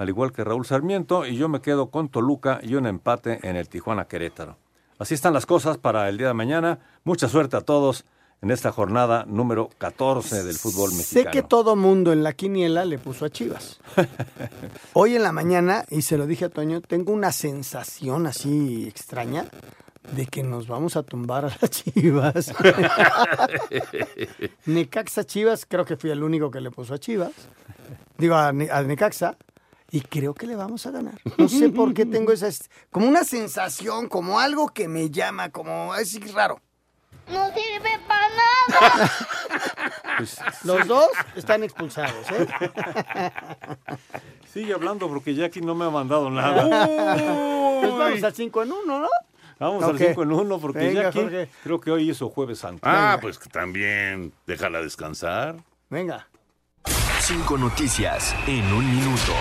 al 0.02 0.10
igual 0.10 0.32
que 0.32 0.44
Raúl 0.44 0.66
Sarmiento, 0.66 1.28
y 1.28 1.36
yo 1.36 1.48
me 1.48 1.62
quedo 1.62 1.92
con 1.92 2.10
Toluca 2.10 2.60
y 2.64 2.74
un 2.74 2.88
empate 2.88 3.40
en 3.48 3.56
el 3.56 3.70
Tijuana 3.70 4.06
Querétaro. 4.06 4.58
Así 4.98 5.14
están 5.14 5.32
las 5.32 5.46
cosas 5.46 5.78
para 5.78 6.10
el 6.10 6.18
día 6.18 6.30
de 6.30 6.34
mañana. 6.34 6.80
Mucha 7.04 7.28
suerte 7.28 7.56
a 7.56 7.62
todos 7.62 8.04
en 8.42 8.50
esta 8.52 8.72
jornada 8.72 9.26
número 9.28 9.70
14 9.78 10.44
del 10.44 10.58
fútbol 10.58 10.89
Sé 10.92 10.98
mexicano. 10.98 11.32
que 11.32 11.44
todo 11.44 11.76
mundo 11.76 12.12
en 12.12 12.24
la 12.24 12.34
quiniela 12.34 12.86
le 12.86 12.98
puso 12.98 13.26
a 13.26 13.30
Chivas. 13.30 13.80
Hoy 14.94 15.16
en 15.16 15.24
la 15.24 15.32
mañana, 15.32 15.86
y 15.89 16.02
se 16.02 16.18
lo 16.18 16.26
dije 16.26 16.46
a 16.46 16.50
Toño, 16.50 16.82
tengo 16.82 17.14
una 17.14 17.32
sensación 17.32 18.26
así 18.26 18.88
extraña 18.88 19.46
de 20.16 20.26
que 20.26 20.42
nos 20.42 20.68
vamos 20.68 20.96
a 20.98 21.04
tumbar 21.04 21.46
a 21.46 21.50
las 21.62 21.70
Chivas. 21.70 22.52
Necaxa 24.66 25.24
Chivas, 25.24 25.66
creo 25.68 25.86
que 25.86 25.96
fui 25.98 26.10
el 26.10 26.24
único 26.24 26.50
que 26.50 26.62
le 26.62 26.72
puso 26.72 26.96
a 26.96 26.98
Chivas. 26.98 27.32
Digo, 28.18 28.36
a, 28.36 28.52
Ne- 28.52 28.72
a 28.72 28.82
Necaxa. 28.82 29.38
Y 29.94 30.00
creo 30.02 30.34
que 30.34 30.48
le 30.48 30.56
vamos 30.56 30.86
a 30.86 30.92
ganar. 30.92 31.20
No 31.38 31.50
sé 31.50 31.68
por 31.70 31.94
qué 31.94 32.06
tengo 32.06 32.32
esa... 32.32 32.48
Como 32.92 33.08
una 33.10 33.26
sensación, 33.26 34.08
como 34.08 34.39
algo 34.39 34.70
que 34.70 34.88
me 34.88 35.10
llama, 35.12 35.50
como... 35.50 35.94
Es 35.96 36.18
raro. 36.34 36.62
No 37.32 37.48
sirve 37.54 38.00
para 38.08 38.28
nada. 38.30 39.12
Los 40.64 40.88
dos 40.88 41.08
están 41.36 41.64
expulsados, 41.64 42.26
¿eh? 42.32 42.48
Sigue 44.54 44.74
hablando 44.74 45.08
porque 45.08 45.34
Jackie 45.34 45.62
no 45.62 45.74
me 45.76 45.86
ha 45.86 45.90
mandado 45.90 46.30
nada. 46.30 46.88
Pues 47.82 47.94
vamos 47.98 48.24
al 48.24 48.36
5 48.36 48.62
en 48.62 48.72
1, 48.74 49.00
¿no? 49.00 49.08
Vamos 49.58 49.84
Ok. 49.84 49.90
al 49.90 49.98
5 49.98 50.22
en 50.24 50.32
1 50.34 50.60
porque 50.60 50.80
Venga, 50.80 51.02
Jackie 51.04 51.20
Jorge. 51.22 51.50
creo 51.64 51.82
que 51.82 51.90
hoy 51.90 52.12
hizo 52.12 52.30
Jueves 52.30 52.60
Santo. 52.60 52.82
Ah, 52.84 53.18
pues 53.20 53.40
que 53.40 53.50
también 53.50 54.32
déjala 54.46 54.82
descansar. 54.84 55.56
Venga. 55.90 56.28
Cinco 57.22 57.58
noticias 57.58 58.36
en 58.46 58.72
un 58.72 58.88
minuto. 58.96 59.34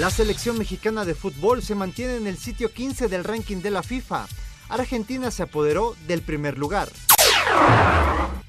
La 0.00 0.10
selección 0.10 0.58
mexicana 0.58 1.04
de 1.04 1.14
fútbol 1.14 1.62
se 1.62 1.76
mantiene 1.76 2.16
en 2.16 2.26
el 2.26 2.36
sitio 2.38 2.72
15 2.72 3.06
del 3.06 3.22
ranking 3.22 3.58
de 3.58 3.70
la 3.70 3.84
FIFA. 3.84 4.26
Argentina 4.72 5.30
se 5.30 5.42
apoderó 5.42 5.94
del 6.06 6.22
primer 6.22 6.56
lugar. 6.56 6.88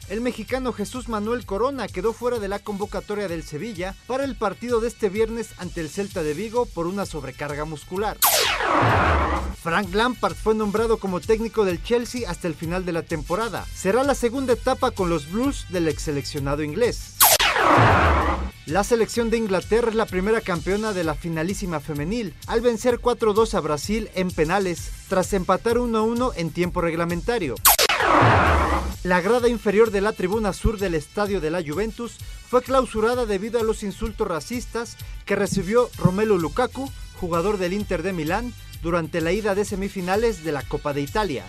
El 0.07 0.21
mexicano 0.21 0.71
Jesús 0.71 1.09
Manuel 1.09 1.45
Corona 1.45 1.87
quedó 1.87 2.13
fuera 2.13 2.39
de 2.39 2.47
la 2.47 2.59
convocatoria 2.59 3.27
del 3.27 3.43
Sevilla 3.43 3.93
para 4.07 4.23
el 4.23 4.35
partido 4.35 4.79
de 4.79 4.87
este 4.87 5.09
viernes 5.09 5.49
ante 5.57 5.81
el 5.81 5.89
Celta 5.89 6.23
de 6.23 6.33
Vigo 6.33 6.65
por 6.65 6.87
una 6.87 7.05
sobrecarga 7.05 7.65
muscular. 7.65 8.17
Frank 9.61 9.93
Lampard 9.93 10.35
fue 10.35 10.55
nombrado 10.55 10.97
como 10.97 11.19
técnico 11.19 11.65
del 11.65 11.83
Chelsea 11.83 12.29
hasta 12.29 12.47
el 12.47 12.55
final 12.55 12.85
de 12.85 12.93
la 12.93 13.03
temporada. 13.03 13.65
Será 13.73 14.03
la 14.03 14.15
segunda 14.15 14.53
etapa 14.53 14.91
con 14.91 15.09
los 15.09 15.29
Blues 15.29 15.65
del 15.69 15.89
ex 15.89 16.03
seleccionado 16.03 16.63
inglés. 16.63 17.17
La 18.65 18.85
selección 18.85 19.29
de 19.29 19.35
Inglaterra 19.35 19.89
es 19.89 19.95
la 19.95 20.05
primera 20.05 20.39
campeona 20.39 20.93
de 20.93 21.03
la 21.03 21.15
finalísima 21.15 21.81
femenil 21.81 22.33
al 22.47 22.61
vencer 22.61 23.01
4-2 23.01 23.55
a 23.55 23.59
Brasil 23.59 24.09
en 24.15 24.31
penales 24.31 24.89
tras 25.09 25.33
empatar 25.33 25.75
1-1 25.75 26.31
en 26.37 26.49
tiempo 26.49 26.79
reglamentario. 26.79 27.55
La 29.03 29.19
grada 29.19 29.49
inferior 29.49 29.91
de 29.91 29.99
la 29.99 30.13
tribuna 30.13 30.53
sur 30.53 30.79
del 30.79 30.95
estadio 30.95 31.41
de 31.41 31.51
la 31.51 31.61
Juventus 31.61 32.15
fue 32.47 32.61
clausurada 32.61 33.25
debido 33.25 33.59
a 33.59 33.63
los 33.63 33.83
insultos 33.83 34.29
racistas 34.29 34.95
que 35.25 35.35
recibió 35.35 35.89
Romelu 35.97 36.37
Lukaku, 36.37 36.89
jugador 37.19 37.57
del 37.57 37.73
Inter 37.73 38.01
de 38.01 38.13
Milán, 38.13 38.53
durante 38.81 39.19
la 39.19 39.33
ida 39.33 39.55
de 39.55 39.65
semifinales 39.65 40.45
de 40.45 40.53
la 40.53 40.61
Copa 40.61 40.93
de 40.93 41.01
Italia. 41.01 41.45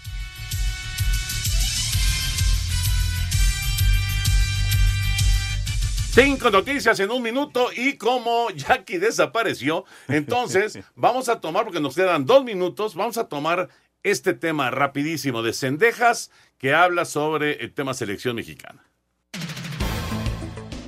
Cinco 6.15 6.49
noticias 6.49 7.01
en 7.01 7.11
un 7.11 7.25
minuto 7.25 7.71
y 7.75 7.97
como 7.97 8.49
Jackie 8.51 8.99
desapareció, 8.99 9.85
entonces 10.07 10.79
vamos 10.95 11.29
a 11.29 11.41
tomar, 11.41 11.65
porque 11.65 11.81
nos 11.81 11.97
quedan 11.97 12.25
dos 12.25 12.45
minutos, 12.45 12.95
vamos 12.95 13.19
a 13.19 13.27
tomar 13.27 13.69
este 14.05 14.33
tema 14.33 14.71
rapidísimo 14.71 15.43
de 15.43 15.53
Cendejas 15.53 16.31
que 16.57 16.73
habla 16.73 17.05
sobre 17.05 17.55
el 17.55 17.75
tema 17.75 17.95
selección 17.95 18.37
mexicana. 18.37 18.85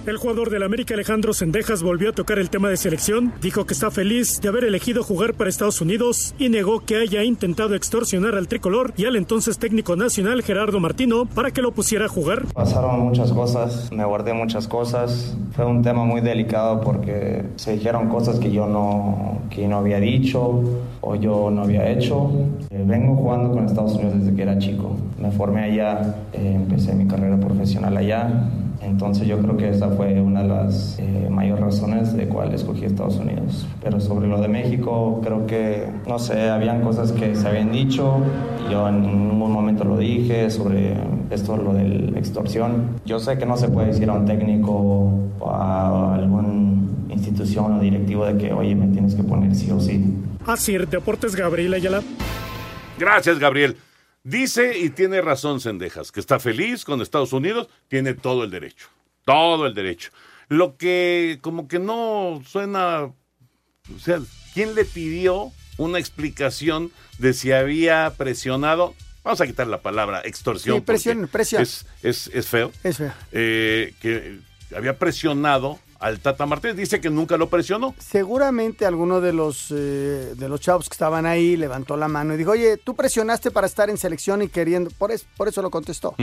El 0.07 0.19
jugador 0.19 0.51
del 0.51 0.63
América 0.63 0.95
Alejandro 0.95 1.33
Sendejas 1.33 1.83
volvió 1.83 2.11
a 2.11 2.13
tocar 2.13 2.39
el 2.39 2.49
tema 2.49 2.69
de 2.69 2.77
selección, 2.77 3.33
dijo 3.43 3.67
que 3.67 3.75
está 3.75 3.91
feliz 3.91 4.41
de 4.41 4.49
haber 4.49 4.63
elegido 4.63 5.03
jugar 5.03 5.35
para 5.35 5.51
Estados 5.51 5.81
Unidos 5.81 6.33
y 6.39 6.49
negó 6.49 6.79
que 6.79 6.95
haya 6.95 7.25
intentado 7.25 7.75
extorsionar 7.75 8.37
al 8.37 8.47
tricolor 8.47 8.93
y 8.97 9.07
al 9.07 9.17
entonces 9.17 9.59
técnico 9.59 9.97
nacional 9.97 10.45
Gerardo 10.45 10.79
Martino 10.79 11.27
para 11.27 11.51
que 11.51 11.61
lo 11.61 11.73
pusiera 11.73 12.05
a 12.05 12.09
jugar. 12.09 12.45
Pasaron 12.55 13.01
muchas 13.01 13.33
cosas, 13.33 13.91
me 13.91 14.05
guardé 14.05 14.33
muchas 14.33 14.69
cosas. 14.69 15.37
Fue 15.57 15.65
un 15.65 15.83
tema 15.83 16.05
muy 16.05 16.21
delicado 16.21 16.83
porque 16.83 17.43
se 17.57 17.73
dijeron 17.73 18.09
cosas 18.09 18.39
que 18.39 18.53
yo 18.53 18.69
no, 18.69 19.41
que 19.51 19.67
no 19.67 19.79
había 19.79 19.99
dicho 19.99 20.63
o 21.01 21.17
yo 21.17 21.51
no 21.51 21.63
había 21.63 21.91
hecho. 21.91 22.31
Eh, 22.71 22.85
vengo 22.87 23.17
jugando 23.17 23.51
con 23.51 23.65
Estados 23.67 23.95
Unidos 23.95 24.21
desde 24.21 24.37
que 24.37 24.43
era 24.43 24.57
chico. 24.59 24.97
Me 25.21 25.33
formé 25.33 25.65
allá, 25.65 26.15
eh, 26.33 26.53
empecé 26.55 26.95
mi 26.95 27.09
carrera 27.09 27.41
profesional 27.41 27.97
allá. 27.97 28.49
Entonces 28.83 29.27
yo 29.27 29.39
creo 29.39 29.57
que 29.57 29.71
esa 29.71 29.89
fue 29.91 30.21
una 30.21 30.43
de 30.43 30.49
las 30.49 30.99
eh, 30.99 31.29
mayores 31.31 31.65
razones 31.65 32.15
de 32.15 32.27
cuál 32.29 32.53
escogí 32.55 32.85
Estados 32.85 33.17
Unidos. 33.17 33.67
Pero 33.83 34.01
sobre 34.01 34.29
lo 34.29 34.41
de 34.41 34.49
México, 34.49 35.21
creo 35.25 35.47
que, 35.47 35.89
no 36.07 36.19
sé, 36.19 36.49
habían 36.49 36.83
cosas 36.83 37.13
que 37.13 37.35
se 37.35 37.49
habían 37.49 37.73
dicho. 37.73 38.19
y 38.67 38.73
Yo 38.73 38.89
en 38.89 39.03
ningún 39.03 39.53
momento 39.53 39.85
lo 39.85 39.99
dije 39.99 40.51
sobre 40.51 40.95
esto, 41.31 41.57
lo 41.57 41.73
de 41.73 41.85
la 41.89 42.19
extorsión. 42.19 42.91
Yo 43.05 43.19
sé 43.19 43.39
que 43.39 43.47
no 43.47 43.57
se 43.57 43.69
puede 43.69 43.89
decir 43.89 44.09
a 44.09 44.15
un 44.15 44.25
técnico 44.25 45.11
o 45.41 45.51
a 45.51 46.15
alguna 46.15 46.47
institución 47.11 47.75
o 47.75 47.81
directivo 47.81 48.27
de 48.27 48.37
que, 48.37 48.53
oye, 48.53 48.75
me 48.75 48.89
tienes 48.89 49.15
que 49.15 49.23
poner 49.23 49.55
sí 49.55 49.71
o 49.71 49.81
sí. 49.81 50.05
Así, 50.47 50.77
Deportes 50.79 51.35
Gabriel 51.35 51.75
Ayala. 51.75 52.03
Gracias, 52.99 53.39
Gabriel. 53.39 53.77
Dice 54.27 54.77
y 54.77 54.91
tiene 54.91 55.21
razón 55.21 55.61
Cendejas, 55.61 56.11
que 56.11 56.19
está 56.19 56.41
feliz 56.41 56.85
con 56.85 57.01
Estados 57.01 57.33
Unidos, 57.33 57.69
tiene 57.87 58.13
todo 58.13 58.43
el 58.43 58.51
derecho, 58.51 58.89
todo 59.25 59.69
el 59.69 59.73
derecho. 59.73 60.11
Lo 60.49 60.77
que 60.77 61.39
como 61.43 61.69
que 61.69 61.79
no 61.79 62.43
suena, 62.45 63.05
o 63.05 63.99
sea, 64.03 64.19
¿quién 64.53 64.75
le 64.75 64.85
pidió 64.85 65.53
una 65.77 66.01
explicación 66.01 66.91
de 67.19 67.35
si 67.35 67.53
había 67.53 68.13
presionado? 68.17 68.97
Vamos 69.23 69.41
a 69.41 69.47
quitar 69.47 69.69
la 69.69 69.81
palabra 69.81 70.23
extorsión. 70.25 70.79
Sí, 70.79 70.83
presión, 70.83 71.29
presión. 71.29 71.63
Es, 71.63 71.87
es, 72.03 72.27
es 72.35 72.49
feo. 72.49 72.73
Es 72.83 72.97
feo. 72.97 73.13
Eh, 73.31 73.95
que 74.01 74.41
había 74.77 74.99
presionado 74.99 75.79
al 76.01 76.21
Tata 76.21 76.47
Martínez. 76.47 76.77
Dice 76.77 77.01
que 77.01 77.11
nunca 77.11 77.37
lo 77.37 77.49
presionó. 77.49 77.95
Seguramente 77.99 78.87
alguno 78.87 79.21
de 79.21 79.33
los, 79.33 79.69
eh, 79.71 80.35
de 80.37 80.49
los 80.49 80.61
chavos 80.61 80.89
que 80.89 80.95
estaban 80.95 81.27
ahí 81.27 81.57
levantó 81.57 81.97
la 81.97 82.09
mano 82.09 82.35
y 82.35 82.37
dijo, 82.37 82.51
oye, 82.53 82.77
tú 82.77 82.95
presionaste 82.97 83.51
para 83.51 83.67
estar 83.67 83.89
en 83.91 83.97
selección 83.99 84.43
y 84.43 84.49
queriendo, 84.49 84.91
por, 84.99 85.13
es- 85.13 85.27
por 85.37 85.49
eso 85.49 85.63
lo 85.63 85.71
contestó. 85.71 86.15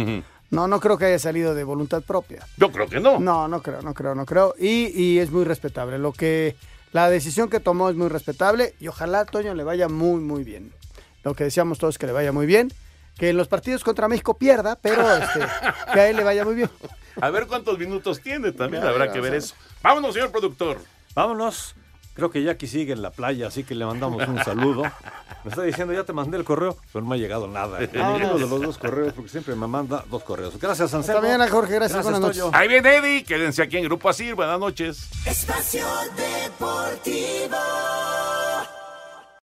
No, 0.51 0.67
no 0.67 0.79
creo 0.79 0.97
que 0.97 1.05
haya 1.05 1.19
salido 1.19 1.55
de 1.55 1.63
voluntad 1.63 2.01
propia. 2.01 2.45
Yo 2.57 2.71
creo 2.71 2.87
que 2.87 2.99
no. 2.99 3.19
No, 3.19 3.47
no 3.47 3.61
creo, 3.61 3.81
no 3.81 3.93
creo, 3.93 4.13
no 4.15 4.25
creo. 4.25 4.53
Y, 4.59 4.87
y 4.99 5.19
es 5.19 5.31
muy 5.31 5.43
respetable. 5.45 5.97
Lo 5.97 6.11
que, 6.13 6.55
la 6.91 7.09
decisión 7.09 7.49
que 7.49 7.59
tomó 7.59 7.89
es 7.89 7.95
muy 7.95 8.07
respetable 8.09 8.73
y 8.79 8.87
ojalá 8.87 9.21
a 9.21 9.25
Toño 9.25 9.53
le 9.55 9.63
vaya 9.63 9.87
muy, 9.89 10.19
muy 10.21 10.43
bien. 10.43 10.71
Lo 11.23 11.33
que 11.35 11.45
decíamos 11.45 11.79
todos 11.79 11.97
que 11.97 12.05
le 12.05 12.11
vaya 12.13 12.31
muy 12.31 12.45
bien. 12.45 12.71
Que 13.17 13.29
en 13.29 13.37
los 13.37 13.47
partidos 13.47 13.83
contra 13.83 14.07
México 14.07 14.37
pierda, 14.37 14.75
pero 14.75 15.01
este, 15.17 15.39
que 15.93 15.99
a 15.99 16.09
él 16.09 16.17
le 16.17 16.23
vaya 16.23 16.43
muy 16.45 16.55
bien. 16.55 16.69
A 17.21 17.29
ver 17.29 17.47
cuántos 17.47 17.77
minutos 17.77 18.21
tiene 18.21 18.51
también, 18.51 18.83
habrá 18.83 19.11
que 19.11 19.21
ver 19.21 19.35
eso. 19.35 19.55
Vámonos, 19.81 20.13
señor 20.13 20.31
productor. 20.31 20.79
Vámonos. 21.13 21.75
Creo 22.15 22.29
que 22.29 22.43
Jackie 22.43 22.67
sigue 22.67 22.93
en 22.93 23.01
la 23.01 23.09
playa, 23.09 23.47
así 23.47 23.63
que 23.63 23.73
le 23.73 23.85
mandamos 23.85 24.27
un 24.27 24.43
saludo. 24.43 24.83
Me 25.43 25.49
está 25.49 25.63
diciendo, 25.63 25.93
ya 25.93 26.03
te 26.03 26.13
mandé 26.13 26.37
el 26.37 26.43
correo, 26.43 26.77
pero 26.91 27.03
no 27.03 27.09
me 27.09 27.15
ha 27.15 27.17
llegado 27.17 27.47
nada. 27.47 27.79
Ninguno 27.93 28.35
de 28.35 28.39
los 28.39 28.61
dos 28.61 28.77
correos, 28.77 29.13
porque 29.13 29.29
siempre 29.29 29.55
me 29.55 29.65
manda 29.65 30.05
dos 30.11 30.23
correos. 30.23 30.59
Gracias, 30.59 30.93
Anselmo. 30.93 31.17
Hasta 31.21 31.27
mañana, 31.27 31.49
Jorge. 31.49 31.73
Gracias, 31.73 32.03
buenas 32.03 32.21
Toño. 32.21 32.45
noches. 32.45 32.59
Ahí 32.59 32.67
viene 32.67 32.97
Eddie, 32.97 33.23
quédense 33.23 33.63
aquí 33.63 33.77
en 33.77 33.85
Grupo 33.85 34.09
Asir, 34.09 34.35
buenas 34.35 34.59
noches. 34.59 35.09
Espacio 35.25 35.87
Deportivo. 36.15 37.57